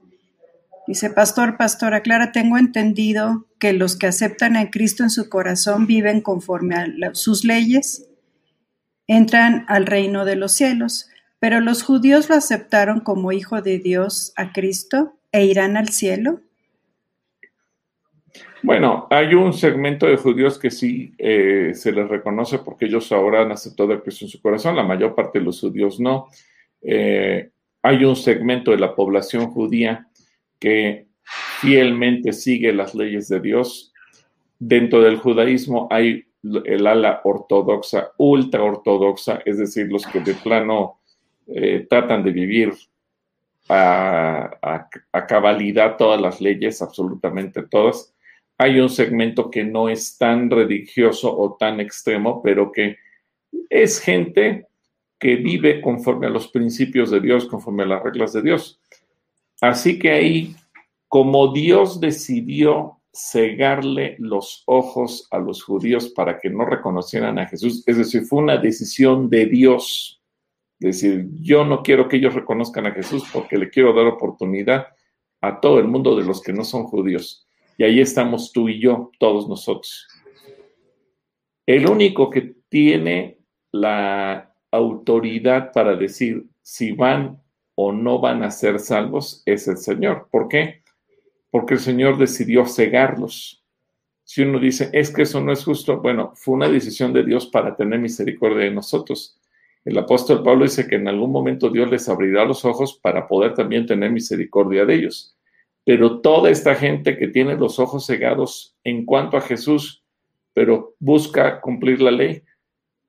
Dice, 0.88 1.10
Pastor, 1.10 1.58
Pastora 1.58 2.02
Clara, 2.02 2.32
tengo 2.32 2.58
entendido 2.58 3.46
que 3.60 3.74
los 3.74 3.98
que 3.98 4.08
aceptan 4.08 4.56
a 4.56 4.70
Cristo 4.70 5.02
en 5.04 5.10
su 5.10 5.30
corazón 5.30 5.88
viven 5.88 6.22
conforme 6.22 6.76
a 6.76 6.86
sus 7.14 7.44
leyes, 7.44 8.08
entran 9.08 9.66
al 9.68 9.88
reino 9.88 10.26
de 10.26 10.36
los 10.36 10.52
cielos, 10.52 11.10
pero 11.40 11.60
los 11.60 11.82
judíos 11.82 12.30
lo 12.30 12.36
aceptaron 12.36 13.00
como 13.00 13.32
hijo 13.32 13.62
de 13.62 13.80
Dios 13.80 14.32
a 14.36 14.52
Cristo 14.52 15.14
e 15.32 15.46
irán 15.46 15.76
al 15.76 15.90
cielo. 15.90 16.42
Bueno, 18.62 19.08
hay 19.10 19.34
un 19.34 19.54
segmento 19.54 20.08
de 20.08 20.18
judíos 20.18 20.58
que 20.58 20.72
sí 20.72 21.14
eh, 21.18 21.72
se 21.74 21.92
les 21.92 22.08
reconoce 22.08 22.60
porque 22.60 22.86
ellos 22.86 23.12
ahora 23.12 23.42
han 23.42 23.52
aceptado 23.52 23.94
a 23.94 24.02
Cristo 24.02 24.26
en 24.26 24.30
su 24.30 24.42
corazón, 24.42 24.76
la 24.76 24.84
mayor 24.84 25.16
parte 25.16 25.40
de 25.40 25.46
los 25.46 25.60
judíos 25.60 26.00
no. 26.00 26.28
Eh, 26.82 27.50
hay 27.82 28.06
un 28.06 28.16
segmento 28.16 28.72
de 28.72 28.78
la 28.78 28.96
población 28.96 29.48
judía 29.52 30.08
que 30.60 31.08
fielmente 31.62 32.34
sigue 32.34 32.74
las 32.74 32.96
leyes 32.96 33.28
de 33.30 33.40
Dios. 33.40 33.94
Dentro 34.60 35.02
del 35.02 35.18
judaísmo 35.18 35.88
hay 35.90 36.26
el 36.44 36.86
ala 36.88 37.22
ortodoxa, 37.24 38.12
ultra 38.18 38.64
ortodoxa, 38.64 39.42
es 39.46 39.58
decir, 39.58 39.92
los 39.92 40.06
que 40.06 40.20
de 40.20 40.36
plano 40.36 41.00
eh, 41.48 41.88
tratan 41.90 42.24
de 42.24 42.32
vivir 42.32 42.74
a, 43.68 44.52
a 45.12 45.28
cabalidad 45.28 45.98
todas 45.98 46.22
las 46.22 46.40
leyes, 46.40 46.82
absolutamente 46.84 47.64
todas 47.64 48.16
hay 48.58 48.80
un 48.80 48.90
segmento 48.90 49.50
que 49.52 49.64
no 49.64 49.90
es 49.90 50.18
tan 50.18 50.50
religioso 50.50 51.36
o 51.36 51.56
tan 51.56 51.80
extremo, 51.80 52.42
pero 52.42 52.72
que 52.72 52.98
es 53.70 54.00
gente 54.00 54.68
que 55.20 55.36
vive 55.36 55.82
conforme 55.82 56.28
a 56.28 56.30
los 56.30 56.48
principios 56.48 57.12
de 57.12 57.20
Dios, 57.20 57.46
conforme 57.48 57.84
a 57.84 57.88
las 57.88 58.04
reglas 58.04 58.34
de 58.34 58.42
Dios. 58.42 58.80
Así 59.62 60.00
que 60.00 60.12
ahí, 60.12 60.56
como 61.08 61.54
Dios 61.54 62.00
decidió 62.00 63.02
cegarle 63.14 64.18
los 64.20 64.64
ojos 64.66 65.28
a 65.32 65.40
los 65.40 65.64
judíos 65.64 66.10
para 66.10 66.38
que 66.40 66.50
no 66.50 66.66
reconocieran 66.66 67.40
a 67.40 67.48
Jesús, 67.48 67.84
es 67.88 67.98
decir, 67.98 68.24
fue 68.24 68.40
una 68.40 68.58
decisión 68.58 69.30
de 69.30 69.46
Dios. 69.46 70.22
Es 70.80 71.02
decir, 71.02 71.28
yo 71.42 71.64
no 71.64 71.82
quiero 71.82 72.10
que 72.10 72.18
ellos 72.18 72.34
reconozcan 72.34 72.86
a 72.88 72.92
Jesús 72.92 73.24
porque 73.32 73.58
le 73.58 73.70
quiero 73.70 73.94
dar 73.94 74.06
oportunidad 74.08 74.88
a 75.40 75.60
todo 75.62 75.80
el 75.80 75.88
mundo 75.88 76.16
de 76.18 76.26
los 76.26 76.42
que 76.42 76.52
no 76.52 76.66
son 76.66 76.84
judíos. 76.84 77.48
Y 77.78 77.84
ahí 77.84 78.00
estamos 78.00 78.52
tú 78.52 78.68
y 78.68 78.80
yo, 78.80 79.12
todos 79.20 79.48
nosotros. 79.48 80.08
El 81.66 81.88
único 81.88 82.30
que 82.30 82.56
tiene 82.70 83.40
la 83.72 84.54
autoridad 84.72 85.72
para 85.72 85.96
decir 85.96 86.46
si 86.62 86.92
van 86.92 87.42
o 87.76 87.92
no 87.92 88.20
van 88.20 88.44
a 88.44 88.52
ser 88.52 88.80
salvos 88.80 89.44
es 89.46 89.68
el 89.68 89.78
Señor. 89.78 90.28
¿Por 90.32 90.48
qué? 90.48 90.82
Porque 91.52 91.76
el 91.76 91.80
Señor 91.80 92.18
decidió 92.18 92.66
cegarlos. 92.66 93.64
Si 94.24 94.42
uno 94.42 94.60
dice, 94.60 94.90
es 94.94 95.12
que 95.12 95.22
eso 95.22 95.40
no 95.42 95.52
es 95.52 95.64
justo, 95.64 96.02
bueno, 96.02 96.32
fue 96.36 96.56
una 96.56 96.68
decisión 96.68 97.14
de 97.14 97.24
Dios 97.24 97.46
para 97.46 97.76
tener 97.76 98.00
misericordia 98.00 98.64
de 98.64 98.72
nosotros. 98.72 99.40
El 99.84 100.00
apóstol 100.00 100.42
Pablo 100.42 100.64
dice 100.64 100.88
que 100.88 100.96
en 100.96 101.08
algún 101.08 101.32
momento 101.32 101.70
Dios 101.70 101.92
les 101.92 102.10
abrirá 102.10 102.44
los 102.44 102.66
ojos 102.66 103.00
para 103.00 103.28
poder 103.28 103.54
también 103.54 103.86
tener 103.86 104.12
misericordia 104.12 104.84
de 104.84 104.96
ellos. 104.96 105.38
Pero 105.84 106.22
toda 106.22 106.50
esta 106.50 106.74
gente 106.74 107.18
que 107.18 107.28
tiene 107.28 107.56
los 107.56 107.78
ojos 107.78 108.08
cegados 108.08 108.76
en 108.84 109.06
cuanto 109.06 109.38
a 109.38 109.42
Jesús, 109.42 110.04
pero 110.54 110.96
busca 111.00 111.62
cumplir 111.62 112.02
la 112.02 112.10
ley, 112.10 112.42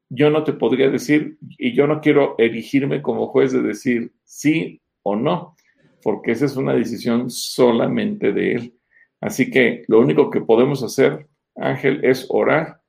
yo 0.09 0.31
no 0.31 0.45
te 0.45 0.53
podría 0.53 0.89
decir, 0.91 1.39
y 1.59 1.75
yo 1.75 1.87
no 1.87 2.01
quiero 2.01 2.35
erigirme 2.39 3.03
como 3.03 3.29
juez 3.29 3.53
de 3.53 3.63
decir 3.63 4.13
sí 4.25 4.81
o 5.03 5.17
no, 5.17 5.57
porque 6.03 6.33
esa 6.33 6.47
es 6.47 6.57
una 6.57 6.75
decisión 6.75 7.31
solamente 7.31 8.33
de 8.33 8.53
Él. 8.53 8.75
Así 9.21 9.51
que 9.51 9.83
lo 9.89 10.01
único 10.01 10.31
que 10.31 10.41
podemos 10.41 10.83
hacer, 10.83 11.27
Ángel, 11.57 12.05
es 12.05 12.27
orar 12.29 12.81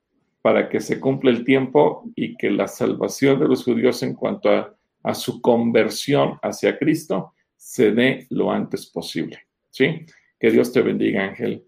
para 0.42 0.70
que 0.70 0.80
se 0.80 1.00
cumpla 1.00 1.32
el 1.32 1.44
tiempo 1.44 2.10
y 2.16 2.38
que 2.38 2.50
la 2.52 2.68
salvación 2.68 3.40
de 3.40 3.48
los 3.48 3.64
judíos 3.64 4.04
en 4.04 4.14
cuanto 4.14 4.50
a, 4.50 4.74
su 5.14 5.42
conversión 5.42 6.38
hacia 6.42 6.78
Cristo 6.78 7.34
se 7.56 7.92
dé 7.92 8.28
lo 8.30 8.52
antes 8.52 8.88
posible. 8.88 9.40
¿sí? 9.70 10.06
Que 10.38 10.52
Dios 10.52 10.74
te 10.74 10.82
bendiga, 10.82 11.24
Ángel, 11.24 11.64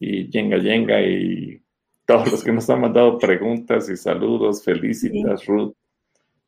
y 0.00 0.28
Yenga 0.28 0.58
Yenga, 0.58 1.00
y 1.00 1.62
todos 2.06 2.30
los 2.30 2.44
que 2.44 2.52
nos 2.52 2.68
han 2.70 2.80
mandado 2.80 3.18
preguntas 3.18 3.88
y 3.88 3.96
saludos, 3.96 4.62
felicitas, 4.62 5.46
Ruth, 5.46 5.74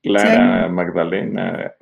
Clara, 0.03 0.69
Magdalena, 0.69 1.73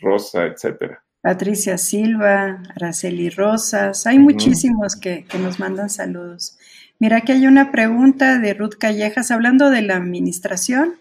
Rosa, 0.00 0.46
etcétera. 0.46 1.02
Patricia 1.20 1.78
Silva, 1.78 2.62
Araceli 2.74 3.28
Rosas, 3.30 4.06
hay 4.06 4.18
muchísimos 4.18 4.96
que, 4.96 5.24
que, 5.24 5.38
nos 5.38 5.58
mandan 5.58 5.90
saludos. 5.90 6.58
Mira 6.98 7.20
que 7.20 7.32
hay 7.32 7.46
una 7.46 7.70
pregunta 7.70 8.38
de 8.38 8.54
Ruth 8.54 8.74
Callejas 8.78 9.30
hablando 9.30 9.70
de 9.70 9.82
la 9.82 9.96
administración. 9.96 10.94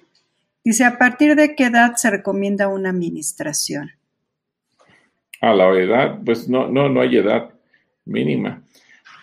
Dice, 0.64 0.84
¿a 0.86 0.98
partir 0.98 1.36
de 1.36 1.56
qué 1.56 1.66
edad 1.66 1.96
se 1.96 2.10
recomienda 2.10 2.68
una 2.68 2.90
administración? 2.90 3.92
A 5.40 5.54
la 5.54 5.70
edad, 5.80 6.20
pues 6.26 6.50
no, 6.50 6.68
no, 6.68 6.90
no 6.90 7.02
hay 7.02 7.18
edad 7.18 7.52
mínima. 8.06 8.62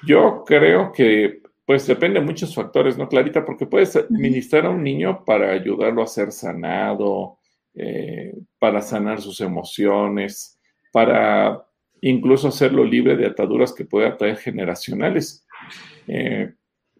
Yo 0.06 0.44
creo 0.46 0.92
que 0.92 1.42
pues 1.66 1.86
depende 1.86 2.20
de 2.20 2.26
muchos 2.26 2.54
factores, 2.54 2.98
¿no, 2.98 3.08
Clarita? 3.08 3.44
Porque 3.44 3.66
puedes 3.66 3.98
ministrar 4.10 4.66
a 4.66 4.70
un 4.70 4.82
niño 4.82 5.24
para 5.24 5.52
ayudarlo 5.52 6.02
a 6.02 6.06
ser 6.06 6.30
sanado, 6.30 7.38
eh, 7.74 8.34
para 8.58 8.82
sanar 8.82 9.20
sus 9.20 9.40
emociones, 9.40 10.60
para 10.92 11.64
incluso 12.02 12.48
hacerlo 12.48 12.84
libre 12.84 13.16
de 13.16 13.26
ataduras 13.26 13.72
que 13.72 13.86
pueda 13.86 14.16
traer 14.16 14.36
generacionales. 14.36 15.46
Eh, 16.06 16.52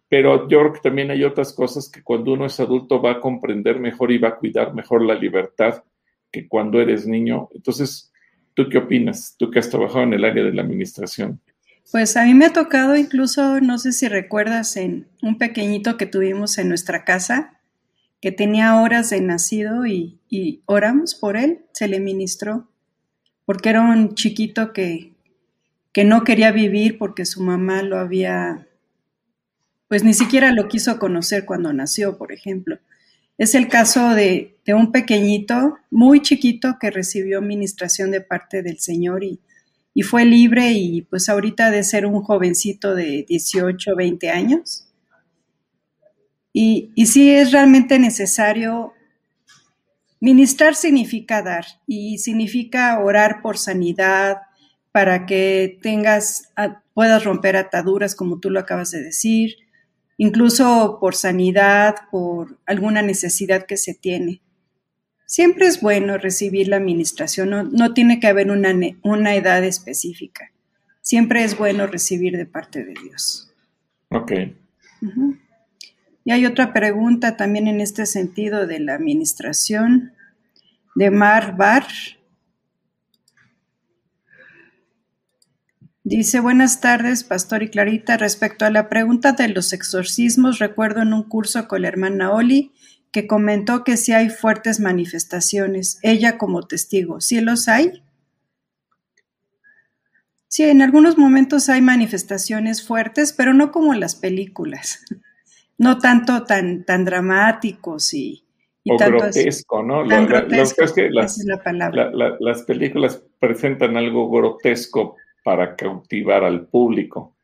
pero 0.09 0.47
yo 0.47 0.59
creo 0.59 0.73
que 0.73 0.79
también 0.79 1.11
hay 1.11 1.23
otras 1.23 1.53
cosas 1.53 1.89
que 1.89 2.01
cuando 2.01 2.33
uno 2.33 2.45
es 2.45 2.59
adulto 2.59 3.01
va 3.01 3.11
a 3.11 3.19
comprender 3.19 3.79
mejor 3.79 4.11
y 4.11 4.17
va 4.17 4.29
a 4.29 4.35
cuidar 4.37 4.73
mejor 4.73 5.03
la 5.03 5.15
libertad 5.15 5.83
que 6.31 6.47
cuando 6.47 6.81
eres 6.81 7.07
niño. 7.07 7.49
Entonces, 7.53 8.11
¿tú 8.53 8.67
qué 8.69 8.79
opinas? 8.79 9.35
Tú 9.37 9.51
que 9.51 9.59
has 9.59 9.69
trabajado 9.69 10.03
en 10.03 10.13
el 10.13 10.25
área 10.25 10.43
de 10.43 10.53
la 10.53 10.63
administración. 10.63 11.39
Pues 11.91 12.17
a 12.17 12.25
mí 12.25 12.33
me 12.33 12.45
ha 12.45 12.53
tocado 12.53 12.97
incluso, 12.97 13.61
no 13.61 13.77
sé 13.77 13.91
si 13.91 14.07
recuerdas, 14.07 14.75
en 14.75 15.07
un 15.21 15.37
pequeñito 15.37 15.97
que 15.97 16.07
tuvimos 16.07 16.57
en 16.57 16.67
nuestra 16.67 17.05
casa, 17.05 17.59
que 18.21 18.31
tenía 18.31 18.81
horas 18.81 19.11
de 19.11 19.21
nacido 19.21 19.85
y, 19.85 20.19
oramos 20.65 21.13
por 21.13 21.37
él, 21.37 21.65
se 21.73 21.87
le 21.87 21.99
ministró, 21.99 22.67
porque 23.45 23.69
era 23.69 23.81
un 23.81 24.15
chiquito 24.15 24.73
que, 24.73 25.13
que 25.93 26.03
no 26.03 26.23
quería 26.23 26.51
vivir 26.51 26.97
porque 26.97 27.23
su 27.23 27.43
mamá 27.43 27.83
lo 27.83 27.99
había, 27.99 28.67
pues 29.87 30.03
ni 30.03 30.13
siquiera 30.13 30.51
lo 30.51 30.67
quiso 30.67 30.97
conocer 30.97 31.45
cuando 31.45 31.71
nació, 31.71 32.17
por 32.17 32.31
ejemplo. 32.31 32.79
Es 33.37 33.53
el 33.53 33.67
caso 33.67 34.09
de, 34.09 34.57
de 34.65 34.73
un 34.73 34.91
pequeñito, 34.91 35.77
muy 35.91 36.21
chiquito, 36.21 36.77
que 36.79 36.89
recibió 36.89 37.37
administración 37.39 38.09
de 38.09 38.21
parte 38.21 38.63
del 38.63 38.79
Señor 38.79 39.23
y, 39.23 39.39
y 39.95 40.03
fue 40.03 40.25
libre 40.25 40.73
y 40.73 41.01
pues 41.01 41.27
ahorita 41.29 41.71
de 41.71 41.83
ser 41.83 42.05
un 42.05 42.21
jovencito 42.21 42.93
de 42.93 43.25
18, 43.27 43.95
20 43.95 44.29
años. 44.29 44.87
Y, 46.53 46.91
y 46.93 47.07
sí 47.07 47.31
es 47.31 47.51
realmente 47.51 47.97
necesario, 47.97 48.93
ministrar 50.19 50.75
significa 50.75 51.41
dar 51.41 51.65
y 51.87 52.19
significa 52.19 52.99
orar 52.99 53.41
por 53.41 53.57
sanidad, 53.57 54.37
para 54.95 55.25
que 55.25 55.77
tengas, 55.81 56.53
puedas 56.93 57.25
romper 57.25 57.57
ataduras 57.57 58.15
como 58.15 58.39
tú 58.39 58.49
lo 58.49 58.61
acabas 58.61 58.91
de 58.91 59.03
decir, 59.03 59.57
incluso 60.17 60.99
por 61.01 61.15
sanidad, 61.15 61.95
por 62.11 62.59
alguna 62.65 63.01
necesidad 63.01 63.65
que 63.65 63.75
se 63.75 63.93
tiene. 63.93 64.41
Siempre 65.25 65.65
es 65.65 65.81
bueno 65.81 66.17
recibir 66.17 66.67
la 66.67 66.77
administración, 66.77 67.71
no, 67.71 67.93
tiene 67.93 68.19
que 68.19 68.27
haber 68.27 68.51
una, 68.51 68.73
una, 69.01 69.35
edad 69.35 69.63
específica. 69.63 70.51
Siempre 71.01 71.43
es 71.43 71.57
bueno 71.57 71.87
recibir 71.87 72.37
de 72.37 72.45
parte 72.45 72.83
de 72.83 72.93
Dios. 72.93 73.51
Ok. 74.09 74.31
Y 76.23 76.31
hay 76.31 76.45
otra 76.45 76.73
pregunta 76.73 77.37
también 77.37 77.67
en 77.67 77.81
este 77.81 78.05
sentido 78.05 78.67
de 78.67 78.79
la 78.79 78.95
administración 78.95 80.13
de 80.95 81.11
Mar 81.11 81.55
Bar. 81.57 81.85
Dice, 86.03 86.39
buenas 86.39 86.81
tardes, 86.81 87.23
Pastor 87.23 87.63
y 87.63 87.69
Clarita. 87.69 88.17
Respecto 88.17 88.65
a 88.65 88.69
la 88.69 88.89
pregunta 88.89 89.31
de 89.31 89.49
los 89.49 89.73
exorcismos, 89.73 90.59
recuerdo 90.59 91.01
en 91.01 91.13
un 91.13 91.23
curso 91.23 91.67
con 91.67 91.81
la 91.81 91.87
hermana 91.87 92.31
Oli 92.31 92.71
que 93.15 93.27
comentó 93.27 93.85
que 93.85 93.95
sí 93.95 94.11
hay 94.11 94.27
fuertes 94.27 94.81
manifestaciones, 94.81 95.99
ella 96.01 96.37
como 96.37 96.63
testigo. 96.63 97.21
¿Sí 97.21 97.39
los 97.39 97.69
hay? 97.69 98.03
Sí, 100.49 100.63
en 100.63 100.81
algunos 100.81 101.17
momentos 101.17 101.69
hay 101.69 101.81
manifestaciones 101.81 102.85
fuertes, 102.85 103.31
pero 103.31 103.53
no 103.53 103.71
como 103.71 103.93
en 103.93 104.01
las 104.01 104.15
películas. 104.15 105.05
No 105.77 105.97
tanto 105.97 106.45
tan, 106.45 106.85
tan 106.85 107.03
dramáticos 107.03 108.13
y, 108.13 108.45
o 108.87 108.97
grotesco, 108.97 109.83
¿no? 109.83 110.05
lo, 110.05 110.47
que 110.47 110.61
es 110.61 110.73
que 110.93 111.09
las, 111.09 111.37
es 111.37 111.45
la 111.45 112.37
las 112.39 112.61
películas 112.61 113.21
presentan 113.39 113.97
algo 113.97 114.31
grotesco 114.31 115.17
para 115.43 115.75
cautivar 115.75 116.45
al 116.45 116.65
público 116.67 117.35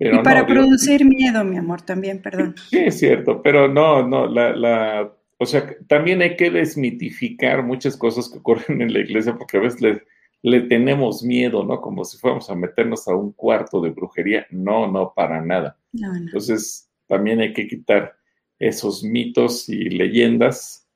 y 0.00 0.18
para 0.22 0.46
producir 0.46 1.04
miedo, 1.04 1.44
mi 1.44 1.58
amor, 1.58 1.82
también, 1.82 2.22
perdón. 2.22 2.54
Sí, 2.70 2.78
es 2.78 2.98
cierto, 2.98 3.42
pero 3.42 3.68
no, 3.68 4.06
no, 4.06 4.26
la, 4.26 5.12
o 5.40 5.46
sea, 5.46 5.74
también 5.88 6.20
hay 6.20 6.36
que 6.36 6.50
desmitificar 6.50 7.62
muchas 7.62 7.96
cosas 7.96 8.28
que 8.28 8.38
ocurren 8.38 8.82
en 8.82 8.92
la 8.92 9.00
iglesia 9.00 9.34
porque 9.36 9.56
a 9.56 9.60
veces 9.60 9.80
le, 9.80 10.02
le 10.42 10.60
tenemos 10.62 11.22
miedo, 11.22 11.64
¿no? 11.64 11.80
Como 11.80 12.04
si 12.04 12.18
fuéramos 12.18 12.50
a 12.50 12.54
meternos 12.54 13.08
a 13.08 13.14
un 13.14 13.32
cuarto 13.32 13.80
de 13.80 13.90
brujería. 13.90 14.46
No, 14.50 14.86
no, 14.90 15.14
para 15.14 15.40
nada. 15.40 15.78
Entonces, 15.92 16.90
también 17.06 17.40
hay 17.40 17.54
que 17.54 17.66
quitar 17.66 18.16
esos 18.58 19.02
mitos 19.02 19.68
y 19.70 19.88
leyendas 19.88 20.86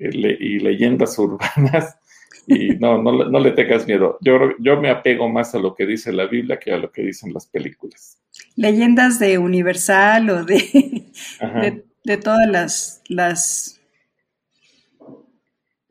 eh, 0.00 0.36
y 0.40 0.58
leyendas 0.60 1.18
urbanas 1.18 1.98
y 2.46 2.70
no, 2.70 3.02
no, 3.02 3.12
no, 3.12 3.38
le 3.38 3.52
tengas 3.52 3.86
miedo. 3.86 4.18
Yo, 4.20 4.38
yo 4.58 4.80
me 4.80 4.90
apego 4.90 5.28
más 5.28 5.54
a 5.54 5.58
lo 5.58 5.74
que 5.74 5.86
dice 5.86 6.12
la 6.12 6.26
Biblia 6.26 6.58
que 6.58 6.72
a 6.72 6.78
lo 6.78 6.90
que 6.90 7.02
dicen 7.02 7.32
las 7.32 7.46
películas. 7.46 8.18
Leyendas 8.56 9.18
de 9.18 9.38
Universal 9.38 10.30
o 10.30 10.44
de, 10.44 11.12
de, 12.04 12.16
todas 12.16 12.46
las, 12.48 13.02
las, 13.08 13.73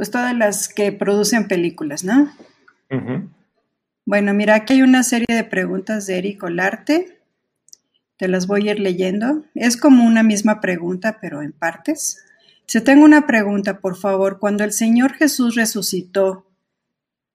pues 0.03 0.11
todas 0.11 0.35
las 0.35 0.67
que 0.67 0.91
producen 0.91 1.47
películas, 1.47 2.03
¿no? 2.03 2.29
Bueno, 4.05 4.33
mira, 4.33 4.55
aquí 4.55 4.73
hay 4.73 4.81
una 4.81 5.01
serie 5.01 5.33
de 5.33 5.45
preguntas 5.45 6.05
de 6.07 6.17
Eric 6.17 6.43
Olarte. 6.43 7.21
Te 8.17 8.27
las 8.27 8.45
voy 8.45 8.67
a 8.67 8.73
ir 8.73 8.81
leyendo. 8.81 9.45
Es 9.55 9.77
como 9.77 10.03
una 10.05 10.21
misma 10.21 10.59
pregunta, 10.59 11.19
pero 11.21 11.41
en 11.41 11.53
partes. 11.53 12.21
Si 12.65 12.81
tengo 12.81 13.05
una 13.05 13.25
pregunta, 13.25 13.79
por 13.79 13.95
favor. 13.95 14.39
Cuando 14.39 14.65
el 14.65 14.73
Señor 14.73 15.13
Jesús 15.13 15.55
resucitó 15.55 16.45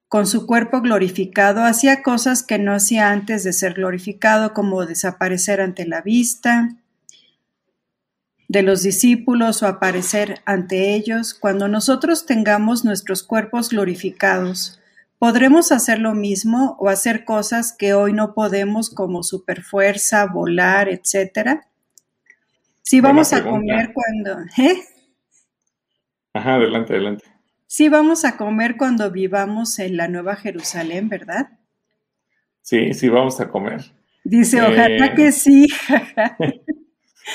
con 0.09 0.27
su 0.27 0.45
cuerpo 0.45 0.83
glorificado, 0.83 1.65
hacía 1.65 2.03
cosas 2.03 2.43
que 2.43 2.59
no 2.59 2.75
hacía 2.75 3.13
antes 3.13 3.45
de 3.45 3.55
ser 3.55 3.73
glorificado, 3.73 4.53
como 4.53 4.85
desaparecer 4.85 5.63
ante 5.63 5.87
la 5.87 6.03
vista 6.03 6.77
de 8.49 8.63
los 8.63 8.83
discípulos 8.83 9.63
o 9.63 9.67
aparecer 9.67 10.41
ante 10.47 10.95
ellos. 10.95 11.35
Cuando 11.35 11.69
nosotros 11.69 12.27
tengamos 12.27 12.85
nuestros 12.85 13.23
cuerpos 13.23 13.69
glorificados, 13.69 14.81
¿podremos 15.19 15.71
hacer 15.71 15.99
lo 15.99 16.15
mismo 16.15 16.77
o 16.81 16.89
hacer 16.89 17.25
cosas 17.25 17.73
que 17.73 17.95
hoy 17.95 18.15
no 18.15 18.35
podemos, 18.35 18.91
como 18.91 19.23
superfuerza, 19.23 20.27
volar, 20.27 20.89
etcétera? 20.89 21.69
Si 22.83 23.01
vamos 23.01 23.33
a 23.35 23.45
comer 23.45 23.93
cuando... 23.93 24.45
¿eh? 24.59 24.83
Ajá, 26.33 26.55
adelante, 26.55 26.95
adelante. 26.95 27.25
Sí, 27.67 27.91
vamos 27.91 28.25
a 28.25 28.39
comer 28.39 28.79
cuando 28.79 29.11
vivamos 29.11 29.79
en 29.79 29.99
la 29.99 30.09
Nueva 30.09 30.37
Jerusalén, 30.37 31.11
¿verdad? 31.11 31.51
Sí, 32.63 32.95
sí, 32.95 33.11
vamos 33.11 33.41
a 33.41 33.49
comer. 33.51 33.83
Dice, 34.25 34.63
ojalá 34.63 35.07
eh, 35.07 35.15
que 35.15 35.33
sí. 35.33 35.69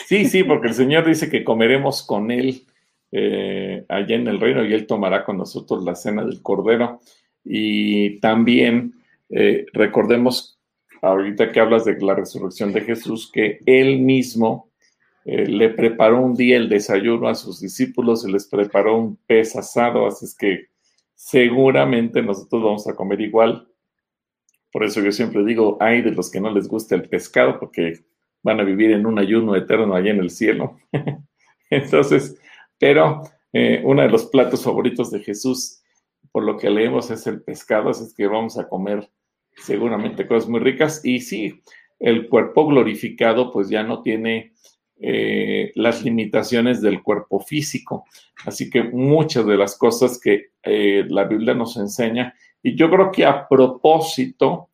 sí, 0.08 0.26
sí, 0.26 0.44
porque 0.44 0.68
el 0.68 0.74
Señor 0.74 1.06
dice 1.06 1.30
que 1.30 1.44
comeremos 1.44 2.04
con 2.04 2.32
Él 2.32 2.66
eh, 3.12 3.86
allá 3.90 4.16
en 4.16 4.28
el 4.28 4.40
reino 4.40 4.66
y 4.66 4.74
Él 4.74 4.88
tomará 4.88 5.24
con 5.24 5.38
nosotros 5.38 5.84
la 5.84 5.96
cena 5.96 6.26
del 6.26 6.42
Cordero. 6.42 7.00
Y 7.44 8.20
también 8.20 8.96
eh, 9.30 9.66
recordemos, 9.74 10.60
ahorita 11.02 11.52
que 11.52 11.60
hablas 11.60 11.86
de 11.86 12.00
la 12.00 12.16
resurrección 12.16 12.74
de 12.74 12.82
Jesús, 12.82 13.30
que 13.32 13.60
Él 13.66 14.00
mismo 14.00 14.72
eh, 15.26 15.48
le 15.48 15.70
preparó 15.70 16.22
un 16.22 16.36
día 16.36 16.58
el 16.58 16.70
desayuno 16.70 17.28
a 17.28 17.36
sus 17.36 17.62
discípulos 17.62 18.26
y 18.28 18.32
les 18.32 18.48
preparó 18.48 18.98
un 18.98 19.18
pez 19.28 19.56
asado, 19.56 20.06
así 20.06 20.26
es 20.26 20.36
que 20.36 20.68
seguramente 21.16 22.22
nosotros 22.22 22.64
vamos 22.64 22.88
a 22.88 22.96
comer 22.96 23.22
igual. 23.22 23.68
Por 24.72 24.84
eso 24.84 25.02
yo 25.02 25.12
siempre 25.12 25.46
digo, 25.46 25.78
hay 25.80 26.02
de 26.02 26.12
los 26.12 26.30
que 26.30 26.42
no 26.42 26.52
les 26.52 26.68
gusta 26.68 26.96
el 26.96 27.08
pescado 27.08 27.60
porque 27.60 28.00
van 28.44 28.60
a 28.60 28.64
vivir 28.64 28.92
en 28.92 29.06
un 29.06 29.18
ayuno 29.18 29.56
eterno 29.56 29.96
allá 29.96 30.12
en 30.12 30.20
el 30.20 30.30
cielo. 30.30 30.78
Entonces, 31.70 32.40
pero 32.78 33.24
eh, 33.54 33.82
uno 33.84 34.02
de 34.02 34.10
los 34.10 34.26
platos 34.26 34.64
favoritos 34.64 35.10
de 35.12 35.22
Jesús, 35.22 35.82
por 36.32 36.44
lo 36.44 36.58
que 36.58 36.70
leemos, 36.70 37.10
es 37.10 37.26
el 37.26 37.42
pescado, 37.42 37.90
así 37.90 38.04
es 38.04 38.14
que 38.14 38.28
vamos 38.28 38.58
a 38.58 38.68
comer 38.68 39.10
seguramente 39.56 40.28
cosas 40.28 40.50
muy 40.50 40.60
ricas. 40.60 41.04
Y 41.04 41.20
sí, 41.20 41.62
el 42.00 42.28
cuerpo 42.28 42.68
glorificado 42.68 43.52
pues 43.52 43.70
ya 43.70 43.84
no 43.84 44.02
tiene 44.02 44.54
eh, 45.00 45.72
las 45.76 46.04
limitaciones 46.04 46.82
del 46.82 47.02
cuerpo 47.02 47.40
físico. 47.40 48.06
Así 48.46 48.70
que 48.70 48.84
muchas 48.84 49.46
de 49.46 49.58
las 49.58 49.78
cosas 49.78 50.20
que 50.20 50.52
eh, 50.64 51.06
la 51.08 51.24
Biblia 51.24 51.54
nos 51.54 51.78
enseña, 51.78 52.36
y 52.62 52.76
yo 52.76 52.90
creo 52.90 53.12
que 53.12 53.26
a 53.26 53.48
propósito, 53.48 54.70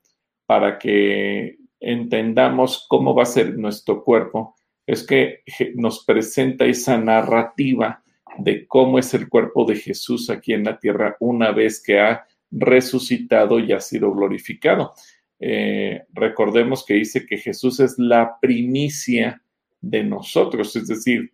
para 0.45 0.80
que 0.80 1.59
entendamos 1.80 2.86
cómo 2.88 3.16
va 3.16 3.24
a 3.24 3.28
ser 3.28 3.58
nuestro 3.58 4.04
cuerpo, 4.04 4.56
es 4.86 5.06
que 5.06 5.44
nos 5.76 6.04
presenta 6.04 6.66
esa 6.66 6.98
narrativa 6.98 8.04
de 8.38 8.66
cómo 8.68 9.00
es 9.00 9.14
el 9.14 9.30
cuerpo 9.30 9.66
de 9.66 9.76
Jesús 9.76 10.30
aquí 10.30 10.54
en 10.54 10.64
la 10.64 10.80
tierra 10.80 11.16
una 11.20 11.52
vez 11.52 11.82
que 11.82 12.00
ha 12.00 12.26
resucitado 12.52 13.60
y 13.60 13.72
ha 13.72 13.80
sido 13.80 14.12
glorificado. 14.14 14.94
Eh, 15.40 16.04
recordemos 16.12 16.86
que 16.86 16.96
dice 16.96 17.26
que 17.26 17.38
Jesús 17.38 17.80
es 17.80 17.98
la 17.98 18.40
primicia 18.42 19.42
de 19.82 20.04
nosotros, 20.04 20.76
es 20.76 20.88
decir, 20.88 21.32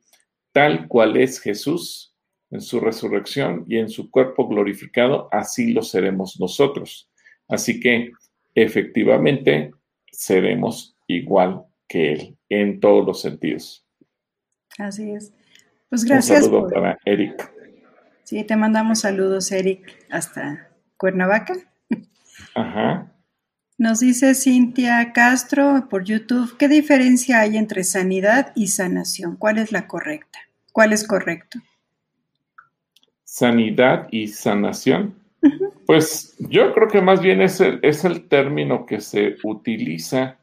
tal 0.52 0.88
cual 0.88 1.18
es 1.18 1.40
Jesús 1.40 2.14
en 2.52 2.62
su 2.62 2.80
resurrección 2.80 3.66
y 3.68 3.78
en 3.78 3.90
su 3.90 4.12
cuerpo 4.12 4.48
glorificado, 4.48 5.28
así 5.32 5.74
lo 5.74 5.82
seremos 5.82 6.40
nosotros. 6.40 7.10
Así 7.48 7.80
que 7.80 8.12
efectivamente 8.54 9.72
seremos 10.18 10.96
igual 11.08 11.64
que 11.88 12.14
Él 12.14 12.38
en 12.50 12.80
todos 12.80 13.06
los 13.06 13.22
sentidos. 13.22 13.86
Así 14.78 15.12
es. 15.12 15.34
Pues 15.90 16.04
gracias. 16.04 16.44
Un 16.44 16.52
saludo 16.52 16.70
para 16.70 16.98
Eric. 17.06 17.52
Sí, 18.24 18.44
te 18.44 18.56
mandamos 18.56 19.02
saludos, 19.02 19.52
Eric, 19.52 20.06
hasta 20.10 20.70
Cuernavaca. 20.98 21.54
Ajá. 22.56 23.12
Nos 23.78 24.00
dice 24.00 24.34
Cintia 24.34 25.12
Castro 25.14 25.88
por 25.90 26.04
YouTube, 26.04 26.58
¿qué 26.58 26.68
diferencia 26.68 27.42
hay 27.42 27.58
entre 27.58 27.84
sanidad 27.84 28.52
y 28.56 28.68
sanación? 28.68 29.36
¿Cuál 29.36 29.58
es 29.58 29.72
la 29.72 29.86
correcta? 29.86 30.40
¿Cuál 30.72 30.94
es 30.94 31.06
correcto? 31.06 31.60
sanidad 33.36 34.08
y 34.12 34.30
sanación. 34.30 35.14
Pues 35.86 36.36
yo 36.40 36.74
creo 36.74 36.88
que 36.88 37.02
más 37.02 37.22
bien 37.22 37.42
es 37.42 37.62
el, 37.62 37.80
es 37.84 38.06
el 38.06 38.28
término 38.28 38.86
que 38.86 39.02
se 39.02 39.36
utiliza, 39.44 40.40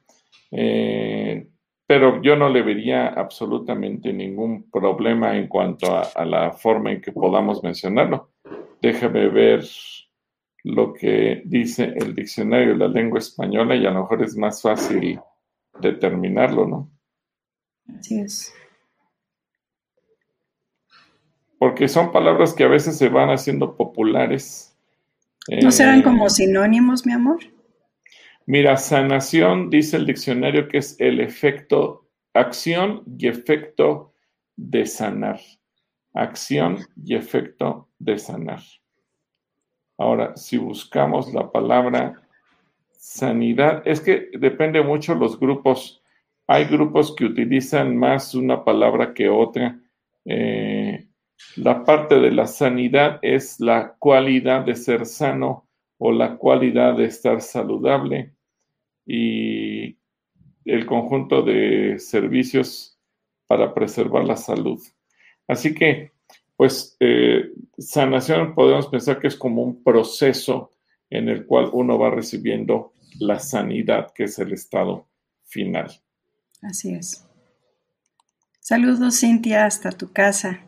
eh, 0.50 1.48
pero 1.86 2.22
yo 2.22 2.36
no 2.36 2.48
le 2.48 2.62
vería 2.62 3.08
absolutamente 3.08 4.12
ningún 4.12 4.70
problema 4.70 5.36
en 5.36 5.48
cuanto 5.48 5.96
a, 5.96 6.02
a, 6.14 6.24
la 6.24 6.52
forma 6.52 6.92
en 6.92 7.00
que 7.00 7.12
podamos 7.12 7.62
mencionarlo. 7.62 8.30
Déjame 8.80 9.28
ver 9.28 9.64
lo 10.64 10.92
que 10.92 11.42
dice 11.44 11.92
el 11.96 12.14
diccionario 12.14 12.70
de 12.70 12.78
la 12.78 12.88
lengua 12.88 13.18
española 13.18 13.74
y 13.74 13.84
a 13.84 13.90
lo 13.90 14.02
mejor 14.02 14.22
es 14.22 14.36
más 14.36 14.62
fácil 14.62 15.20
determinarlo, 15.80 16.66
¿no? 16.66 16.90
Así 17.98 18.20
es. 18.20 18.54
Porque 21.58 21.88
son 21.88 22.12
palabras 22.12 22.54
que 22.54 22.64
a 22.64 22.68
veces 22.68 22.96
se 22.96 23.08
van 23.08 23.30
haciendo 23.30 23.76
populares 23.76 24.71
¿No 25.48 25.72
serán 25.72 26.00
eh, 26.00 26.02
como 26.02 26.28
sinónimos, 26.30 27.04
mi 27.04 27.12
amor? 27.12 27.38
Mira, 28.46 28.76
sanación 28.76 29.70
dice 29.70 29.96
el 29.96 30.06
diccionario 30.06 30.68
que 30.68 30.78
es 30.78 30.96
el 31.00 31.20
efecto, 31.20 32.08
acción 32.34 33.02
y 33.18 33.28
efecto 33.28 34.14
de 34.56 34.86
sanar. 34.86 35.40
Acción 36.14 36.78
y 37.04 37.14
efecto 37.14 37.88
de 37.98 38.18
sanar. 38.18 38.60
Ahora, 39.96 40.36
si 40.36 40.58
buscamos 40.58 41.32
la 41.32 41.50
palabra 41.50 42.22
sanidad, 42.90 43.82
es 43.84 44.00
que 44.00 44.28
depende 44.38 44.82
mucho 44.82 45.14
los 45.14 45.38
grupos. 45.38 46.02
Hay 46.46 46.64
grupos 46.64 47.14
que 47.14 47.24
utilizan 47.24 47.96
más 47.96 48.34
una 48.34 48.64
palabra 48.64 49.14
que 49.14 49.28
otra. 49.28 49.78
Eh, 50.24 51.08
la 51.56 51.84
parte 51.84 52.16
de 52.18 52.30
la 52.30 52.46
sanidad 52.46 53.18
es 53.22 53.60
la 53.60 53.94
cualidad 53.98 54.64
de 54.64 54.74
ser 54.74 55.06
sano 55.06 55.68
o 55.98 56.12
la 56.12 56.36
cualidad 56.36 56.96
de 56.96 57.04
estar 57.04 57.40
saludable 57.40 58.34
y 59.06 59.96
el 60.64 60.86
conjunto 60.86 61.42
de 61.42 61.98
servicios 61.98 62.98
para 63.46 63.74
preservar 63.74 64.24
la 64.24 64.36
salud. 64.36 64.80
Así 65.46 65.74
que, 65.74 66.12
pues, 66.56 66.96
eh, 67.00 67.50
sanación 67.78 68.54
podemos 68.54 68.88
pensar 68.88 69.20
que 69.20 69.28
es 69.28 69.36
como 69.36 69.62
un 69.62 69.82
proceso 69.82 70.70
en 71.10 71.28
el 71.28 71.44
cual 71.46 71.68
uno 71.72 71.98
va 71.98 72.10
recibiendo 72.10 72.94
la 73.18 73.38
sanidad, 73.38 74.12
que 74.14 74.24
es 74.24 74.38
el 74.38 74.52
estado 74.52 75.08
final. 75.44 75.90
Así 76.62 76.94
es. 76.94 77.26
Saludos, 78.60 79.20
Cintia, 79.20 79.66
hasta 79.66 79.92
tu 79.92 80.12
casa. 80.12 80.60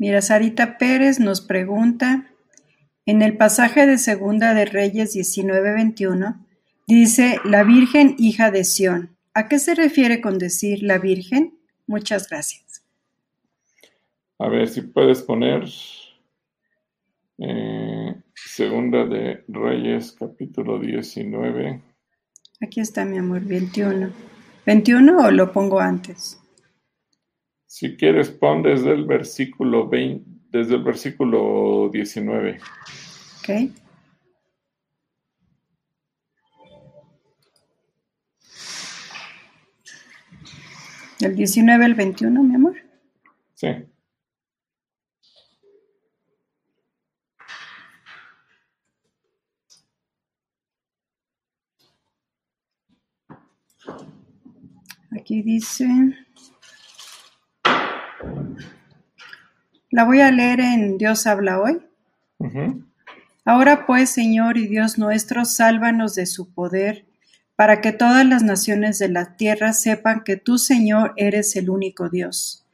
Mira, 0.00 0.22
Sarita 0.22 0.78
Pérez 0.78 1.20
nos 1.20 1.42
pregunta, 1.42 2.24
en 3.04 3.20
el 3.20 3.36
pasaje 3.36 3.84
de 3.84 3.98
Segunda 3.98 4.54
de 4.54 4.64
Reyes 4.64 5.12
19:21, 5.14 6.46
dice 6.86 7.38
la 7.44 7.64
Virgen 7.64 8.16
hija 8.18 8.50
de 8.50 8.64
Sión. 8.64 9.14
¿A 9.34 9.46
qué 9.46 9.58
se 9.58 9.74
refiere 9.74 10.22
con 10.22 10.38
decir 10.38 10.82
la 10.82 10.96
Virgen? 10.96 11.58
Muchas 11.86 12.30
gracias. 12.30 12.82
A 14.38 14.48
ver 14.48 14.68
si 14.68 14.80
puedes 14.80 15.20
poner 15.20 15.68
eh, 17.36 18.14
Segunda 18.34 19.04
de 19.04 19.44
Reyes 19.48 20.12
capítulo 20.18 20.78
19. 20.78 21.82
Aquí 22.62 22.80
está 22.80 23.04
mi 23.04 23.18
amor, 23.18 23.42
21. 23.42 24.10
¿21 24.64 25.26
o 25.26 25.30
lo 25.30 25.52
pongo 25.52 25.78
antes? 25.78 26.39
Si 27.72 27.96
quieres, 27.96 28.30
pon 28.30 28.64
desde 28.64 28.90
el 28.90 29.04
versículo 29.04 29.88
20, 29.88 30.28
desde 30.50 30.74
el 30.74 30.82
versículo 30.82 31.88
19. 31.92 32.58
Ok. 33.38 33.48
¿Del 41.20 41.36
19 41.36 41.84
al 41.84 41.94
21, 41.94 42.42
mi 42.42 42.54
amor? 42.56 42.76
Sí. 43.54 43.68
Aquí 55.12 55.42
dice... 55.42 55.86
La 59.90 60.04
voy 60.04 60.20
a 60.20 60.30
leer 60.30 60.60
en 60.60 60.98
Dios 60.98 61.26
habla 61.26 61.60
hoy. 61.60 61.80
Ahora 63.44 63.86
pues, 63.86 64.10
Señor 64.10 64.56
y 64.56 64.68
Dios 64.68 64.98
nuestro, 64.98 65.44
sálvanos 65.44 66.14
de 66.14 66.26
su 66.26 66.52
poder, 66.52 67.06
para 67.56 67.80
que 67.80 67.92
todas 67.92 68.24
las 68.24 68.44
naciones 68.44 69.00
de 69.00 69.08
la 69.08 69.36
tierra 69.36 69.72
sepan 69.72 70.22
que 70.24 70.36
tú, 70.36 70.58
Señor, 70.58 71.12
eres 71.16 71.56
el 71.56 71.70
único 71.70 72.08
Dios. 72.08 72.64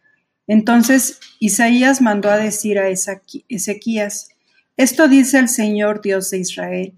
Entonces 0.47 1.19
Isaías 1.41 2.03
mandó 2.03 2.31
a 2.31 2.37
decir 2.37 2.79
a 2.79 2.89
Ezequías, 2.89 4.29
esto 4.77 5.09
dice 5.09 5.39
el 5.39 5.49
Señor 5.49 6.03
Dios 6.03 6.31
de 6.31 6.39
Israel. 6.39 6.93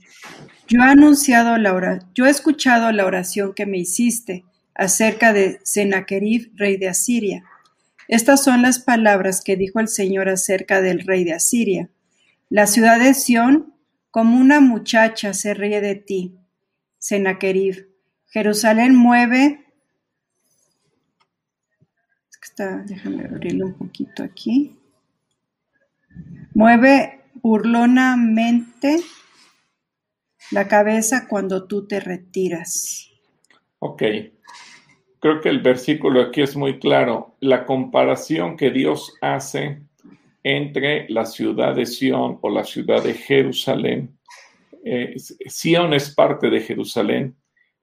Yo 0.67 0.81
he 0.81 0.85
anunciado 0.85 1.57
la 1.59 2.01
yo 2.13 2.27
he 2.27 2.31
escuchado 2.31 2.91
la 2.91 3.07
oración 3.07 3.55
que 3.55 3.67
me 3.67 3.79
hiciste 3.79 4.45
acerca 4.75 5.33
de 5.33 5.61
Sennacherib, 5.63 6.51
rey 6.57 6.77
de 6.77 6.89
Asiria 6.89 7.45
estas 8.09 8.43
son 8.43 8.63
las 8.63 8.79
palabras 8.79 9.43
que 9.45 9.57
dijo 9.57 9.81
el 9.81 9.89
Señor 9.89 10.31
acerca 10.31 10.81
del 10.81 11.01
rey 11.01 11.25
de 11.25 11.35
Asiria. 11.35 11.91
La 12.49 12.67
ciudad 12.67 12.99
de 12.99 13.13
Sión, 13.13 13.75
como 14.11 14.39
una 14.39 14.61
muchacha, 14.61 15.35
se 15.35 15.53
ríe 15.53 15.83
de 15.83 15.95
ti, 15.95 16.39
Sennacherib. 16.99 17.87
Jerusalén 18.29 18.95
mueve. 18.95 19.67
Está, 22.43 22.79
déjame 22.79 23.25
abrirlo 23.25 23.67
un 23.67 23.75
poquito 23.75 24.23
aquí. 24.23 24.75
Mueve 26.55 27.25
burlonamente 27.35 29.01
la 30.51 30.67
cabeza 30.67 31.29
cuando 31.29 31.69
tú 31.69 31.87
te 31.87 32.01
retiras. 32.01 33.11
Ok 33.81 34.03
creo 35.21 35.41
que 35.41 35.49
el 35.49 35.61
versículo 35.61 36.23
aquí 36.23 36.43
es 36.43 36.57
muy 36.57 36.79
claro. 36.79 37.37
La 37.41 37.65
comparación 37.67 38.57
que 38.57 38.71
Dios 38.71 39.15
hace 39.21 39.81
entre 40.43 41.09
la 41.09 41.27
ciudad 41.27 41.75
de 41.75 41.87
Sión 41.87 42.39
o 42.41 42.51
la 42.51 42.65
ciudad 42.65 43.03
de 43.03 43.15
Jerusalén. 43.15 44.17
Eh, 44.85 45.15
Sión 45.19 45.93
es 45.93 46.15
parte 46.15 46.49
de 46.49 46.61
Jerusalén, 46.61 47.37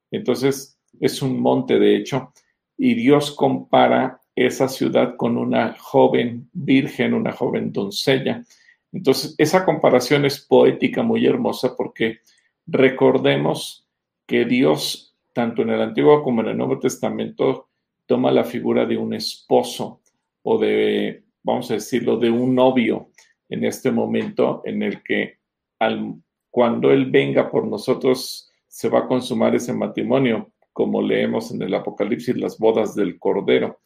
entonces 0.10 0.80
es 1.00 1.22
un 1.22 1.40
monte 1.40 1.78
de 1.78 1.96
hecho, 1.96 2.34
y 2.78 2.96
Dios 2.96 3.32
compara 3.32 4.22
esa 4.36 4.68
ciudad 4.68 5.16
con 5.16 5.38
una 5.38 5.76
joven 5.80 6.50
virgen, 6.54 7.14
una 7.14 7.32
joven 7.32 7.72
doncella. 7.72 8.44
Entonces, 8.92 9.36
esa 9.38 9.66
comparación 9.66 10.26
es 10.26 10.40
poética 10.40 11.04
muy 11.04 11.26
hermosa 11.26 11.76
porque 11.76 12.20
recordemos 12.66 13.88
que 14.26 14.46
Dios 14.46 15.05
tanto 15.36 15.64
en 15.64 15.70
el 15.70 15.82
Antiguo 15.82 16.24
como 16.24 16.40
en 16.40 16.48
el 16.48 16.58
Nuevo 16.58 16.80
Testamento, 16.80 17.68
toma 18.06 18.32
la 18.32 18.46
figura 18.46 18.86
de 18.86 18.96
un 18.96 19.14
esposo 19.14 20.02
o 20.44 20.58
de, 20.58 21.26
vamos 21.44 21.70
a 21.70 21.74
decirlo, 21.74 22.16
de 22.16 22.30
un 22.30 22.56
novio 22.56 23.10
en 23.50 23.66
este 23.66 23.92
momento 23.92 24.62
en 24.64 24.82
el 24.82 25.04
que 25.04 25.40
al, 25.80 26.16
cuando 26.50 26.90
Él 26.90 27.12
venga 27.12 27.52
por 27.52 27.68
nosotros 27.68 28.50
se 28.66 28.88
va 28.88 29.00
a 29.00 29.08
consumar 29.08 29.54
ese 29.54 29.74
matrimonio, 29.74 30.54
como 30.72 31.02
leemos 31.02 31.52
en 31.52 31.62
el 31.62 31.74
Apocalipsis, 31.74 32.38
las 32.38 32.58
bodas 32.58 32.96
del 32.96 33.20
Cordero. 33.20 33.82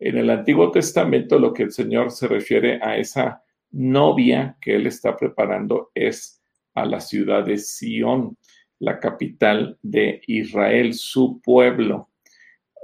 En 0.00 0.18
el 0.18 0.28
Antiguo 0.30 0.72
Testamento 0.72 1.38
lo 1.38 1.52
que 1.52 1.62
el 1.62 1.70
Señor 1.70 2.10
se 2.10 2.26
refiere 2.26 2.80
a 2.82 2.96
esa 2.96 3.44
novia 3.70 4.56
que 4.60 4.74
Él 4.74 4.88
está 4.88 5.16
preparando 5.16 5.92
es 5.94 6.42
a 6.74 6.84
la 6.84 7.00
ciudad 7.00 7.44
de 7.44 7.56
Sión 7.56 8.36
la 8.80 9.00
capital 9.00 9.78
de 9.82 10.20
Israel, 10.26 10.94
su 10.94 11.40
pueblo. 11.40 12.08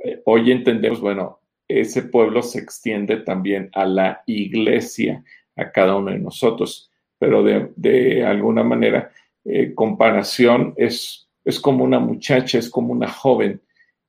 Eh, 0.02 0.20
hoy 0.24 0.50
entendemos, 0.50 1.00
bueno, 1.00 1.40
ese 1.68 2.02
pueblo 2.02 2.42
se 2.42 2.58
extiende 2.58 3.18
también 3.18 3.70
a 3.72 3.86
la 3.86 4.22
iglesia, 4.26 5.24
a 5.56 5.70
cada 5.70 5.96
uno 5.96 6.10
de 6.10 6.18
nosotros, 6.18 6.90
pero 7.18 7.42
de, 7.42 8.24
alguna 8.24 8.62
manera, 8.62 9.10
eh, 9.44 9.72
comparación 9.74 10.74
es, 10.76 11.28
es 11.44 11.60
como 11.60 11.84
una 11.84 11.98
muchacha, 11.98 12.58
es 12.58 12.68
como 12.68 12.92
una 12.92 13.08
joven 13.08 13.60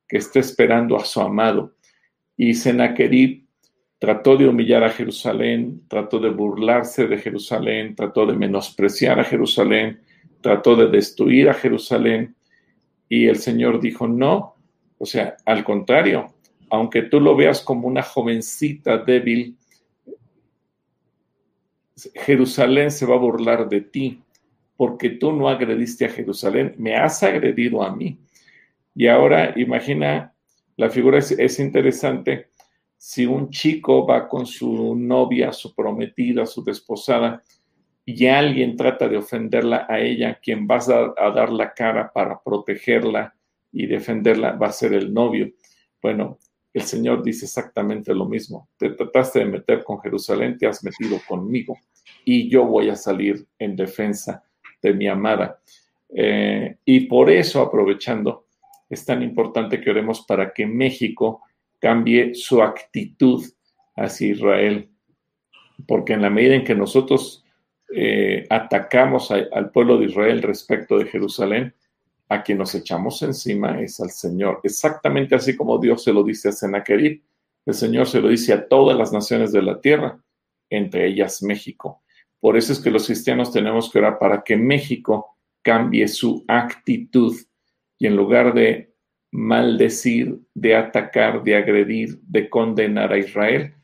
que 0.08 0.18
está 0.18 0.40
esperando 0.40 0.96
a 0.96 1.04
su 1.04 1.20
amado. 1.20 1.74
Y 2.36 2.54
Sennacherib 2.54 3.46
trató 3.98 4.36
de 4.36 4.48
humillar 4.48 4.84
a 4.84 4.90
Jerusalén, 4.90 5.82
trató 5.88 6.18
de 6.18 6.30
burlarse 6.30 7.06
de 7.06 7.18
Jerusalén, 7.18 7.94
trató 7.94 8.26
de 8.26 8.34
menospreciar 8.34 9.18
a 9.18 9.24
Jerusalén, 9.24 10.00
trató 10.46 10.76
de 10.76 10.86
destruir 10.86 11.48
a 11.48 11.54
Jerusalén 11.54 12.36
y 13.08 13.26
el 13.26 13.36
Señor 13.36 13.80
dijo, 13.80 14.06
no, 14.06 14.54
o 14.96 15.04
sea, 15.04 15.36
al 15.44 15.64
contrario, 15.64 16.32
aunque 16.70 17.02
tú 17.02 17.18
lo 17.20 17.34
veas 17.34 17.60
como 17.62 17.88
una 17.88 18.04
jovencita 18.04 18.98
débil, 18.98 19.56
Jerusalén 22.14 22.92
se 22.92 23.06
va 23.06 23.16
a 23.16 23.18
burlar 23.18 23.68
de 23.68 23.80
ti 23.80 24.22
porque 24.76 25.10
tú 25.10 25.32
no 25.32 25.48
agrediste 25.48 26.04
a 26.04 26.10
Jerusalén, 26.10 26.76
me 26.78 26.94
has 26.94 27.24
agredido 27.24 27.82
a 27.82 27.96
mí. 27.96 28.20
Y 28.94 29.08
ahora 29.08 29.52
imagina, 29.56 30.32
la 30.76 30.90
figura 30.90 31.18
es, 31.18 31.58
interesante, 31.58 32.50
si 32.96 33.26
un 33.26 33.50
chico 33.50 34.06
va 34.06 34.28
con 34.28 34.46
su 34.46 34.94
novia, 34.94 35.52
su 35.52 35.74
prometida, 35.74 36.46
su 36.46 36.62
desposada, 36.62 37.42
y 38.06 38.26
alguien 38.26 38.76
trata 38.76 39.08
de 39.08 39.16
ofenderla 39.16 39.84
a 39.88 40.00
ella, 40.00 40.38
quien 40.40 40.66
va 40.66 40.76
a, 40.76 41.26
a 41.26 41.30
dar 41.32 41.50
la 41.50 41.74
cara 41.74 42.12
para 42.12 42.40
protegerla 42.40 43.34
y 43.72 43.86
defenderla 43.86 44.52
va 44.52 44.68
a 44.68 44.72
ser 44.72 44.94
el 44.94 45.12
novio. 45.12 45.50
Bueno, 46.00 46.38
el 46.72 46.82
Señor 46.82 47.22
dice 47.22 47.46
exactamente 47.46 48.14
lo 48.14 48.26
mismo. 48.26 48.68
Te 48.76 48.90
trataste 48.90 49.40
de 49.40 49.46
meter 49.46 49.82
con 49.82 49.98
Jerusalén, 50.00 50.56
te 50.56 50.66
has 50.66 50.84
metido 50.84 51.18
conmigo 51.26 51.76
y 52.24 52.48
yo 52.48 52.64
voy 52.64 52.90
a 52.90 52.96
salir 52.96 53.46
en 53.58 53.74
defensa 53.74 54.44
de 54.82 54.94
mi 54.94 55.08
amada. 55.08 55.58
Eh, 56.14 56.76
y 56.84 57.00
por 57.06 57.30
eso, 57.30 57.60
aprovechando, 57.62 58.46
es 58.88 59.04
tan 59.04 59.22
importante 59.22 59.80
que 59.80 59.90
oremos 59.90 60.24
para 60.26 60.52
que 60.52 60.66
México 60.66 61.42
cambie 61.80 62.34
su 62.34 62.62
actitud 62.62 63.42
hacia 63.96 64.28
Israel, 64.28 64.90
porque 65.88 66.12
en 66.12 66.22
la 66.22 66.30
medida 66.30 66.54
en 66.54 66.64
que 66.64 66.74
nosotros 66.74 67.44
eh, 67.94 68.46
atacamos 68.50 69.30
al 69.30 69.70
pueblo 69.70 69.98
de 69.98 70.06
Israel 70.06 70.42
respecto 70.42 70.98
de 70.98 71.06
Jerusalén, 71.06 71.74
a 72.28 72.42
quien 72.42 72.58
nos 72.58 72.74
echamos 72.74 73.22
encima 73.22 73.80
es 73.80 74.00
al 74.00 74.10
Señor, 74.10 74.60
exactamente 74.64 75.34
así 75.34 75.54
como 75.54 75.78
Dios 75.78 76.02
se 76.02 76.12
lo 76.12 76.24
dice 76.24 76.48
a 76.48 76.52
Sennacherib, 76.52 77.22
el 77.64 77.74
Señor 77.74 78.06
se 78.06 78.20
lo 78.20 78.28
dice 78.28 78.52
a 78.52 78.68
todas 78.68 78.96
las 78.96 79.12
naciones 79.12 79.52
de 79.52 79.62
la 79.62 79.80
tierra, 79.80 80.20
entre 80.70 81.06
ellas 81.06 81.42
México. 81.42 82.02
Por 82.40 82.56
eso 82.56 82.72
es 82.72 82.80
que 82.80 82.90
los 82.90 83.06
cristianos 83.06 83.52
tenemos 83.52 83.90
que 83.90 83.98
orar 83.98 84.18
para 84.18 84.42
que 84.42 84.56
México 84.56 85.36
cambie 85.62 86.06
su 86.06 86.44
actitud 86.46 87.34
y 87.98 88.06
en 88.06 88.16
lugar 88.16 88.54
de 88.54 88.94
maldecir, 89.32 90.38
de 90.54 90.76
atacar, 90.76 91.42
de 91.42 91.56
agredir, 91.56 92.20
de 92.22 92.48
condenar 92.48 93.12
a 93.12 93.18
Israel, 93.18 93.74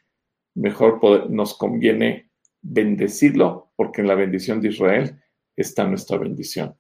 mejor 0.55 1.31
nos 1.31 1.57
conviene 1.57 2.31
bendecirlo 2.63 3.73
porque 3.77 4.01
en 4.01 4.09
la 4.09 4.15
bendición 4.15 4.61
de 4.61 4.69
Israel 4.69 5.21
está 5.57 5.85
nuestra 5.85 6.17
bendición, 6.17 6.77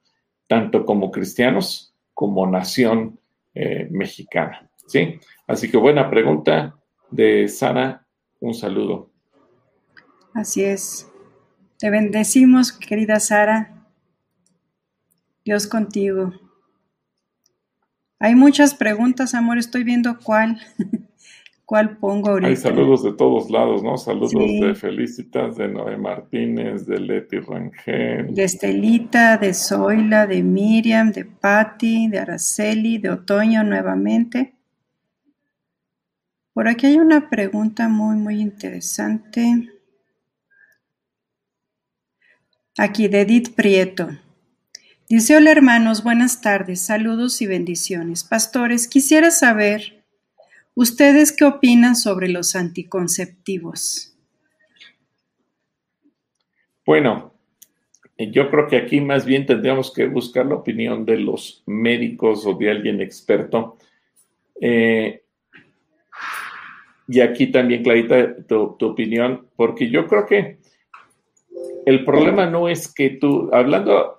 tanto 0.46 0.86
como 0.86 1.10
cristianos 1.10 1.94
como 2.14 2.46
nación 2.46 3.18
eh, 3.54 3.88
mexicana. 3.90 4.70
¿sí? 4.86 5.18
Así 5.46 5.70
que 5.70 5.76
buena 5.76 6.08
pregunta 6.08 6.76
de 7.10 7.48
Sara, 7.48 8.06
un 8.40 8.54
saludo. 8.54 9.10
Así 10.34 10.64
es. 10.64 11.08
Te 11.78 11.90
bendecimos, 11.90 12.72
querida 12.72 13.20
Sara. 13.20 13.86
Dios 15.44 15.66
contigo. 15.66 16.32
Hay 18.18 18.36
muchas 18.36 18.74
preguntas, 18.74 19.34
amor. 19.34 19.58
Estoy 19.58 19.82
viendo 19.82 20.18
cuál, 20.20 20.60
cuál 21.72 21.96
pongo 21.96 22.28
ahorita. 22.28 22.48
Hay 22.48 22.56
saludos 22.56 23.02
de 23.02 23.14
todos 23.14 23.50
lados, 23.50 23.82
¿no? 23.82 23.96
Saludos 23.96 24.32
de 24.32 24.74
Felicitas, 24.74 25.56
de 25.56 25.68
Noé 25.68 25.96
Martínez, 25.96 26.84
de 26.84 27.00
Leti 27.00 27.38
Rangel. 27.38 28.34
De 28.34 28.44
Estelita, 28.44 29.38
de 29.38 29.54
Zoila, 29.54 30.26
de 30.26 30.42
Miriam, 30.42 31.12
de 31.12 31.24
Patti, 31.24 32.08
de 32.08 32.18
Araceli, 32.18 32.98
de 32.98 33.08
Otoño 33.08 33.64
nuevamente. 33.64 34.52
Por 36.52 36.68
aquí 36.68 36.88
hay 36.88 36.96
una 36.96 37.30
pregunta 37.30 37.88
muy, 37.88 38.16
muy 38.16 38.42
interesante. 38.42 39.70
Aquí 42.76 43.08
de 43.08 43.22
Edith 43.22 43.54
Prieto. 43.54 44.10
Dice, 45.08 45.36
hola 45.36 45.50
hermanos, 45.52 46.02
buenas 46.04 46.42
tardes, 46.42 46.82
saludos 46.82 47.40
y 47.40 47.46
bendiciones. 47.46 48.24
Pastores, 48.24 48.88
quisiera 48.88 49.30
saber, 49.30 50.01
¿ustedes 50.74 51.34
qué 51.36 51.44
opinan 51.44 51.96
sobre 51.96 52.28
los 52.28 52.56
anticonceptivos? 52.56 54.16
Bueno, 56.84 57.32
yo 58.18 58.50
creo 58.50 58.66
que 58.66 58.76
aquí 58.76 59.00
más 59.00 59.24
bien 59.24 59.46
tendríamos 59.46 59.92
que 59.92 60.06
buscar 60.06 60.46
la 60.46 60.56
opinión 60.56 61.04
de 61.04 61.18
los 61.18 61.62
médicos 61.66 62.44
o 62.46 62.54
de 62.54 62.70
alguien 62.70 63.00
experto. 63.00 63.78
Eh, 64.60 65.22
y 67.08 67.20
aquí 67.20 67.48
también, 67.48 67.82
Clarita, 67.82 68.36
tu, 68.46 68.76
tu 68.78 68.86
opinión, 68.86 69.48
porque 69.56 69.90
yo 69.90 70.06
creo 70.06 70.26
que 70.26 70.58
el 71.84 72.04
problema 72.04 72.46
no 72.46 72.68
es 72.68 72.92
que 72.92 73.10
tú, 73.10 73.50
hablando 73.52 74.18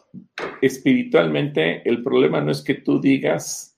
espiritualmente, 0.61 1.87
el 1.87 2.03
problema 2.03 2.41
no 2.41 2.51
es 2.51 2.61
que 2.61 2.75
tú 2.75 2.99
digas, 2.99 3.72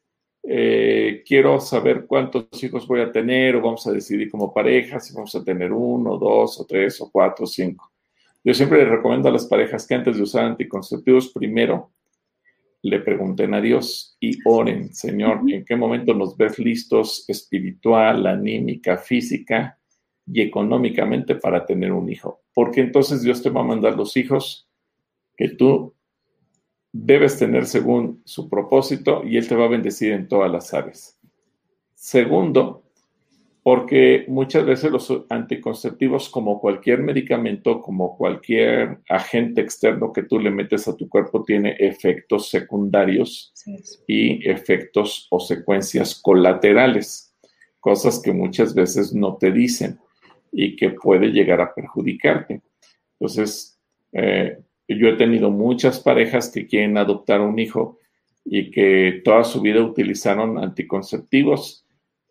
eh, 0.47 1.23
quiero 1.25 1.59
saber 1.59 2.05
cuántos 2.05 2.47
hijos 2.63 2.87
voy 2.87 3.01
a 3.01 3.11
tener 3.11 3.55
o 3.55 3.61
vamos 3.61 3.85
a 3.87 3.91
decidir 3.91 4.29
como 4.29 4.53
pareja 4.53 4.99
si 4.99 5.13
vamos 5.13 5.33
a 5.35 5.43
tener 5.43 5.73
uno, 5.73 6.17
dos 6.17 6.59
o 6.59 6.65
tres 6.65 6.99
o 7.01 7.09
cuatro 7.11 7.45
o 7.45 7.47
cinco. 7.47 7.91
Yo 8.43 8.53
siempre 8.53 8.79
les 8.79 8.89
recomiendo 8.89 9.27
a 9.29 9.31
las 9.31 9.45
parejas 9.45 9.87
que 9.87 9.95
antes 9.95 10.17
de 10.17 10.23
usar 10.23 10.45
anticonceptivos, 10.45 11.29
primero 11.29 11.91
le 12.83 12.99
pregunten 12.99 13.55
a 13.55 13.61
Dios 13.61 14.15
y 14.19 14.37
oren, 14.45 14.93
Señor, 14.93 15.41
¿en 15.47 15.65
qué 15.65 15.75
momento 15.75 16.13
nos 16.13 16.37
ves 16.37 16.59
listos 16.59 17.25
espiritual, 17.27 18.27
anímica, 18.27 18.97
física? 18.97 19.79
y 20.27 20.41
económicamente 20.41 21.35
para 21.35 21.65
tener 21.65 21.91
un 21.91 22.09
hijo. 22.09 22.41
Porque 22.53 22.81
entonces 22.81 23.21
Dios 23.21 23.41
te 23.41 23.49
va 23.49 23.61
a 23.61 23.65
mandar 23.65 23.95
los 23.95 24.17
hijos 24.17 24.67
que 25.37 25.49
tú 25.49 25.93
debes 26.97 27.37
tener 27.37 27.65
según 27.65 28.21
su 28.23 28.49
propósito 28.49 29.21
y 29.25 29.35
Él 29.37 29.47
te 29.47 29.55
va 29.55 29.65
a 29.65 29.69
bendecir 29.69 30.13
en 30.13 30.29
todas 30.29 30.49
las 30.49 30.73
áreas. 30.73 31.19
Segundo, 31.93 32.83
porque 33.63 34.25
muchas 34.29 34.65
veces 34.65 34.91
los 34.91 35.11
anticonceptivos, 35.29 36.29
como 36.29 36.61
cualquier 36.61 36.99
medicamento, 36.99 37.81
como 37.81 38.15
cualquier 38.15 38.99
agente 39.09 39.59
externo 39.59 40.13
que 40.13 40.23
tú 40.23 40.39
le 40.39 40.51
metes 40.51 40.87
a 40.87 40.95
tu 40.95 41.09
cuerpo, 41.09 41.43
tiene 41.43 41.75
efectos 41.79 42.49
secundarios 42.49 43.53
y 44.07 44.47
efectos 44.49 45.27
o 45.31 45.39
secuencias 45.39 46.15
colaterales, 46.21 47.35
cosas 47.81 48.21
que 48.21 48.31
muchas 48.31 48.73
veces 48.73 49.13
no 49.13 49.35
te 49.35 49.51
dicen 49.51 49.99
y 50.51 50.77
que 50.77 50.91
puede 50.91 51.27
llegar 51.27 51.59
a 51.59 51.73
perjudicarte. 51.73 52.61
Entonces, 53.19 53.79
eh, 54.13 54.59
yo 54.87 55.07
he 55.07 55.13
tenido 55.13 55.49
muchas 55.49 55.99
parejas 55.99 56.49
que 56.49 56.67
quieren 56.67 56.97
adoptar 56.97 57.41
un 57.41 57.57
hijo 57.59 57.99
y 58.43 58.69
que 58.71 59.21
toda 59.23 59.43
su 59.43 59.61
vida 59.61 59.81
utilizaron 59.81 60.57
anticonceptivos 60.57 61.85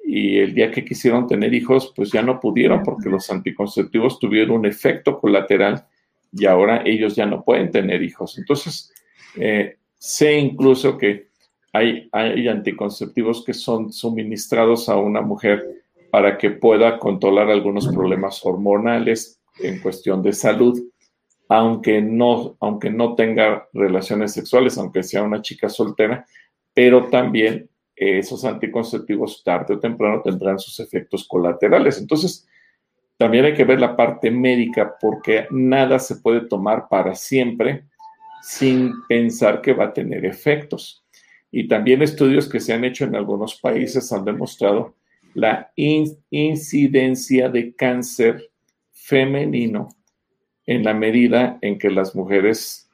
y 0.04 0.38
el 0.38 0.54
día 0.54 0.70
que 0.70 0.84
quisieron 0.84 1.26
tener 1.26 1.54
hijos, 1.54 1.92
pues 1.96 2.12
ya 2.12 2.22
no 2.22 2.38
pudieron 2.38 2.82
porque 2.82 3.08
los 3.08 3.30
anticonceptivos 3.30 4.18
tuvieron 4.18 4.58
un 4.58 4.66
efecto 4.66 5.18
colateral 5.18 5.86
y 6.30 6.46
ahora 6.46 6.82
ellos 6.84 7.16
ya 7.16 7.26
no 7.26 7.42
pueden 7.42 7.70
tener 7.70 8.02
hijos. 8.02 8.38
Entonces, 8.38 8.92
eh, 9.36 9.78
sé 9.98 10.38
incluso 10.38 10.98
que 10.98 11.28
hay, 11.72 12.08
hay 12.12 12.46
anticonceptivos 12.46 13.44
que 13.44 13.54
son 13.54 13.92
suministrados 13.92 14.88
a 14.88 14.96
una 14.96 15.22
mujer 15.22 15.64
para 16.10 16.38
que 16.38 16.50
pueda 16.50 16.98
controlar 16.98 17.50
algunos 17.50 17.88
problemas 17.88 18.44
hormonales 18.44 19.40
en 19.58 19.80
cuestión 19.80 20.22
de 20.22 20.32
salud, 20.32 20.80
aunque 21.56 22.02
no, 22.02 22.56
aunque 22.58 22.90
no 22.90 23.14
tenga 23.14 23.68
relaciones 23.72 24.32
sexuales, 24.32 24.76
aunque 24.76 25.04
sea 25.04 25.22
una 25.22 25.40
chica 25.40 25.68
soltera, 25.68 26.26
pero 26.74 27.08
también 27.08 27.70
esos 27.94 28.44
anticonceptivos 28.44 29.44
tarde 29.44 29.74
o 29.74 29.78
temprano 29.78 30.20
tendrán 30.20 30.58
sus 30.58 30.80
efectos 30.80 31.28
colaterales. 31.28 32.00
Entonces, 32.00 32.48
también 33.16 33.44
hay 33.44 33.54
que 33.54 33.64
ver 33.64 33.78
la 33.78 33.94
parte 33.94 34.32
médica 34.32 34.96
porque 35.00 35.46
nada 35.50 36.00
se 36.00 36.16
puede 36.16 36.40
tomar 36.48 36.88
para 36.88 37.14
siempre 37.14 37.84
sin 38.42 38.92
pensar 39.08 39.60
que 39.62 39.74
va 39.74 39.84
a 39.84 39.92
tener 39.92 40.26
efectos. 40.26 41.04
Y 41.52 41.68
también 41.68 42.02
estudios 42.02 42.48
que 42.48 42.58
se 42.58 42.72
han 42.72 42.84
hecho 42.84 43.04
en 43.04 43.14
algunos 43.14 43.60
países 43.60 44.12
han 44.12 44.24
demostrado 44.24 44.96
la 45.34 45.70
incidencia 45.76 47.48
de 47.48 47.74
cáncer 47.76 48.50
femenino 48.90 49.88
en 50.66 50.84
la 50.84 50.94
medida 50.94 51.58
en 51.60 51.78
que 51.78 51.90
las 51.90 52.14
mujeres 52.14 52.88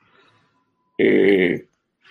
eh, 0.98 1.66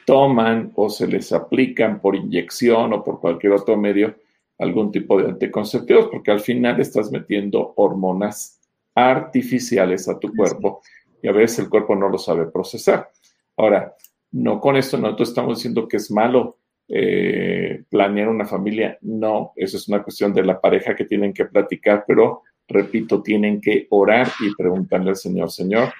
toman 0.05 0.71
o 0.75 0.89
se 0.89 1.07
les 1.07 1.31
aplican 1.31 2.01
por 2.01 2.15
inyección 2.15 2.93
o 2.93 3.03
por 3.03 3.19
cualquier 3.19 3.53
otro 3.53 3.77
medio 3.77 4.15
algún 4.57 4.91
tipo 4.91 5.21
de 5.21 5.29
anticonceptivos, 5.29 6.07
porque 6.07 6.31
al 6.31 6.41
final 6.41 6.79
estás 6.79 7.11
metiendo 7.11 7.73
hormonas 7.77 8.59
artificiales 8.93 10.09
a 10.09 10.19
tu 10.19 10.33
cuerpo 10.35 10.81
y 11.21 11.27
a 11.27 11.31
veces 11.31 11.59
el 11.59 11.69
cuerpo 11.69 11.95
no 11.95 12.09
lo 12.09 12.17
sabe 12.17 12.45
procesar. 12.47 13.09
Ahora, 13.55 13.95
no 14.31 14.59
con 14.59 14.75
esto 14.75 14.97
nosotros 14.97 15.29
estamos 15.29 15.57
diciendo 15.57 15.87
que 15.87 15.97
es 15.97 16.11
malo 16.11 16.57
eh, 16.87 17.83
planear 17.89 18.29
una 18.29 18.45
familia. 18.45 18.97
No, 19.01 19.53
eso 19.55 19.77
es 19.77 19.87
una 19.87 20.03
cuestión 20.03 20.33
de 20.33 20.43
la 20.43 20.59
pareja 20.59 20.95
que 20.95 21.05
tienen 21.05 21.33
que 21.33 21.45
platicar, 21.45 22.03
pero 22.07 22.43
repito, 22.69 23.21
tienen 23.21 23.59
que 23.59 23.87
orar 23.89 24.29
y 24.39 24.55
preguntarle 24.55 25.09
al 25.09 25.15
Señor, 25.15 25.51
Señor, 25.51 25.93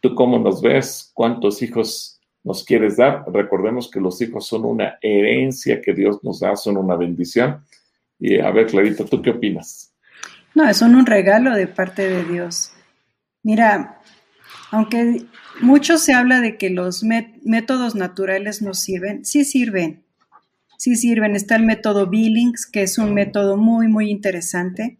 ¿tú 0.00 0.14
cómo 0.14 0.38
nos 0.38 0.60
ves? 0.60 1.10
¿Cuántos 1.14 1.62
hijos 1.62 2.20
nos 2.44 2.64
quieres 2.64 2.96
dar? 2.96 3.24
Recordemos 3.32 3.90
que 3.90 4.00
los 4.00 4.20
hijos 4.20 4.46
son 4.46 4.64
una 4.64 4.98
herencia 5.00 5.80
que 5.80 5.94
Dios 5.94 6.22
nos 6.22 6.40
da, 6.40 6.54
son 6.56 6.76
una 6.76 6.96
bendición. 6.96 7.64
Y 8.18 8.38
a 8.38 8.50
ver, 8.50 8.66
Clarita, 8.66 9.04
¿tú 9.04 9.20
qué 9.22 9.30
opinas? 9.30 9.92
No, 10.54 10.72
son 10.74 10.94
un 10.94 11.06
regalo 11.06 11.56
de 11.56 11.66
parte 11.66 12.08
de 12.08 12.24
Dios. 12.24 12.72
Mira, 13.42 14.00
aunque 14.70 15.24
mucho 15.60 15.98
se 15.98 16.12
habla 16.12 16.40
de 16.40 16.56
que 16.56 16.70
los 16.70 17.04
métodos 17.04 17.94
naturales 17.94 18.62
no 18.62 18.74
sirven, 18.74 19.24
sí 19.24 19.44
sirven. 19.44 20.04
Sí 20.76 20.96
sirven. 20.96 21.36
Está 21.36 21.56
el 21.56 21.64
método 21.64 22.08
Billings, 22.08 22.66
que 22.66 22.82
es 22.82 22.98
un 22.98 23.14
método 23.14 23.56
muy, 23.56 23.88
muy 23.88 24.10
interesante. 24.10 24.98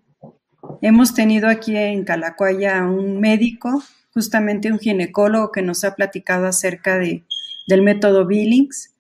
Hemos 0.83 1.15
tenido 1.15 1.49
aquí 1.49 1.77
en 1.77 2.05
Calacuaya 2.05 2.83
un 2.83 3.21
médico, 3.21 3.83
justamente 4.13 4.71
un 4.71 4.79
ginecólogo, 4.79 5.53
que 5.53 5.63
nos 5.63 5.85
ha 5.85 5.95
platicado 5.95 6.47
acerca 6.47 6.99
de, 6.99 7.23
del 7.67 7.83
método 7.83 8.27
Billings. 8.27 8.95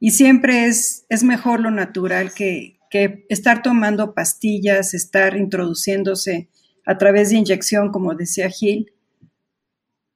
Y 0.00 0.10
siempre 0.10 0.66
es, 0.66 1.06
es 1.08 1.24
mejor 1.24 1.60
lo 1.60 1.70
natural 1.70 2.34
que, 2.34 2.78
que 2.90 3.24
estar 3.28 3.62
tomando 3.62 4.14
pastillas, 4.14 4.94
estar 4.94 5.36
introduciéndose 5.36 6.48
a 6.84 6.98
través 6.98 7.30
de 7.30 7.36
inyección, 7.36 7.90
como 7.90 8.14
decía 8.14 8.50
Gil, 8.50 8.92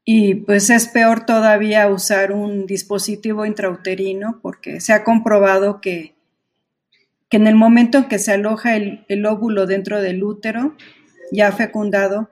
y 0.05 0.35
pues 0.35 0.69
es 0.71 0.89
peor 0.89 1.27
todavía 1.27 1.89
usar 1.89 2.33
un 2.33 2.67
dispositivo 2.67 3.47
intrauterino 3.47 4.41
porque 4.43 4.81
se 4.81 4.93
ha 4.93 5.05
comprobado 5.05 5.81
que, 5.81 6.15
que 7.29 7.37
en 7.37 7.47
el 7.47 7.55
momento 7.55 7.99
en 7.99 8.05
que 8.09 8.19
se 8.19 8.33
aloja 8.33 8.75
el, 8.75 9.05
el, 9.09 9.25
óvulo 9.27 9.67
dentro 9.67 10.03
del 10.03 10.25
útero, 10.25 10.77
ya 11.33 11.51
fecundado, 11.53 12.31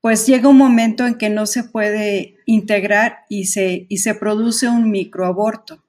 pues 0.00 0.26
llega 0.26 0.48
un 0.48 0.58
momento 0.58 1.06
en 1.06 1.14
que 1.14 1.30
no 1.30 1.46
se 1.46 1.64
puede 1.64 2.36
integrar 2.44 3.24
y 3.28 3.46
se, 3.46 3.86
y 3.88 3.98
se 3.98 4.14
produce 4.14 4.68
un 4.68 4.90
microaborto 4.90 5.82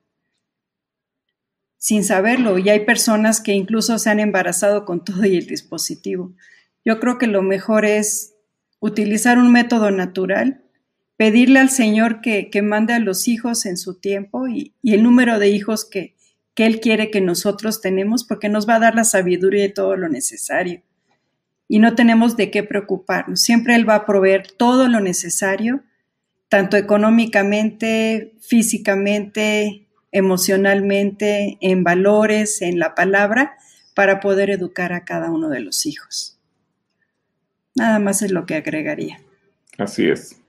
sin 1.78 2.04
saberlo. 2.04 2.58
Y 2.58 2.70
hay 2.70 2.86
personas 2.86 3.42
que 3.42 3.52
incluso 3.52 4.00
se 4.00 4.10
han 4.10 4.20
embarazado 4.20 4.86
con 4.86 5.04
todo 5.04 5.26
y 5.26 5.36
el 5.36 5.48
dispositivo. 5.48 6.34
Yo 6.86 7.00
creo 7.00 7.18
que 7.18 7.28
lo 7.28 7.42
mejor 7.42 7.86
es 7.86 8.36
utilizar 8.80 9.38
un 9.38 9.52
método 9.52 9.92
natural 9.92 10.62
pedirle 11.18 11.60
al 11.60 11.70
Señor 11.70 12.22
que, 12.22 12.50
mande 12.62 12.94
a 12.94 13.00
los 13.00 13.28
hijos 13.28 13.66
en 13.66 13.78
su 13.78 14.00
tiempo 14.00 14.48
y, 14.48 14.74
el 14.84 15.04
número 15.04 15.40
de 15.40 15.50
hijos 15.50 15.86
que, 15.86 16.16
que, 16.54 16.66
Él 16.66 16.80
quiere 16.80 17.12
que 17.12 17.22
nosotros 17.22 17.82
tenemos, 17.82 18.24
porque 18.24 18.50
nos 18.50 18.68
va 18.68 18.76
a 18.76 18.80
dar 18.80 18.96
la 18.96 19.04
sabiduría 19.04 19.66
y 19.66 19.74
todo 19.74 19.96
lo 19.96 20.10
necesario. 20.10 20.82
Y 21.68 21.80
no 21.80 21.96
tenemos 21.96 22.38
de 22.38 22.52
qué 22.52 22.64
preocuparnos. 22.64 23.42
Siempre 23.42 23.76
Él 23.76 23.88
va 23.88 23.96
a 23.96 24.06
proveer 24.06 24.48
todo 24.52 24.88
lo 24.88 25.00
necesario, 25.00 25.82
tanto 26.50 26.78
económicamente, 26.78 28.36
físicamente, 28.40 29.88
emocionalmente, 30.12 31.58
en 31.62 31.84
valores, 31.84 32.62
en 32.62 32.80
la 32.80 32.96
palabra, 32.96 33.58
para 33.96 34.20
poder 34.20 34.50
educar 34.50 34.94
a 34.94 35.06
cada 35.06 35.32
uno 35.32 35.50
de 35.50 35.62
los 35.62 35.86
hijos. 35.86 36.40
Nada 37.76 38.00
más 38.00 38.22
es 38.22 38.32
lo 38.32 38.46
que 38.46 38.56
agregaría. 38.56 39.20
Así 39.78 40.08
es. 40.08 40.42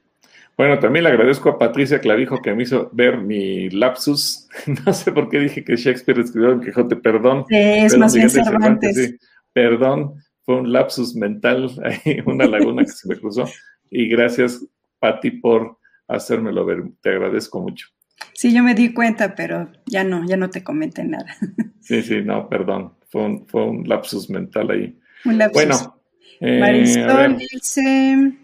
Bueno, 0.56 0.78
también 0.78 1.04
le 1.04 1.10
agradezco 1.10 1.50
a 1.50 1.58
Patricia 1.58 2.00
Clavijo 2.00 2.40
que 2.40 2.54
me 2.54 2.62
hizo 2.62 2.88
ver 2.92 3.18
mi 3.18 3.68
lapsus. 3.70 4.48
No 4.86 4.92
sé 4.92 5.12
por 5.12 5.28
qué 5.28 5.38
dije 5.38 5.64
que 5.64 5.76
Shakespeare 5.76 6.20
escribió 6.20 6.52
en 6.52 6.60
Quijote, 6.60 6.96
perdón. 6.96 7.44
Sí, 7.48 7.56
es 7.56 7.96
más 7.98 8.14
bien 8.14 8.30
Cervantes. 8.30 9.16
Perdón, 9.52 10.14
fue 10.46 10.60
un 10.60 10.72
lapsus 10.72 11.14
mental, 11.16 11.68
una 12.26 12.46
laguna 12.46 12.84
que 12.84 12.92
se 12.92 13.08
me 13.08 13.16
cruzó. 13.16 13.44
Y 13.90 14.08
gracias, 14.08 14.64
Pati, 15.00 15.32
por 15.32 15.78
hacérmelo 16.08 16.64
ver. 16.64 16.84
Te 17.02 17.10
agradezco 17.10 17.60
mucho. 17.60 17.88
Sí, 18.32 18.54
yo 18.54 18.62
me 18.62 18.74
di 18.74 18.94
cuenta, 18.94 19.34
pero 19.34 19.70
ya 19.86 20.04
no, 20.04 20.24
ya 20.26 20.36
no 20.36 20.48
te 20.48 20.64
comenté 20.64 21.04
nada. 21.04 21.36
Sí, 21.80 22.02
sí, 22.02 22.20
no, 22.20 22.48
perdón. 22.48 22.94
Fue 23.10 23.22
un, 23.22 23.46
fue 23.46 23.62
un 23.62 23.88
lapsus 23.88 24.28
mental 24.28 24.72
ahí. 24.72 24.98
Un 25.24 25.38
lapsus. 25.38 25.54
Bueno. 25.54 26.00
Eh, 26.40 26.58
Marisol 26.58 27.38
dice, 27.38 28.36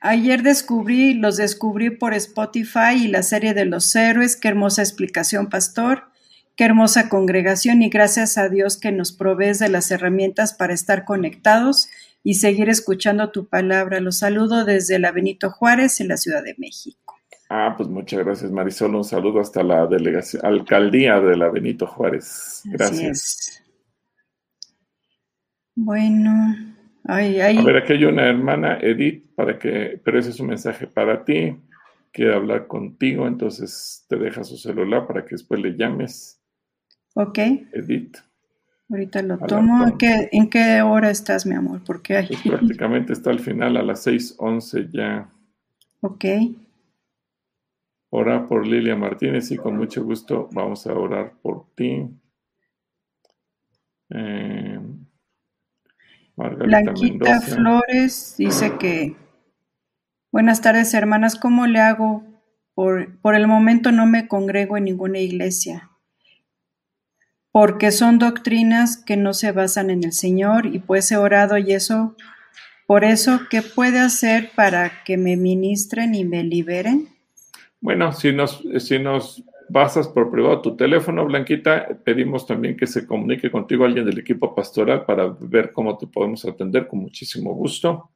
Ayer 0.00 0.42
descubrí, 0.42 1.14
los 1.14 1.38
descubrí 1.38 1.88
por 1.88 2.12
Spotify 2.12 2.94
y 3.02 3.08
la 3.08 3.22
serie 3.22 3.54
de 3.54 3.64
los 3.64 3.96
héroes. 3.96 4.36
Qué 4.36 4.48
hermosa 4.48 4.82
explicación, 4.82 5.48
pastor. 5.48 6.10
Qué 6.58 6.64
hermosa 6.64 7.08
congregación 7.08 7.82
y 7.82 7.88
gracias 7.88 8.36
a 8.36 8.48
Dios 8.48 8.80
que 8.80 8.90
nos 8.90 9.12
provees 9.12 9.60
de 9.60 9.68
las 9.68 9.92
herramientas 9.92 10.54
para 10.54 10.74
estar 10.74 11.04
conectados 11.04 11.88
y 12.24 12.34
seguir 12.34 12.68
escuchando 12.68 13.30
tu 13.30 13.46
palabra. 13.46 14.00
Los 14.00 14.18
saludo 14.18 14.64
desde 14.64 14.98
la 14.98 15.12
Benito 15.12 15.50
Juárez 15.50 16.00
en 16.00 16.08
la 16.08 16.16
Ciudad 16.16 16.42
de 16.42 16.56
México. 16.58 17.14
Ah, 17.48 17.74
pues 17.76 17.88
muchas 17.88 18.24
gracias, 18.24 18.50
Marisol. 18.50 18.96
Un 18.96 19.04
saludo 19.04 19.38
hasta 19.38 19.62
la 19.62 19.86
delegación, 19.86 20.44
alcaldía 20.44 21.20
de 21.20 21.36
la 21.36 21.48
Benito 21.48 21.86
Juárez. 21.86 22.62
Gracias. 22.64 23.62
Bueno. 25.76 26.56
A 27.04 27.18
ver, 27.18 27.76
aquí 27.76 27.92
hay 27.92 28.04
una 28.04 28.26
hermana, 28.28 28.78
Edith, 28.80 29.32
para 29.36 29.60
que, 29.60 30.00
pero 30.04 30.18
ese 30.18 30.30
es 30.30 30.40
un 30.40 30.48
mensaje 30.48 30.88
para 30.88 31.24
ti. 31.24 31.56
Quiere 32.10 32.34
hablar 32.34 32.66
contigo, 32.66 33.28
entonces 33.28 34.04
te 34.08 34.16
deja 34.16 34.42
su 34.42 34.56
celular 34.56 35.06
para 35.06 35.24
que 35.24 35.36
después 35.36 35.60
le 35.60 35.76
llames. 35.76 36.37
Ok. 37.18 37.38
Edith. 37.72 38.18
Ahorita 38.88 39.22
lo 39.22 39.38
tomo. 39.38 39.84
¿En 39.84 39.98
qué, 39.98 40.28
¿En 40.30 40.48
qué, 40.48 40.82
hora 40.82 41.10
estás, 41.10 41.46
mi 41.46 41.56
amor? 41.56 41.82
Porque 41.84 42.16
hay... 42.16 42.28
Pues 42.28 42.42
prácticamente 42.42 43.12
está 43.12 43.30
al 43.30 43.40
final, 43.40 43.76
a 43.76 43.82
las 43.82 44.06
6:11 44.06 44.88
ya. 44.92 45.28
Ok. 46.00 46.24
Orar 48.10 48.46
por 48.46 48.64
Lilia 48.64 48.94
Martínez 48.94 49.50
y 49.50 49.56
con 49.56 49.76
mucho 49.76 50.04
gusto 50.04 50.48
vamos 50.52 50.86
a 50.86 50.94
orar 50.94 51.32
por 51.42 51.66
ti. 51.74 52.08
Eh, 54.10 54.78
Blanquita 56.36 57.40
Flores 57.40 58.36
dice 58.38 58.78
que, 58.78 59.16
buenas 60.30 60.62
tardes 60.62 60.94
hermanas, 60.94 61.34
¿cómo 61.34 61.66
le 61.66 61.80
hago? 61.80 62.22
Por, 62.74 63.18
por 63.20 63.34
el 63.34 63.48
momento 63.48 63.90
no 63.90 64.06
me 64.06 64.28
congrego 64.28 64.76
en 64.76 64.84
ninguna 64.84 65.18
iglesia, 65.18 65.87
porque 67.52 67.90
son 67.90 68.18
doctrinas 68.18 68.96
que 68.96 69.16
no 69.16 69.32
se 69.32 69.52
basan 69.52 69.90
en 69.90 70.04
el 70.04 70.12
Señor 70.12 70.66
y 70.66 70.78
pues 70.78 71.10
he 71.10 71.16
orado 71.16 71.58
y 71.58 71.72
eso, 71.72 72.14
por 72.86 73.04
eso, 73.04 73.40
¿qué 73.50 73.62
puede 73.62 73.98
hacer 73.98 74.50
para 74.54 75.04
que 75.04 75.16
me 75.16 75.36
ministren 75.36 76.14
y 76.14 76.24
me 76.24 76.42
liberen? 76.44 77.08
Bueno, 77.80 78.12
si 78.12 78.32
nos, 78.32 78.62
si 78.78 78.98
nos 78.98 79.44
pasas 79.72 80.08
por 80.08 80.30
privado 80.30 80.62
tu 80.62 80.76
teléfono, 80.76 81.24
Blanquita, 81.24 81.88
pedimos 82.04 82.46
también 82.46 82.76
que 82.76 82.86
se 82.86 83.06
comunique 83.06 83.50
contigo 83.50 83.84
alguien 83.84 84.06
del 84.06 84.18
equipo 84.18 84.54
pastoral 84.54 85.04
para 85.04 85.26
ver 85.40 85.72
cómo 85.72 85.96
te 85.96 86.06
podemos 86.06 86.44
atender 86.44 86.86
con 86.86 87.00
muchísimo 87.00 87.54
gusto 87.54 88.10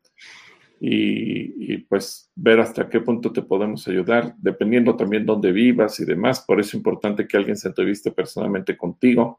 y, 0.84 1.78
pues 1.88 2.28
ver 2.34 2.58
hasta 2.58 2.88
qué 2.88 3.00
punto 3.00 3.32
te 3.32 3.42
podemos 3.42 3.86
ayudar, 3.86 4.34
dependiendo 4.38 4.96
también 4.96 5.24
dónde 5.24 5.52
vivas 5.52 6.00
y 6.00 6.04
demás. 6.04 6.40
Por 6.40 6.58
eso 6.58 6.70
es 6.70 6.74
importante 6.74 7.28
que 7.28 7.36
alguien 7.36 7.56
se 7.56 7.68
entreviste 7.68 8.10
personalmente 8.10 8.76
contigo. 8.76 9.38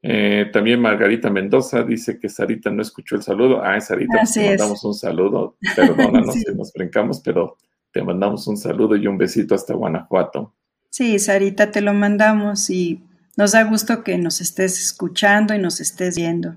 Eh, 0.00 0.48
también 0.52 0.80
Margarita 0.80 1.28
Mendoza 1.28 1.82
dice 1.82 2.20
que 2.20 2.28
Sarita 2.28 2.70
no 2.70 2.82
escuchó 2.82 3.16
el 3.16 3.22
saludo. 3.22 3.60
Ah, 3.64 3.80
Sarita, 3.80 4.18
pues 4.18 4.34
te 4.34 4.48
mandamos 4.50 4.84
un 4.84 4.94
saludo. 4.94 5.56
Perdónanos 5.74 6.34
si 6.46 6.54
nos 6.54 6.72
brincamos, 6.72 7.20
pero 7.20 7.56
te 7.90 8.04
mandamos 8.04 8.46
un 8.46 8.56
saludo 8.56 8.94
y 8.94 9.08
un 9.08 9.18
besito 9.18 9.56
hasta 9.56 9.74
Guanajuato. 9.74 10.54
Sí, 10.88 11.18
Sarita, 11.18 11.72
te 11.72 11.80
lo 11.80 11.94
mandamos 11.94 12.70
y 12.70 13.02
nos 13.36 13.52
da 13.52 13.64
gusto 13.64 14.04
que 14.04 14.16
nos 14.18 14.40
estés 14.40 14.80
escuchando 14.80 15.52
y 15.52 15.58
nos 15.58 15.80
estés 15.80 16.14
viendo. 16.14 16.54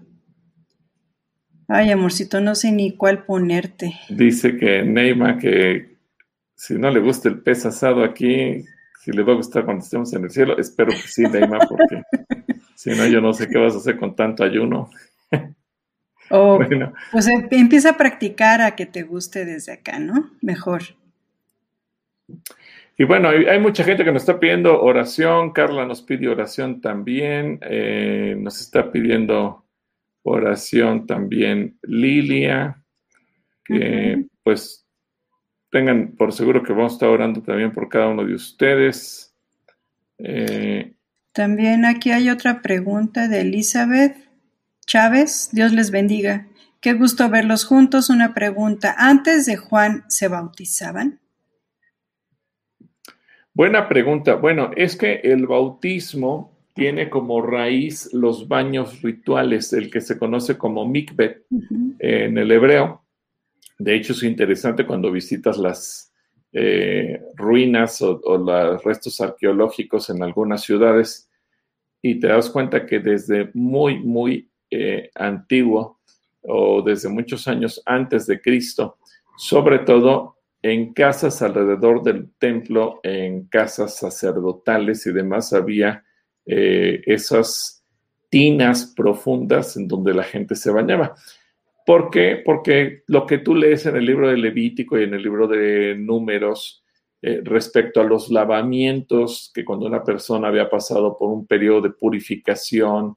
Ay, 1.73 1.89
amorcito, 1.89 2.41
no 2.41 2.53
sé 2.53 2.73
ni 2.73 2.97
cuál 2.97 3.23
ponerte. 3.23 3.93
Dice 4.09 4.57
que 4.57 4.83
Neima 4.83 5.37
que 5.37 5.95
si 6.53 6.73
no 6.73 6.91
le 6.91 6.99
gusta 6.99 7.29
el 7.29 7.39
pez 7.39 7.65
asado 7.65 8.03
aquí, 8.03 8.65
si 8.99 9.11
le 9.13 9.23
va 9.23 9.31
a 9.31 9.37
gustar 9.37 9.63
cuando 9.63 9.81
estemos 9.81 10.11
en 10.13 10.25
el 10.25 10.31
cielo, 10.31 10.57
espero 10.57 10.91
que 10.91 10.97
sí, 10.97 11.23
Neima, 11.23 11.59
porque 11.59 12.01
si 12.75 12.89
no, 12.89 13.07
yo 13.07 13.21
no 13.21 13.31
sé 13.31 13.47
qué 13.47 13.57
vas 13.57 13.73
a 13.73 13.77
hacer 13.77 13.97
con 13.97 14.15
tanto 14.15 14.43
ayuno. 14.43 14.89
Oh, 16.33 16.57
pues 17.11 17.27
em, 17.27 17.45
empieza 17.51 17.89
a 17.89 17.97
practicar 17.97 18.61
a 18.61 18.73
que 18.77 18.85
te 18.85 19.03
guste 19.03 19.43
desde 19.43 19.73
acá, 19.73 19.99
¿no? 19.99 20.31
Mejor. 20.41 20.81
Y 22.97 23.03
bueno, 23.03 23.27
hay, 23.27 23.59
mucha 23.59 23.83
gente 23.83 24.05
que 24.05 24.13
nos 24.13 24.21
está 24.21 24.39
pidiendo 24.39 24.81
oración. 24.81 25.51
Carla 25.51 25.85
nos 25.85 26.01
pide 26.01 26.29
oración 26.29 26.79
también. 26.79 27.59
Eh, 27.63 28.37
nos 28.39 28.61
está 28.61 28.93
pidiendo 28.93 29.65
oración 30.23 31.05
también 31.05 31.77
Lilia. 31.83 32.83
Que 33.63 34.25
pues 34.43 34.85
tengan 35.69 36.15
por 36.15 36.33
seguro 36.33 36.63
que 36.63 36.73
vamos 36.73 36.93
a 36.93 36.95
estar 36.95 37.09
orando 37.09 37.41
también 37.41 37.71
por 37.71 37.89
cada 37.89 38.09
uno 38.09 38.25
de 38.25 38.35
ustedes. 38.35 39.33
Eh, 40.17 40.93
también 41.31 41.85
aquí 41.85 42.11
hay 42.11 42.29
otra 42.29 42.61
pregunta 42.61 43.27
de 43.27 43.41
Elizabeth 43.41 44.15
Chávez. 44.85 45.49
Dios 45.53 45.71
les 45.71 45.91
bendiga. 45.91 46.47
Qué 46.81 46.93
gusto 46.93 47.29
verlos 47.29 47.63
juntos. 47.63 48.09
Una 48.09 48.33
pregunta. 48.33 48.95
¿Antes 48.97 49.45
de 49.45 49.55
Juan 49.55 50.03
se 50.09 50.27
bautizaban? 50.27 51.19
Buena 53.53 53.87
pregunta. 53.87 54.35
Bueno, 54.35 54.71
es 54.75 54.95
que 54.95 55.21
el 55.23 55.47
bautismo 55.47 56.50
tiene 56.73 57.09
como 57.09 57.41
raíz 57.41 58.13
los 58.13 58.47
baños 58.47 59.01
rituales, 59.01 59.73
el 59.73 59.91
que 59.91 60.01
se 60.01 60.17
conoce 60.17 60.57
como 60.57 60.87
mikveh 60.87 61.43
en 61.99 62.37
el 62.37 62.51
hebreo. 62.51 63.03
De 63.77 63.95
hecho, 63.95 64.13
es 64.13 64.23
interesante 64.23 64.85
cuando 64.85 65.11
visitas 65.11 65.57
las 65.57 66.11
eh, 66.53 67.21
ruinas 67.35 68.01
o, 68.01 68.19
los 68.37 68.83
restos 68.83 69.21
arqueológicos 69.21 70.09
en 70.09 70.21
algunas 70.21 70.61
ciudades 70.61 71.29
y 72.01 72.19
te 72.19 72.27
das 72.27 72.49
cuenta 72.49 72.85
que 72.85 72.99
desde 72.99 73.49
muy, 73.53 73.99
muy 73.99 74.49
eh, 74.69 75.09
antiguo 75.15 75.99
o 76.41 76.81
desde 76.81 77.09
muchos 77.09 77.47
años 77.47 77.81
antes 77.85 78.25
de 78.27 78.41
Cristo, 78.41 78.97
sobre 79.37 79.79
todo 79.79 80.37
en 80.61 80.93
casas 80.93 81.41
alrededor 81.41 82.03
del 82.03 82.31
templo, 82.37 82.99
en 83.03 83.45
casas 83.45 83.97
sacerdotales 83.97 85.05
y 85.07 85.11
demás, 85.11 85.53
había 85.53 86.03
eh, 86.45 87.01
esas 87.05 87.83
tinas 88.29 88.93
profundas 88.95 89.75
en 89.77 89.87
donde 89.87 90.13
la 90.13 90.23
gente 90.23 90.55
se 90.55 90.71
bañaba. 90.71 91.15
¿Por 91.85 92.09
qué? 92.09 92.41
Porque 92.45 93.03
lo 93.07 93.25
que 93.25 93.39
tú 93.39 93.55
lees 93.55 93.85
en 93.85 93.95
el 93.95 94.05
libro 94.05 94.29
de 94.29 94.37
Levítico 94.37 94.99
y 94.99 95.03
en 95.03 95.13
el 95.13 95.23
libro 95.23 95.47
de 95.47 95.95
Números 95.97 96.83
eh, 97.21 97.41
respecto 97.43 98.01
a 98.01 98.03
los 98.03 98.31
lavamientos, 98.31 99.51
que 99.53 99.63
cuando 99.63 99.85
una 99.85 100.03
persona 100.03 100.47
había 100.47 100.69
pasado 100.69 101.17
por 101.17 101.29
un 101.29 101.45
periodo 101.45 101.81
de 101.81 101.89
purificación, 101.91 103.15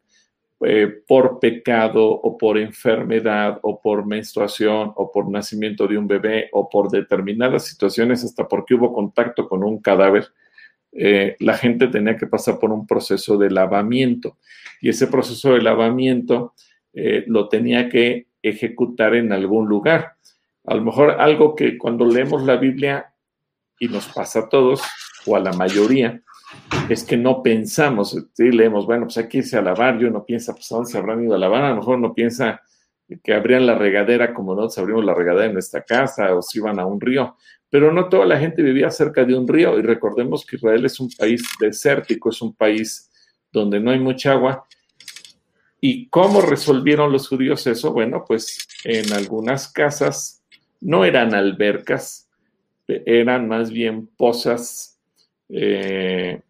eh, 0.60 0.86
por 1.06 1.40
pecado 1.40 2.06
o 2.06 2.38
por 2.38 2.56
enfermedad 2.58 3.58
o 3.62 3.80
por 3.82 4.06
menstruación 4.06 4.92
o 4.94 5.10
por 5.10 5.30
nacimiento 5.30 5.86
de 5.86 5.98
un 5.98 6.06
bebé 6.06 6.48
o 6.52 6.68
por 6.68 6.90
determinadas 6.90 7.66
situaciones, 7.66 8.24
hasta 8.24 8.46
porque 8.48 8.74
hubo 8.74 8.92
contacto 8.92 9.48
con 9.48 9.64
un 9.64 9.80
cadáver, 9.80 10.28
eh, 10.94 11.36
la 11.40 11.54
gente 11.54 11.88
tenía 11.88 12.16
que 12.16 12.26
pasar 12.26 12.58
por 12.58 12.72
un 12.72 12.86
proceso 12.86 13.36
de 13.36 13.50
lavamiento. 13.50 14.38
Y 14.80 14.88
ese 14.88 15.06
proceso 15.06 15.54
de 15.54 15.62
lavamiento 15.62 16.54
lo 17.26 17.48
tenía 17.48 17.88
que 17.88 18.28
ejecutar 18.40 19.16
en 19.16 19.32
algún 19.32 19.66
lugar. 19.68 20.14
A 20.64 20.74
lo 20.74 20.82
mejor 20.82 21.20
algo 21.20 21.56
que 21.56 21.76
cuando 21.76 22.06
leemos 22.06 22.44
la 22.44 22.56
Biblia, 22.56 23.12
y 23.80 23.88
nos 23.88 24.06
pasa 24.08 24.40
a 24.40 24.48
todos, 24.48 24.82
o 25.26 25.34
a 25.36 25.40
la 25.40 25.52
mayoría, 25.52 26.22
es 26.88 27.04
que 27.04 27.16
no 27.16 27.42
pensamos, 27.42 28.16
¿sí? 28.32 28.50
leemos, 28.50 28.86
bueno, 28.86 29.06
pues 29.06 29.16
hay 29.18 29.28
que 29.28 29.38
irse 29.38 29.56
a 29.56 29.62
lavar, 29.62 30.00
y 30.00 30.04
uno 30.04 30.24
piensa, 30.24 30.54
pues 30.54 30.70
a 30.70 30.76
dónde 30.76 30.90
se 30.90 30.98
habrán 30.98 31.24
ido 31.24 31.34
a 31.34 31.38
lavar, 31.38 31.64
a 31.64 31.70
lo 31.70 31.76
mejor 31.76 31.98
uno 31.98 32.14
piensa 32.14 32.62
que 33.22 33.34
abrían 33.34 33.66
la 33.66 33.76
regadera 33.76 34.32
como 34.32 34.54
nosotros 34.54 34.78
abrimos 34.78 35.04
la 35.04 35.14
regadera 35.14 35.46
en 35.46 35.52
nuestra 35.52 35.82
casa 35.82 36.34
o 36.34 36.40
si 36.40 36.58
iban 36.58 36.78
a 36.78 36.86
un 36.86 37.00
río, 37.00 37.36
pero 37.74 37.90
no 37.90 38.08
toda 38.08 38.24
la 38.24 38.38
gente 38.38 38.62
vivía 38.62 38.88
cerca 38.88 39.24
de 39.24 39.34
un 39.34 39.48
río 39.48 39.76
y 39.76 39.82
recordemos 39.82 40.46
que 40.46 40.54
Israel 40.54 40.84
es 40.84 41.00
un 41.00 41.10
país 41.10 41.42
desértico, 41.58 42.30
es 42.30 42.40
un 42.40 42.54
país 42.54 43.10
donde 43.50 43.80
no 43.80 43.90
hay 43.90 43.98
mucha 43.98 44.30
agua 44.30 44.64
¿Y 45.80 46.06
cómo 46.06 46.40
resolvieron 46.40 47.10
los 47.10 47.26
judíos 47.26 47.66
eso? 47.66 47.92
Bueno, 47.92 48.24
pues 48.24 48.68
en 48.84 49.12
algunas 49.12 49.66
casas 49.66 50.40
no 50.80 51.04
eran 51.04 51.34
albercas, 51.34 52.30
eran 52.86 53.48
más 53.48 53.72
bien 53.72 54.06
pozas. 54.06 55.00
Eh, 55.48 56.40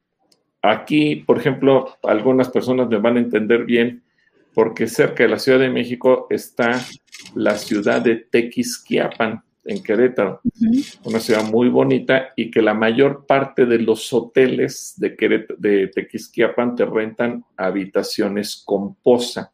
aquí, 0.61 1.17
por 1.17 1.39
ejemplo, 1.39 1.97
algunas 2.03 2.51
personas 2.51 2.87
me 2.91 2.99
van 2.99 3.17
a 3.17 3.21
entender 3.21 3.65
bien 3.65 4.03
porque 4.53 4.87
cerca 4.87 5.23
de 5.23 5.31
la 5.31 5.39
Ciudad 5.39 5.59
de 5.59 5.71
México 5.71 6.27
está 6.29 6.85
la 7.35 7.57
ciudad 7.57 8.03
de 8.03 8.17
Tequisquiapan 8.17 9.43
en 9.65 9.83
Querétaro, 9.83 10.41
una 11.05 11.21
ciudad 11.21 11.45
muy 11.51 11.69
bonita 11.69 12.33
y 12.37 12.51
que 12.51 12.61
la 12.61 12.75
mayor 12.75 13.25
parte 13.27 13.65
de 13.67 13.79
los 13.79 14.13
hoteles 14.13 14.95
de, 14.97 15.47
de 15.59 15.89
Tequisquiapan 15.89 16.77
te 16.77 16.85
rentan 16.85 17.45
habitaciones 17.57 18.63
con 18.65 18.95
poza. 18.97 19.53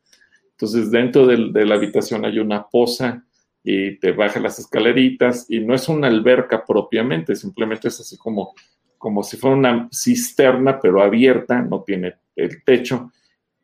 Entonces, 0.61 0.91
dentro 0.91 1.27
de, 1.27 1.65
la 1.65 1.75
habitación 1.75 2.25
hay 2.25 2.39
una 2.39 2.69
poza 2.69 3.25
y 3.63 3.97
te 3.99 4.13
bajas 4.13 4.43
las 4.43 4.59
escaleritas 4.59 5.47
y 5.49 5.61
no 5.61 5.75
es 5.75 5.89
una 5.89 6.09
alberca 6.09 6.65
propiamente, 6.67 7.35
simplemente 7.35 7.89
es 7.89 8.01
así 8.01 8.19
como, 8.19 8.55
como 8.99 9.23
si 9.23 9.37
fuera 9.37 9.57
una 9.57 9.89
cisterna, 9.93 10.79
pero 10.79 11.03
abierta, 11.03 11.63
no 11.63 11.83
tiene 11.83 12.15
el 12.37 12.63
techo. 12.65 13.11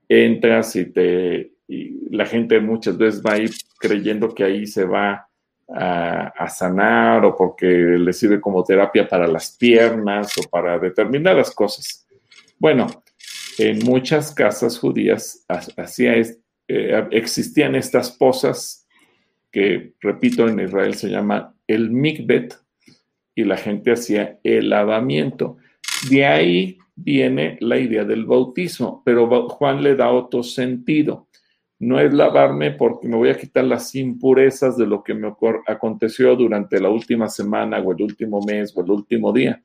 Entras 0.09 0.77
y, 0.77 0.86
te, 0.86 1.52
y 1.68 2.14
la 2.14 2.24
gente 2.24 2.60
muchas 2.60 2.97
veces 2.97 3.23
va 3.23 3.32
ahí 3.32 3.47
creyendo 3.78 4.35
que 4.35 4.44
ahí 4.44 4.66
se 4.66 4.85
va 4.85 5.26
a, 5.69 6.49
sanar 6.49 7.25
o 7.25 7.37
porque 7.37 7.67
le 7.67 8.13
sirve 8.13 8.41
como 8.41 8.63
terapia 8.63 9.09
para 9.09 9.27
las 9.27 9.57
piernas 9.57 10.33
o 10.39 10.49
para 10.49 10.79
determinadas 10.79 11.51
cosas. 11.51 12.07
Bueno, 12.59 12.87
en 13.59 13.81
muchas 13.85 14.33
casas 14.33 14.79
judías 14.79 15.45
eh, 16.69 17.09
existían 17.11 17.75
estas 17.75 18.11
pozas 18.11 18.87
que, 19.51 19.95
repito, 20.01 20.49
en 20.49 20.61
Israel 20.61 20.95
se 20.95 21.09
llama 21.09 21.55
el 21.67 21.91
mikbet 21.91 22.55
y 23.35 23.45
la 23.45 23.57
gente 23.57 23.93
hacía 23.93 24.39
el 24.43 24.71
lavamiento. 24.71 25.57
De 26.11 26.27
ahí 26.27 26.79
viene 26.95 27.59
la 27.61 27.79
idea 27.79 28.05
del 28.05 28.25
bautismo, 28.25 29.03
pero 29.05 29.49
Juan 29.49 29.83
le 29.83 29.97
da 29.97 30.11
otro 30.11 30.43
sentido 30.43 31.26
no 31.78 32.01
es 32.01 32.12
lavarme 32.12 32.70
porque 32.73 33.07
me 33.07 33.16
voy 33.16 33.28
a 33.28 33.36
quitar 33.36 33.65
las 33.65 33.94
impurezas 33.94 34.77
de 34.77 34.86
lo 34.86 35.03
que 35.03 35.15
me 35.15 35.32
aconteció 35.66 36.35
durante 36.35 36.81
la 36.81 36.89
última 36.89 37.28
semana 37.28 37.78
o 37.81 37.93
el 37.93 38.03
último 38.03 38.40
mes 38.40 38.74
o 38.77 38.82
el 38.82 38.90
último 38.90 39.32
día. 39.32 39.62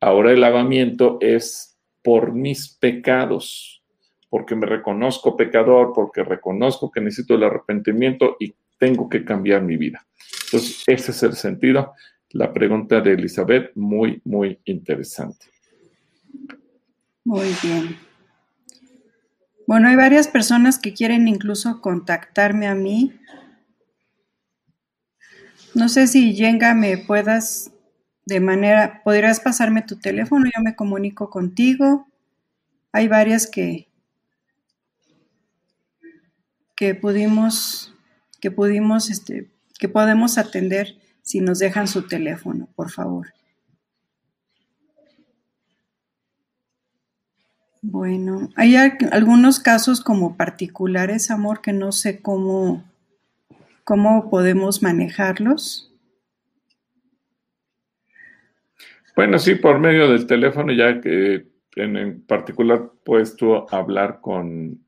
Ahora 0.00 0.32
el 0.32 0.40
lavamiento 0.40 1.18
es 1.20 1.78
por 2.02 2.32
mis 2.32 2.68
pecados, 2.68 3.82
porque 4.28 4.56
me 4.56 4.66
reconozco 4.66 5.36
pecador, 5.36 5.92
porque 5.94 6.24
reconozco 6.24 6.90
que 6.90 7.00
necesito 7.00 7.34
el 7.34 7.44
arrepentimiento 7.44 8.36
y 8.40 8.54
tengo 8.78 9.08
que 9.08 9.24
cambiar 9.24 9.62
mi 9.62 9.76
vida. 9.76 10.04
Entonces, 10.46 10.82
ese 10.86 11.12
es 11.12 11.22
el 11.22 11.34
sentido. 11.34 11.92
La 12.30 12.52
pregunta 12.52 13.00
de 13.00 13.12
Elizabeth, 13.12 13.70
muy, 13.76 14.20
muy 14.24 14.58
interesante. 14.64 15.46
Muy 17.24 17.54
bien. 17.62 18.11
Bueno, 19.72 19.88
hay 19.88 19.96
varias 19.96 20.28
personas 20.28 20.78
que 20.78 20.92
quieren 20.92 21.28
incluso 21.28 21.80
contactarme 21.80 22.66
a 22.66 22.74
mí. 22.74 23.18
No 25.74 25.88
sé 25.88 26.08
si 26.08 26.34
Yenga 26.34 26.74
me 26.74 26.98
puedas 26.98 27.72
de 28.26 28.40
manera, 28.40 29.00
podrías 29.02 29.40
pasarme 29.40 29.80
tu 29.80 29.98
teléfono, 29.98 30.44
yo 30.44 30.62
me 30.62 30.76
comunico 30.76 31.30
contigo. 31.30 32.06
Hay 32.92 33.08
varias 33.08 33.46
que 33.46 33.88
que 36.76 36.94
pudimos 36.94 37.94
que 38.42 38.50
pudimos 38.50 39.08
este 39.08 39.50
que 39.78 39.88
podemos 39.88 40.36
atender 40.36 40.98
si 41.22 41.40
nos 41.40 41.60
dejan 41.60 41.88
su 41.88 42.06
teléfono, 42.06 42.68
por 42.76 42.90
favor. 42.90 43.32
Bueno, 47.84 48.48
hay 48.54 48.76
algunos 48.76 49.58
casos 49.58 50.00
como 50.00 50.36
particulares, 50.36 51.32
amor, 51.32 51.60
que 51.60 51.72
no 51.72 51.90
sé 51.90 52.22
cómo, 52.22 52.84
cómo 53.82 54.30
podemos 54.30 54.84
manejarlos. 54.84 55.92
Bueno, 59.16 59.40
sí, 59.40 59.56
por 59.56 59.80
medio 59.80 60.08
del 60.08 60.28
teléfono, 60.28 60.72
ya 60.72 61.00
que 61.00 61.48
en, 61.74 62.22
particular 62.22 62.88
puedes 63.04 63.34
tú 63.34 63.66
hablar 63.68 64.20
con, 64.20 64.78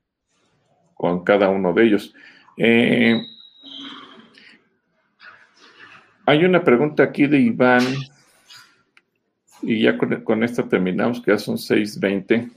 con 0.93 1.25
cada 1.25 1.49
uno 1.49 1.73
de 1.73 1.83
ellos. 1.83 2.13
Eh, 2.55 3.21
hay 6.25 6.45
una 6.45 6.63
pregunta 6.63 7.03
aquí 7.03 7.27
de 7.27 7.39
Iván, 7.41 7.83
y 9.61 9.81
ya 9.81 9.97
con, 9.97 10.43
esta 10.43 10.69
terminamos, 10.69 11.21
que 11.21 11.31
ya 11.31 11.37
son 11.37 11.55
6.20. 11.55 12.51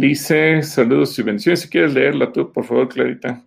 Dice, 0.00 0.62
saludos 0.62 1.18
y 1.18 1.22
bendiciones. 1.22 1.60
Si 1.60 1.68
quieres 1.68 1.94
leerla 1.94 2.32
tú, 2.32 2.52
por 2.52 2.64
favor, 2.64 2.88
Clarita. 2.88 3.44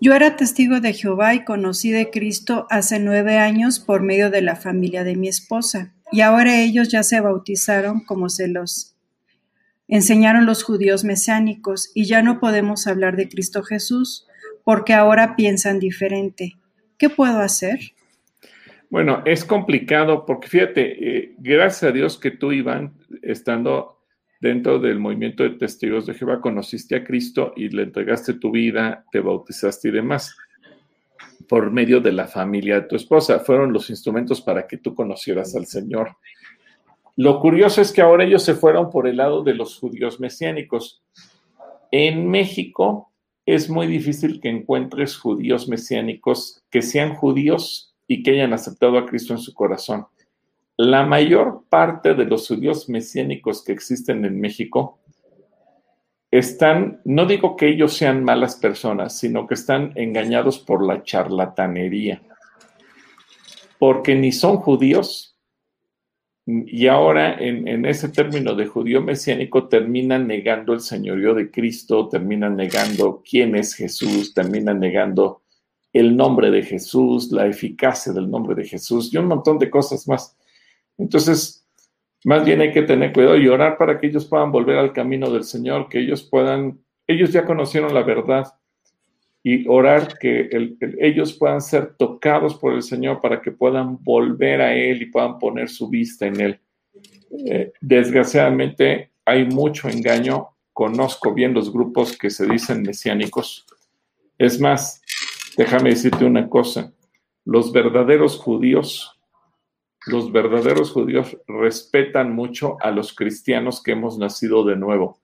Yo 0.00 0.12
era 0.12 0.36
testigo 0.36 0.80
de 0.80 0.92
Jehová 0.92 1.34
y 1.34 1.44
conocí 1.44 1.90
de 1.90 2.10
Cristo 2.10 2.66
hace 2.68 2.98
nueve 2.98 3.38
años 3.38 3.80
por 3.80 4.02
medio 4.02 4.30
de 4.30 4.42
la 4.42 4.56
familia 4.56 5.04
de 5.04 5.16
mi 5.16 5.28
esposa. 5.28 5.94
Y 6.12 6.20
ahora 6.20 6.60
ellos 6.60 6.88
ya 6.90 7.02
se 7.02 7.20
bautizaron 7.20 8.04
como 8.04 8.28
se 8.28 8.48
los 8.48 8.96
enseñaron 9.88 10.46
los 10.46 10.62
judíos 10.62 11.04
mesánicos 11.04 11.90
y 11.94 12.04
ya 12.06 12.22
no 12.22 12.40
podemos 12.40 12.86
hablar 12.86 13.16
de 13.16 13.28
Cristo 13.28 13.62
Jesús 13.62 14.26
porque 14.64 14.94
ahora 14.94 15.36
piensan 15.36 15.78
diferente. 15.78 16.54
¿Qué 16.98 17.10
puedo 17.10 17.38
hacer? 17.38 17.78
Bueno, 18.90 19.22
es 19.24 19.44
complicado 19.44 20.24
porque 20.26 20.48
fíjate, 20.48 21.16
eh, 21.16 21.34
gracias 21.38 21.82
a 21.84 21.92
Dios 21.92 22.18
que 22.18 22.30
tú, 22.30 22.52
Iván, 22.52 22.94
estando 23.22 23.93
dentro 24.44 24.78
del 24.78 25.00
movimiento 25.00 25.42
de 25.42 25.56
testigos 25.56 26.04
de 26.04 26.12
Jehová, 26.12 26.42
conociste 26.42 26.94
a 26.94 27.02
Cristo 27.02 27.54
y 27.56 27.70
le 27.70 27.84
entregaste 27.84 28.34
tu 28.34 28.50
vida, 28.50 29.06
te 29.10 29.20
bautizaste 29.20 29.88
y 29.88 29.92
demás. 29.92 30.36
por 31.48 31.70
medio 31.70 32.00
de 32.00 32.12
la 32.12 32.26
familia 32.26 32.76
de 32.76 32.88
tu 32.88 32.96
esposa. 32.96 33.40
Fueron 33.40 33.72
los 33.72 33.90
instrumentos 33.90 34.40
para 34.40 34.66
que 34.66 34.78
tú 34.78 34.94
conocieras 34.94 35.54
al 35.54 35.66
Señor. 35.66 36.16
Lo 37.16 37.38
curioso 37.38 37.82
es 37.82 37.92
que 37.92 38.00
ahora 38.00 38.24
ellos 38.24 38.42
se 38.42 38.54
fueron 38.54 38.90
por 38.90 39.06
el 39.06 39.18
lado 39.18 39.42
de 39.42 39.52
los 39.52 39.78
judíos 39.78 40.20
mesiánicos. 40.20 41.02
En 41.90 42.30
México 42.30 43.12
es 43.44 43.68
muy 43.68 43.86
difícil 43.86 44.40
que 44.40 44.48
encuentres 44.48 45.18
judíos 45.18 45.68
mesiánicos 45.68 46.62
que 46.70 46.80
sean 46.80 47.14
judíos 47.14 47.94
y 48.06 48.22
que 48.22 48.30
hayan 48.30 48.54
aceptado 48.54 48.96
a 48.96 49.04
Cristo 49.04 49.34
en 49.34 49.38
su 49.38 49.52
corazón. 49.52 50.06
La 50.76 51.04
mayor 51.06 51.64
parte 51.68 52.14
de 52.14 52.24
los 52.24 52.48
judíos 52.48 52.88
mesiánicos 52.88 53.62
que 53.62 53.72
existen 53.72 54.24
en 54.24 54.40
México 54.40 54.98
están, 56.32 57.00
no 57.04 57.26
digo 57.26 57.54
que 57.54 57.68
ellos 57.68 57.96
sean 57.96 58.24
malas 58.24 58.56
personas, 58.56 59.16
sino 59.16 59.46
que 59.46 59.54
están 59.54 59.92
engañados 59.94 60.58
por 60.58 60.84
la 60.84 61.04
charlatanería, 61.04 62.22
porque 63.78 64.16
ni 64.16 64.32
son 64.32 64.56
judíos, 64.56 65.34
y 66.46 66.88
ahora 66.88 67.36
en, 67.38 67.86
ese 67.86 68.10
término 68.10 68.54
de 68.54 68.66
judío 68.66 69.00
mesiánico 69.00 69.68
terminan 69.68 70.26
negando 70.26 70.74
el 70.74 70.80
señorío 70.80 71.34
de 71.34 71.50
Cristo, 71.50 72.08
terminan 72.08 72.56
negando 72.56 73.22
quién 73.28 73.54
es 73.56 73.74
Jesús, 73.74 74.34
terminan 74.34 74.80
negando 74.80 75.42
el 75.92 76.16
nombre 76.16 76.50
de 76.50 76.62
Jesús, 76.62 77.30
la 77.30 77.46
eficacia 77.46 78.12
del 78.12 78.28
nombre 78.28 78.54
de 78.56 78.68
Jesús 78.68 79.14
y 79.14 79.16
un 79.16 79.26
montón 79.26 79.58
de 79.58 79.70
cosas 79.70 80.06
más. 80.06 80.36
Entonces, 80.98 81.66
más 82.24 82.44
bien 82.44 82.60
hay 82.60 82.72
que 82.72 82.82
tener 82.82 83.12
cuidado 83.12 83.36
y 83.36 83.48
orar 83.48 83.76
para 83.76 84.00
que 84.00 84.06
ellos 84.06 84.24
puedan 84.24 84.50
volver 84.50 84.78
al 84.78 84.92
camino 84.92 85.30
del 85.30 85.44
Señor, 85.44 85.88
que 85.88 86.00
ellos 86.00 86.22
puedan, 86.22 86.80
ellos 87.06 87.32
ya 87.32 87.44
conocieron 87.44 87.92
la 87.92 88.02
verdad 88.02 88.46
y 89.42 89.68
orar 89.68 90.16
que 90.18 90.48
ellos 90.98 91.34
puedan 91.34 91.60
ser 91.60 91.96
tocados 91.96 92.54
por 92.54 92.72
el 92.72 92.82
Señor 92.82 93.20
para 93.20 93.42
que 93.42 93.52
puedan 93.52 94.02
volver 94.02 94.62
a 94.62 94.74
Él 94.74 95.02
y 95.02 95.06
puedan 95.06 95.38
poner 95.38 95.68
su 95.68 95.90
vista 95.90 96.26
en 96.26 96.40
Él. 96.40 96.60
Eh, 97.46 97.72
desgraciadamente 97.82 99.10
hay 99.26 99.44
mucho 99.44 99.90
engaño. 99.90 100.48
Conozco 100.72 101.34
bien 101.34 101.52
los 101.52 101.70
grupos 101.70 102.16
que 102.16 102.30
se 102.30 102.46
dicen 102.46 102.82
mesiánicos. 102.82 103.66
Es 104.38 104.58
más, 104.58 105.02
déjame 105.58 105.90
decirte 105.90 106.24
una 106.24 106.48
cosa. 106.48 106.94
Los 107.44 107.70
verdaderos 107.70 108.38
judíos 108.38 109.13
los 110.06 110.32
verdaderos 110.32 110.90
judíos 110.90 111.36
respetan 111.46 112.34
mucho 112.34 112.76
a 112.80 112.90
los 112.90 113.14
cristianos 113.14 113.82
que 113.82 113.92
hemos 113.92 114.18
nacido 114.18 114.64
de 114.64 114.76
nuevo. 114.76 115.18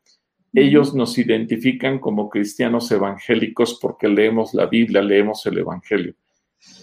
Ellos 0.53 0.95
nos 0.95 1.17
identifican 1.19 1.99
como 1.99 2.29
cristianos 2.29 2.91
evangélicos 2.91 3.79
porque 3.81 4.09
leemos 4.09 4.55
la 4.55 4.67
Biblia, 4.67 5.03
leemos 5.03 5.45
el 5.47 5.59
Evangelio. 5.59 6.15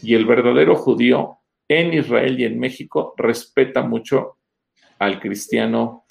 Y 0.01 0.13
el 0.13 0.25
verdadero 0.25 0.75
judío 0.75 1.39
en 1.67 1.93
Israel 1.93 2.39
y 2.39 2.45
en 2.45 2.59
México 2.59 3.13
respeta 3.17 3.83
mucho 3.83 4.37
al 4.99 5.19
cristiano 5.19 6.05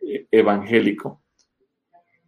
eh, 0.00 0.26
evangélico. 0.30 1.22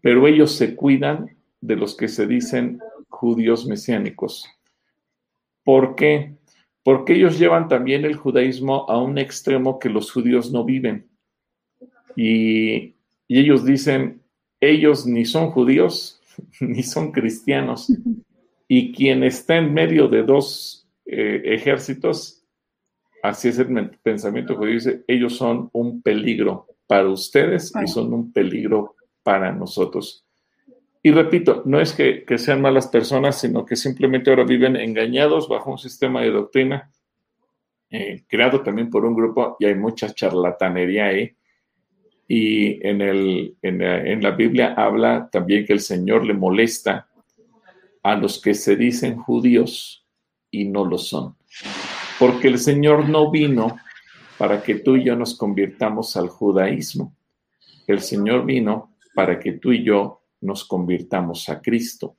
Pero 0.00 0.26
ellos 0.26 0.52
se 0.52 0.76
cuidan 0.76 1.36
de 1.60 1.76
los 1.76 1.96
que 1.96 2.08
se 2.08 2.26
dicen 2.26 2.80
judíos 3.08 3.66
mesiánicos. 3.66 4.48
¿Por 5.64 5.94
qué? 5.94 6.36
Porque 6.82 7.14
ellos 7.14 7.38
llevan 7.38 7.68
también 7.68 8.04
el 8.04 8.16
judaísmo 8.16 8.86
a 8.88 9.00
un 9.02 9.18
extremo 9.18 9.78
que 9.78 9.90
los 9.90 10.10
judíos 10.10 10.52
no 10.52 10.64
viven. 10.64 11.08
Y, 12.16 12.94
ellos 13.28 13.64
dicen, 13.64 14.22
ellos 14.60 15.06
ni 15.06 15.24
son 15.24 15.52
judíos 15.52 16.20
ni 16.60 16.82
son 16.82 17.12
cristianos. 17.12 17.92
Y 18.66 18.92
quien 18.92 19.22
está 19.22 19.56
en 19.56 19.72
medio 19.72 20.08
de 20.08 20.24
dos 20.24 20.88
eh, 21.06 21.42
ejércitos, 21.44 22.44
así 23.22 23.48
es 23.48 23.58
el 23.58 23.90
pensamiento 24.02 24.56
judío, 24.56 24.74
dice, 24.74 25.04
ellos 25.06 25.36
son 25.36 25.70
un 25.72 26.02
peligro 26.02 26.66
para 26.86 27.08
ustedes 27.08 27.72
y 27.80 27.86
son 27.86 28.12
un 28.12 28.32
peligro 28.32 28.96
para 29.22 29.52
nosotros. 29.52 30.24
Y 31.02 31.12
repito, 31.12 31.62
no 31.64 31.80
es 31.80 31.92
que, 31.92 32.24
sean 32.36 32.60
malas 32.60 32.88
personas, 32.88 33.40
sino 33.40 33.64
que 33.64 33.76
simplemente 33.76 34.30
ahora 34.30 34.44
viven 34.44 34.76
engañados 34.76 35.48
bajo 35.48 35.70
un 35.70 35.78
sistema 35.78 36.20
de 36.20 36.30
doctrina 36.30 36.90
eh, 37.88 38.22
creado 38.28 38.62
también 38.62 38.88
por 38.88 39.04
un 39.04 39.14
grupo 39.14 39.56
y 39.58 39.64
hay 39.64 39.74
mucha 39.74 40.12
charlatanería 40.14 41.06
ahí. 41.06 41.34
Y 42.28 42.86
en, 42.86 43.00
el, 43.00 43.56
en, 43.62 44.22
la, 44.22 44.30
Biblia 44.30 44.74
habla 44.76 45.28
también 45.32 45.66
que 45.66 45.72
el 45.72 45.80
Señor 45.80 46.24
le 46.24 46.34
molesta 46.34 47.08
a 48.02 48.14
los 48.14 48.40
que 48.40 48.54
se 48.54 48.76
dicen 48.76 49.16
judíos 49.16 50.06
y 50.50 50.66
no 50.66 50.84
lo 50.84 50.98
son. 50.98 51.34
Porque 52.20 52.46
el 52.46 52.58
Señor 52.58 53.08
no 53.08 53.30
vino 53.32 53.78
para 54.38 54.62
que 54.62 54.76
tú 54.76 54.94
y 54.94 55.04
yo 55.04 55.16
nos 55.16 55.36
convirtamos 55.36 56.16
al 56.16 56.28
judaísmo. 56.28 57.16
El 57.88 58.00
Señor 58.00 58.44
vino 58.44 58.94
para 59.12 59.40
que 59.40 59.52
tú 59.54 59.72
y 59.72 59.82
yo 59.82 60.19
nos 60.40 60.64
convirtamos 60.64 61.48
a 61.48 61.60
Cristo. 61.60 62.16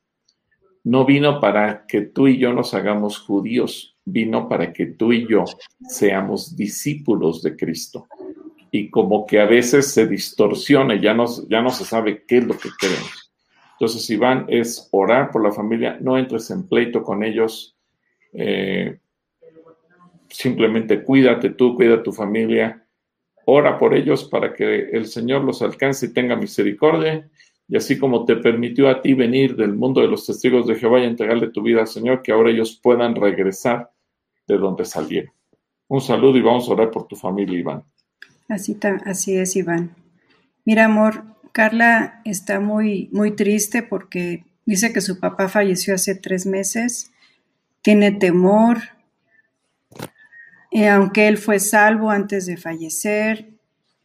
No 0.84 1.06
vino 1.06 1.39
para 1.39 1.85
que 1.85 2.02
tú 2.02 2.27
y 2.27 2.38
yo 2.38 2.53
nos 2.53 2.73
hagamos 2.73 3.19
judíos, 3.19 3.98
vino 4.03 4.49
para 4.49 4.73
que 4.73 4.88
tú 4.88 5.14
y 5.14 5.27
yo 5.27 5.45
seamos 5.88 6.56
discípulos 6.56 7.41
de 7.43 7.56
Cristo. 7.56 8.07
Y 8.72 8.89
como 8.89 9.26
que 9.26 9.39
a 9.39 9.45
veces 9.45 9.91
se 9.91 10.07
distorsiona, 10.07 10.99
ya 10.99 11.14
no, 11.14 11.26
ya 11.49 11.61
no 11.61 11.69
se 11.69 11.85
sabe 11.85 12.23
qué 12.26 12.38
es 12.38 12.45
lo 12.45 12.57
que 12.57 12.69
queremos. 12.80 13.31
Entonces, 13.73 14.10
Iván, 14.10 14.45
es 14.48 14.88
orar 14.91 15.31
por 15.31 15.43
la 15.43 15.52
familia, 15.52 15.98
no 15.99 16.18
entres 16.18 16.49
en 16.52 16.68
pleito 16.68 17.03
con 17.03 17.23
ellos, 17.23 17.76
eh, 18.34 18.99
simplemente 20.30 21.03
cuídate 21.03 21.49
tú, 21.49 21.76
cuida 21.76 22.02
tu 22.02 22.14
familia, 22.14 22.85
ora 23.45 23.77
por 23.77 23.93
ellos 23.93 24.23
para 24.23 24.53
que 24.53 24.89
el 24.91 25.07
Señor 25.07 25.43
los 25.43 25.61
alcance 25.61 26.06
y 26.06 26.14
tenga 26.14 26.35
misericordia 26.35 27.30
y 27.72 27.77
así 27.77 27.98
como 27.98 28.26
te 28.26 28.35
permitió 28.35 28.89
a 28.89 29.02
ti 29.02 29.14
venir 29.14 29.56
del 29.56 29.73
mundo 29.73 30.02
de 30.02 30.10
los 30.10 30.26
testigos 30.26 30.68
de 30.68 30.76
Jehová 30.76 30.99
y 30.99 31.06
entregarle 31.06 31.52
tu 31.52 31.64
vida 31.64 31.80
al 31.80 31.88
Señor, 31.88 32.22
que 32.22 32.34
ahora 32.34 32.52
ellos 32.52 32.77
puedan 32.84 33.15
regresar 33.15 33.89
de 34.45 34.57
donde 34.57 34.84
salieron. 34.84 35.31
Un 35.88 36.02
saludo 36.02 36.38
y 36.38 36.41
vamos 36.41 36.68
a 36.68 36.73
orar 36.73 36.91
por 36.91 37.07
tu 37.07 37.15
familia, 37.15 37.57
Iván. 37.57 37.84
Así, 38.49 38.77
así 39.06 39.38
es, 39.38 39.56
Iván. 39.56 39.95
Mira, 40.65 40.84
amor, 40.84 41.23
Carla 41.53 42.22
está 42.26 42.60
muy, 42.60 43.07
muy 43.14 43.31
triste 43.31 43.84
porque 43.84 44.43
dice 44.65 44.91
que 44.91 44.99
su 44.99 45.22
papá 45.22 45.48
falleció 45.48 45.95
hace 45.95 46.15
tres 46.15 46.45
meses, 46.45 47.14
tiene 47.81 48.11
temor, 48.11 48.80
eh, 50.72 50.89
aunque 50.89 51.30
él 51.30 51.38
fue 51.38 51.61
salvo 51.61 52.10
antes 52.10 52.45
de 52.48 52.57
fallecer, 52.57 53.48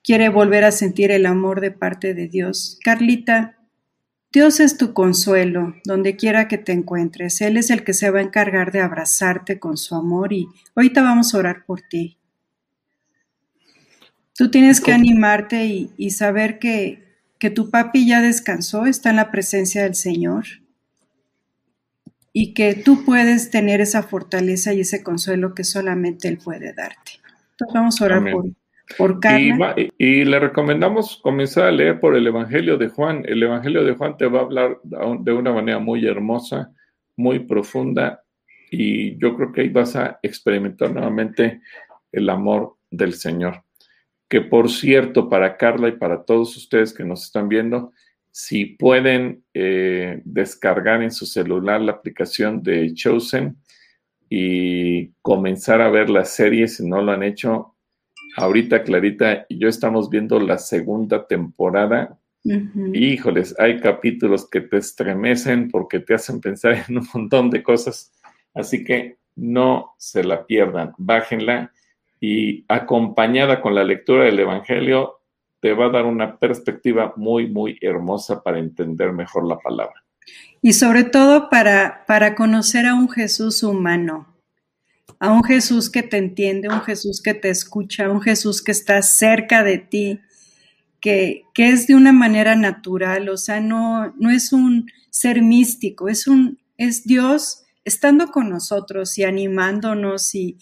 quiere 0.04 0.28
volver 0.28 0.62
a 0.62 0.70
sentir 0.70 1.10
el 1.10 1.26
amor 1.26 1.60
de 1.60 1.72
parte 1.72 2.14
de 2.14 2.28
Dios. 2.28 2.78
Carlita, 2.84 3.55
Dios 4.36 4.60
es 4.60 4.76
tu 4.76 4.92
consuelo, 4.92 5.76
donde 5.84 6.14
quiera 6.14 6.46
que 6.46 6.58
te 6.58 6.72
encuentres. 6.72 7.40
Él 7.40 7.56
es 7.56 7.70
el 7.70 7.84
que 7.84 7.94
se 7.94 8.10
va 8.10 8.18
a 8.18 8.22
encargar 8.22 8.70
de 8.70 8.82
abrazarte 8.82 9.58
con 9.58 9.78
su 9.78 9.94
amor 9.94 10.34
y 10.34 10.46
ahorita 10.74 11.00
vamos 11.00 11.34
a 11.34 11.38
orar 11.38 11.64
por 11.64 11.80
ti. 11.80 12.18
Tú 14.36 14.50
tienes 14.50 14.82
que 14.82 14.92
animarte 14.92 15.64
y, 15.96 16.10
saber 16.10 16.58
que, 16.58 17.02
que 17.38 17.48
tu 17.48 17.70
papi 17.70 18.06
ya 18.06 18.20
descansó, 18.20 18.84
está 18.84 19.08
en 19.08 19.16
la 19.16 19.30
presencia 19.30 19.84
del 19.84 19.94
Señor 19.94 20.44
y 22.34 22.52
que 22.52 22.74
tú 22.74 23.06
puedes 23.06 23.48
tener 23.48 23.80
esa 23.80 24.02
fortaleza 24.02 24.74
y 24.74 24.80
ese 24.80 25.02
consuelo 25.02 25.54
que 25.54 25.64
solamente 25.64 26.28
Él 26.28 26.36
puede 26.36 26.74
darte. 26.74 27.12
Entonces 27.52 27.72
vamos 27.72 28.02
a 28.02 28.04
orar 28.04 28.30
por, 28.30 28.44
por 28.96 29.18
Y, 29.98 30.24
le 30.24 30.38
recomendamos 30.38 31.18
comenzar 31.22 31.64
a 31.64 31.72
leer 31.72 32.00
por 32.00 32.14
el 32.14 32.26
Evangelio 32.26 32.76
de 32.78 32.88
Juan. 32.88 33.24
El 33.26 33.42
Evangelio 33.42 33.84
de 33.84 33.94
Juan 33.94 34.16
te 34.16 34.26
va 34.26 34.40
a 34.40 34.42
hablar 34.42 34.78
de 34.82 35.32
una 35.32 35.52
manera 35.52 35.78
muy 35.78 36.06
hermosa, 36.06 36.72
muy 37.16 37.40
profunda, 37.40 38.22
y 38.70 39.18
yo 39.18 39.36
creo 39.36 39.52
que 39.52 39.62
ahí 39.62 39.68
vas 39.68 39.96
a 39.96 40.18
experimentar 40.22 40.90
nuevamente 40.92 41.60
el 42.12 42.28
amor 42.28 42.76
del 42.90 43.14
Señor. 43.14 43.62
Que 44.28 44.40
por 44.40 44.70
cierto, 44.70 45.28
para 45.28 45.56
Carla 45.56 45.88
y 45.88 45.92
para 45.92 46.24
todos 46.24 46.56
ustedes 46.56 46.92
que 46.92 47.04
nos 47.04 47.24
están 47.24 47.48
viendo, 47.48 47.92
si 48.30 48.66
pueden 48.66 49.44
eh, 49.54 50.20
descargar 50.24 51.02
en 51.02 51.10
su 51.10 51.26
celular 51.26 51.80
la 51.80 51.92
aplicación 51.92 52.62
de 52.62 52.92
Chosen 52.92 53.56
y 54.28 55.12
comenzar 55.22 55.80
a 55.80 55.90
ver 55.90 56.10
la 56.10 56.24
serie, 56.24 56.68
si 56.68 56.86
no 56.86 57.00
lo 57.00 57.12
han 57.12 57.22
hecho, 57.22 57.75
ahorita 58.36 58.82
Clarita 58.82 59.46
y 59.48 59.58
yo 59.58 59.68
estamos 59.68 60.10
viendo 60.10 60.38
la 60.38 60.58
segunda 60.58 61.26
temporada. 61.26 62.18
Híjoles, 62.92 63.56
hay 63.58 63.80
capítulos 63.80 64.48
que 64.48 64.60
te 64.60 64.76
estremecen 64.76 65.68
porque 65.68 65.98
te 65.98 66.14
hacen 66.14 66.40
pensar 66.40 66.84
en 66.88 66.98
un 66.98 67.08
montón 67.12 67.50
de 67.50 67.62
cosas. 67.62 68.12
Así 68.54 68.84
que 68.84 69.16
no 69.34 69.94
se 69.98 70.22
la 70.22 70.46
pierdan, 70.46 70.92
bájenla 70.96 71.72
y 72.20 72.64
acompañada 72.68 73.60
con 73.60 73.74
la 73.74 73.84
lectura 73.84 74.24
del 74.24 74.38
Evangelio 74.38 75.20
te 75.60 75.72
va 75.72 75.86
a 75.86 75.90
dar 75.90 76.04
una 76.04 76.38
perspectiva 76.38 77.12
muy, 77.16 77.48
muy 77.48 77.78
hermosa 77.80 78.42
para 78.42 78.58
entender 78.58 79.12
mejor 79.12 79.46
la 79.46 79.58
palabra. 79.58 80.04
Y 80.62 80.72
sobre 80.72 81.04
todo 81.04 81.50
para, 81.50 82.04
para 82.06 82.34
conocer 82.34 82.86
a 82.86 82.94
un 82.94 83.08
Jesús 83.08 83.62
humano, 83.62 84.35
a 85.18 85.32
un 85.32 85.42
Jesús 85.42 85.90
que 85.90 86.02
te 86.02 86.16
entiende, 86.16 86.68
un 86.68 86.82
Jesús 86.82 87.22
que 87.22 87.34
te 87.34 87.48
escucha, 87.48 88.10
un 88.10 88.20
Jesús 88.20 88.62
que 88.62 88.72
está 88.72 89.02
cerca 89.02 89.62
de 89.62 89.78
ti, 89.78 90.20
que, 91.00 91.42
que 91.54 91.68
es 91.70 91.86
de 91.86 91.94
una 91.94 92.12
manera 92.12 92.56
natural, 92.56 93.28
o 93.28 93.36
sea, 93.36 93.60
no, 93.60 94.14
no 94.18 94.30
es 94.30 94.52
un 94.52 94.90
ser 95.10 95.42
místico, 95.42 96.08
es, 96.08 96.26
un, 96.26 96.58
es 96.76 97.04
Dios 97.04 97.64
estando 97.84 98.28
con 98.28 98.50
nosotros 98.50 99.16
y 99.16 99.24
animándonos 99.24 100.34
y 100.34 100.58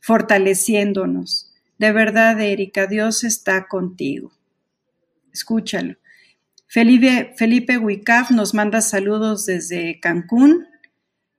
fortaleciéndonos. 0.00 1.52
De 1.78 1.92
verdad, 1.92 2.40
Erika, 2.40 2.86
Dios 2.86 3.24
está 3.24 3.66
contigo. 3.68 4.32
Escúchalo. 5.32 5.96
Felipe, 6.66 7.34
Felipe 7.36 7.78
nos 8.30 8.54
manda 8.54 8.80
saludos 8.80 9.46
desde 9.46 10.00
Cancún. 10.00 10.66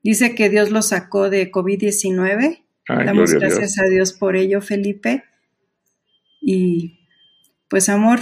Dice 0.04 0.36
que 0.36 0.50
Dios 0.50 0.70
lo 0.70 0.82
sacó 0.82 1.30
de 1.30 1.50
COVID-19. 1.50 2.62
Damos 2.88 3.34
gracias 3.34 3.80
a 3.80 3.86
Dios 3.86 4.12
por 4.12 4.36
ello, 4.36 4.62
Felipe. 4.62 5.24
Y 6.42 7.00
pues 7.70 7.88
amor, 7.88 8.20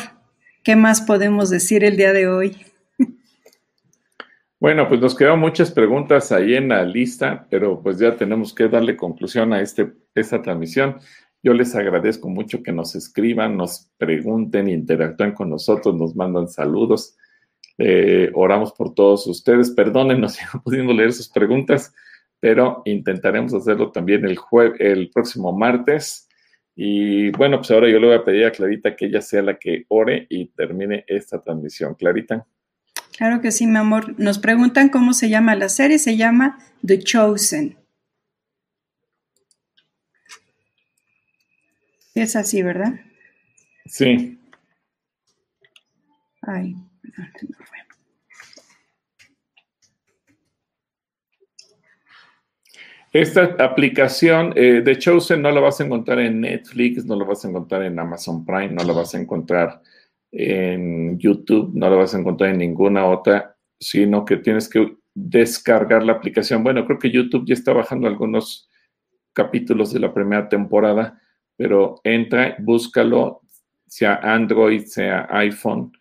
¿qué 0.63 0.75
más 0.75 1.01
podemos 1.01 1.49
decir 1.49 1.83
el 1.83 1.97
día 1.97 2.13
de 2.13 2.27
hoy? 2.27 2.55
Bueno, 4.59 4.87
pues 4.87 5.01
nos 5.01 5.15
quedan 5.15 5.39
muchas 5.39 5.71
preguntas 5.71 6.31
ahí 6.31 6.53
en 6.53 6.69
la 6.69 6.85
lista, 6.85 7.47
pero 7.49 7.81
pues 7.81 7.97
ya 7.97 8.15
tenemos 8.15 8.53
que 8.53 8.67
darle 8.67 8.95
conclusión 8.95 9.53
a 9.53 9.59
este, 9.59 9.91
esta 10.13 10.39
transmisión. 10.43 10.97
Yo 11.41 11.55
les 11.55 11.73
agradezco 11.73 12.29
mucho 12.29 12.61
que 12.61 12.71
nos 12.71 12.93
escriban, 12.93 13.57
nos 13.57 13.89
pregunten, 13.97 14.69
interactúen 14.69 15.31
con 15.31 15.49
nosotros, 15.49 15.95
nos 15.95 16.15
mandan 16.15 16.47
saludos. 16.47 17.17
Eh, 17.83 18.29
oramos 18.35 18.73
por 18.73 18.93
todos 18.93 19.25
ustedes. 19.25 19.71
Perdónenos 19.71 20.33
si 20.35 20.43
no 20.53 20.61
pudimos 20.61 20.95
leer 20.95 21.13
sus 21.13 21.29
preguntas, 21.29 21.93
pero 22.39 22.83
intentaremos 22.85 23.53
hacerlo 23.53 23.91
también 23.91 24.23
el, 24.25 24.37
el 24.79 25.09
próximo 25.09 25.51
martes. 25.51 26.27
Y 26.75 27.31
bueno, 27.31 27.57
pues 27.57 27.71
ahora 27.71 27.89
yo 27.89 27.99
le 27.99 28.07
voy 28.07 28.15
a 28.15 28.23
pedir 28.23 28.45
a 28.45 28.51
Clarita 28.51 28.95
que 28.95 29.07
ella 29.07 29.21
sea 29.21 29.41
la 29.41 29.57
que 29.57 29.85
ore 29.89 30.27
y 30.29 30.47
termine 30.49 31.03
esta 31.07 31.41
transmisión. 31.41 31.95
Clarita. 31.95 32.45
Claro 33.17 33.41
que 33.41 33.51
sí, 33.51 33.65
mi 33.65 33.77
amor. 33.77 34.17
Nos 34.19 34.39
preguntan 34.39 34.89
cómo 34.89 35.13
se 35.13 35.29
llama 35.29 35.55
la 35.55 35.67
serie. 35.67 35.97
Se 35.97 36.17
llama 36.17 36.59
The 36.85 36.99
Chosen. 36.99 37.77
Es 42.13 42.35
así, 42.35 42.61
¿verdad? 42.61 42.93
Sí. 43.85 44.37
Ay, 46.41 46.75
Esta 53.13 53.55
aplicación 53.59 54.53
eh, 54.55 54.81
de 54.81 54.97
Chosen 54.97 55.41
no 55.41 55.51
la 55.51 55.59
vas 55.59 55.81
a 55.81 55.83
encontrar 55.83 56.19
en 56.19 56.39
Netflix, 56.39 57.05
no 57.05 57.17
la 57.17 57.25
vas 57.25 57.43
a 57.43 57.49
encontrar 57.49 57.83
en 57.83 57.99
Amazon 57.99 58.45
Prime, 58.45 58.69
no 58.69 58.85
la 58.85 58.93
vas 58.93 59.13
a 59.13 59.19
encontrar 59.19 59.81
en 60.31 61.19
YouTube, 61.19 61.71
no 61.73 61.89
la 61.89 61.97
vas 61.97 62.15
a 62.15 62.19
encontrar 62.19 62.51
en 62.51 62.59
ninguna 62.59 63.05
otra, 63.05 63.57
sino 63.77 64.23
que 64.23 64.37
tienes 64.37 64.69
que 64.69 64.95
descargar 65.13 66.03
la 66.03 66.13
aplicación. 66.13 66.63
Bueno, 66.63 66.85
creo 66.85 66.99
que 66.99 67.11
YouTube 67.11 67.45
ya 67.45 67.53
está 67.53 67.73
bajando 67.73 68.07
algunos 68.07 68.69
capítulos 69.33 69.91
de 69.91 69.99
la 69.99 70.13
primera 70.13 70.47
temporada, 70.47 71.19
pero 71.57 71.99
entra, 72.05 72.55
búscalo, 72.59 73.41
sea 73.87 74.21
Android, 74.23 74.85
sea 74.85 75.27
iPhone, 75.31 75.91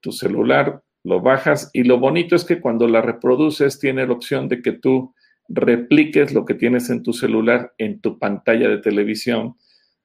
tu 0.00 0.12
celular, 0.12 0.82
lo 1.04 1.20
bajas 1.20 1.70
y 1.72 1.84
lo 1.84 1.98
bonito 1.98 2.36
es 2.36 2.44
que 2.44 2.60
cuando 2.60 2.86
la 2.88 3.00
reproduces 3.00 3.78
tiene 3.78 4.06
la 4.06 4.12
opción 4.12 4.48
de 4.48 4.62
que 4.62 4.72
tú 4.72 5.14
repliques 5.48 6.34
lo 6.34 6.44
que 6.44 6.54
tienes 6.54 6.90
en 6.90 7.02
tu 7.02 7.12
celular 7.12 7.72
en 7.78 8.00
tu 8.00 8.18
pantalla 8.18 8.68
de 8.68 8.78
televisión, 8.78 9.56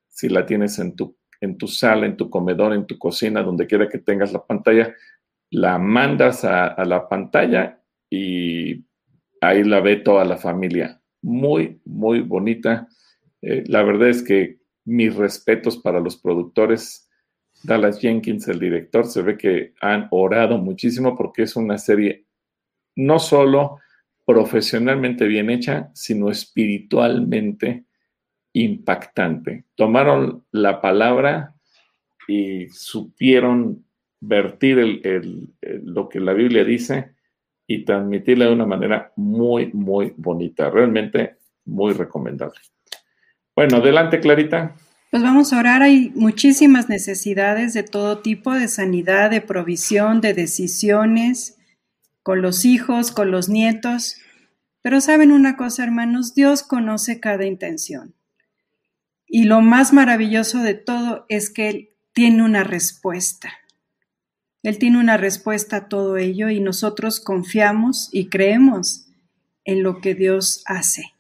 si 0.08 0.30
la 0.30 0.46
tienes 0.46 0.80
en 0.80 0.96
tu 0.96 1.18
en 1.44 1.58
tu 1.58 1.68
sala, 1.68 2.06
en 2.06 2.16
tu 2.16 2.30
comedor, 2.30 2.74
en 2.74 2.88
tu 2.88 2.98
cocina, 2.98 3.44
donde 3.44 3.68
quiera 3.68 3.90
que 3.90 3.98
tengas 3.98 4.32
la 4.32 4.46
pantalla, 4.46 4.96
la 5.50 5.78
mandas 5.78 6.46
a, 6.46 6.84
la 6.86 7.10
pantalla 7.10 7.82
y 8.10 8.86
ahí 9.42 9.66
la 9.66 9.82
ve 9.82 9.98
toda 9.98 10.24
la 10.24 10.38
familia. 10.38 11.02
Muy, 11.22 11.82
muy 11.84 12.22
bonita. 12.22 12.88
Eh, 13.42 13.66
la 13.68 13.84
verdad 13.84 14.08
es 14.08 14.24
que 14.24 14.60
mis 14.86 15.14
respetos 15.16 15.78
para 15.78 16.00
los 16.00 16.16
productores. 16.16 17.10
Dallas 17.64 18.00
Jenkins, 18.00 18.48
el 18.48 18.60
director, 18.60 19.06
se 19.06 19.22
ve 19.22 19.38
que 19.38 19.74
han 19.82 20.08
orado 20.12 20.58
muchísimo 20.58 21.16
porque 21.16 21.44
es 21.44 21.56
una 21.56 21.78
serie 21.78 22.26
no 22.96 23.20
solo 23.20 23.80
profesionalmente 24.26 25.26
bien 25.26 25.50
hecha, 25.50 25.90
sino 25.94 26.30
espiritualmente 26.30 27.86
impactante. 28.54 29.66
Tomaron 29.76 30.46
la 30.52 30.80
palabra 30.82 31.56
y 32.28 32.68
supieron 32.70 33.86
vertir 34.20 35.02
lo 35.84 36.08
que 36.08 36.20
la 36.20 36.34
Biblia 36.34 36.64
dice 36.64 37.16
y 37.68 37.84
transmitirla 37.84 38.46
de 38.46 38.54
una 38.54 38.66
manera 38.66 39.12
muy, 39.16 39.72
muy 39.74 40.14
bonita. 40.16 40.70
Realmente 40.70 41.38
muy 41.66 41.94
recomendable. 41.94 42.60
Bueno, 43.56 43.78
adelante, 43.78 44.20
Clarita. 44.20 44.76
Pues 45.14 45.22
vamos 45.22 45.54
a 45.54 45.60
orar. 45.60 45.84
Hay 45.84 46.12
muchísimas 46.16 46.90
necesidades 46.90 47.76
de 47.76 47.84
todo 47.84 48.24
tipo, 48.24 48.52
de 48.52 48.68
sanidad, 48.68 49.30
de 49.30 49.42
provisión, 49.42 50.22
de 50.22 50.34
decisiones, 50.34 51.60
con 52.24 52.42
los 52.42 52.66
hijos, 52.66 53.12
con 53.12 53.30
los 53.30 53.48
nietos. 53.48 54.18
Pero 54.82 55.02
saben 55.02 55.32
una 55.32 55.56
cosa, 55.56 55.84
hermanos, 55.84 56.34
Dios 56.34 56.64
conoce 56.64 57.20
cada 57.20 57.46
intención. 57.46 58.16
Y 59.28 59.44
lo 59.44 59.62
más 59.62 59.94
maravilloso 59.94 60.64
de 60.64 60.74
todo 60.74 61.28
es 61.30 61.52
que 61.52 61.70
Él 61.70 61.90
tiene 62.14 62.42
una 62.42 62.64
respuesta. 62.64 63.54
Él 64.64 64.80
tiene 64.80 64.98
una 64.98 65.18
respuesta 65.18 65.76
a 65.76 65.90
todo 65.90 66.18
ello 66.18 66.50
y 66.50 66.60
nosotros 66.60 67.20
confiamos 67.20 68.10
y 68.12 68.30
creemos 68.30 69.10
en 69.64 69.84
lo 69.84 70.02
que 70.02 70.16
Dios 70.16 70.64
hace. 70.66 71.13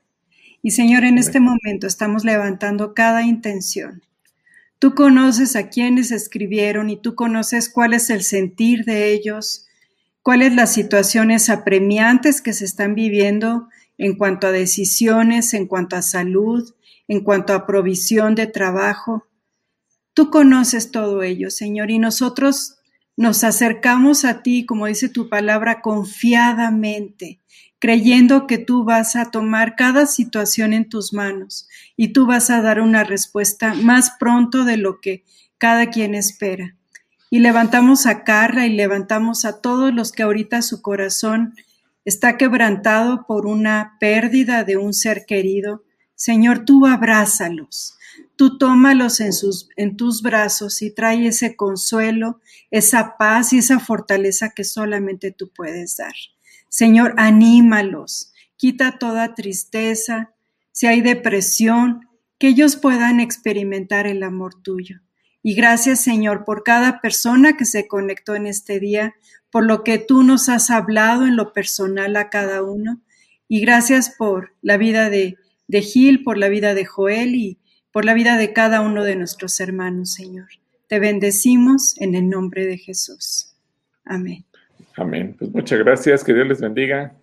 Y 0.65 0.72
Señor, 0.72 1.03
en 1.03 1.18
este 1.18 1.41
momento 1.41 1.88
estamos 1.88 2.23
levantando 2.23 2.94
cada 2.94 3.22
intención. 3.23 4.02
Tú 4.80 4.95
conoces 4.95 5.57
a 5.57 5.68
quienes 5.68 6.10
escribieron 6.11 6.90
y 6.90 6.95
tú 6.95 7.15
conoces 7.15 7.68
cuál 7.68 7.94
es 7.94 8.10
el 8.10 8.23
sentir 8.23 8.85
de 8.85 9.11
ellos, 9.11 9.68
cuáles 10.22 10.56
las 10.56 10.73
situaciones 10.73 11.49
apremiantes 11.49 12.41
que 12.41 12.53
se 12.53 12.64
están 12.64 12.95
viviendo 12.95 13.68
en 13.98 14.15
cuanto 14.15 14.48
a 14.48 14.52
decisiones, 14.52 15.53
en 15.53 15.68
cuanto 15.68 15.98
a 15.98 16.02
salud, 16.02 16.73
en 17.10 17.26
cuanto 17.26 17.53
a 17.53 17.68
provisión 17.68 18.34
de 18.34 18.48
trabajo. 18.48 19.27
Tú 20.14 20.30
conoces 20.30 20.91
todo 20.91 21.23
ello, 21.23 21.52
Señor, 21.52 21.91
y 21.91 21.99
nosotros 21.99 22.77
nos 23.18 23.44
acercamos 23.44 24.23
a 24.23 24.41
ti, 24.44 24.65
como 24.65 24.85
dice 24.85 25.10
tu 25.10 25.27
palabra, 25.27 25.81
confiadamente, 25.81 27.41
creyendo 27.84 28.47
que 28.47 28.60
tú 28.60 28.85
vas 28.85 29.18
a 29.18 29.30
tomar 29.30 29.76
cada 29.76 30.05
situación 30.05 30.72
en 30.72 30.88
tus 30.88 31.11
manos 31.11 31.68
y 31.97 32.14
tú 32.14 32.26
vas 32.26 32.49
a 32.49 32.61
dar 32.61 32.80
una 32.80 33.03
respuesta 33.03 33.73
más 33.73 34.11
pronto 34.18 34.64
de 34.64 34.77
lo 34.77 35.01
que 35.01 35.26
cada 35.57 35.89
quien 35.89 36.15
espera. 36.15 36.77
Y 37.30 37.39
levantamos 37.39 38.05
a 38.05 38.23
Carla 38.23 38.68
y 38.68 38.73
levantamos 38.73 39.43
a 39.43 39.60
todos 39.60 39.93
los 39.93 40.14
que 40.14 40.23
ahorita 40.23 40.61
su 40.61 40.81
corazón 40.81 41.55
está 42.05 42.38
quebrantado 42.38 43.26
por 43.27 43.45
una 43.45 43.97
pérdida 43.99 44.64
de 44.64 44.77
un 44.77 44.93
ser 44.93 45.26
querido, 45.26 45.84
Señor, 46.15 46.64
tú 46.64 46.85
abrázalos, 46.85 47.97
tú 48.38 48.57
tómalos 48.57 49.19
en, 49.19 49.34
sus, 49.34 49.68
en 49.76 49.97
tus 49.97 50.22
brazos 50.22 50.81
y 50.81 50.89
trae 50.89 51.27
ese 51.27 51.57
consuelo, 51.57 52.39
esa 52.72 53.18
paz 53.18 53.51
y 53.51 53.57
esa 53.57 53.81
fortaleza 53.81 54.51
que 54.51 54.64
solamente 54.64 55.31
tú 55.31 55.51
puedes 55.53 55.97
dar. 55.97 56.14
Señor, 56.73 57.13
anímalos, 57.17 58.33
quita 58.57 58.97
toda 58.97 59.35
tristeza, 59.35 60.33
si 60.71 60.87
hay 60.87 61.01
depresión, 61.01 62.07
que 62.39 62.47
ellos 62.47 62.75
puedan 62.75 63.19
experimentar 63.19 64.07
el 64.07 64.23
amor 64.23 64.61
tuyo. 64.63 65.01
Y 65.43 65.53
gracias, 65.53 66.01
Señor, 66.01 66.45
por 66.45 66.63
cada 66.63 66.99
persona 66.99 67.57
que 67.57 67.65
se 67.65 67.87
conectó 67.87 68.33
en 68.33 68.47
este 68.47 68.79
día, 68.79 69.13
por 69.51 69.65
lo 69.65 69.83
que 69.83 69.99
tú 69.99 70.23
nos 70.23 70.49
has 70.49 70.69
hablado 70.69 71.27
en 71.27 71.35
lo 71.35 71.53
personal 71.53 72.15
a 72.15 72.29
cada 72.29 72.63
uno. 72.63 73.01
Y 73.47 73.59
gracias 73.61 74.09
por 74.17 74.55
la 74.61 74.77
vida 74.77 75.09
de 75.09 75.37
de 75.67 75.81
Gil, 75.81 76.23
por 76.23 76.37
la 76.37 76.49
vida 76.49 76.73
de 76.73 76.85
Joel 76.85 77.35
y 77.35 77.59
por 77.91 78.05
la 78.05 78.13
vida 78.13 78.37
de 78.37 78.53
cada 78.53 78.81
uno 78.81 79.03
de 79.03 79.15
nuestros 79.15 79.59
hermanos, 79.59 80.13
Señor. 80.13 80.47
Te 80.87 80.99
bendecimos 80.99 81.95
en 81.99 82.15
el 82.15 82.29
nombre 82.29 82.65
de 82.65 82.77
Jesús. 82.77 83.55
Amén. 84.03 84.45
Amén. 84.95 85.36
Pues 85.38 85.52
muchas 85.52 85.80
gracias, 85.80 86.24
que 86.24 86.34
Dios 86.34 86.48
les 86.48 86.61
bendiga. 86.61 87.15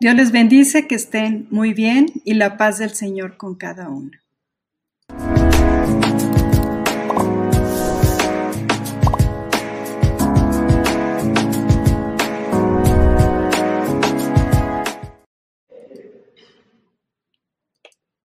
Dios 0.00 0.14
les 0.14 0.32
bendice, 0.32 0.86
que 0.86 0.94
estén 0.94 1.46
muy 1.50 1.72
bien 1.72 2.06
y 2.24 2.34
la 2.34 2.56
paz 2.56 2.78
del 2.78 2.90
Señor 2.90 3.36
con 3.36 3.54
cada 3.54 3.88
uno. 3.88 4.10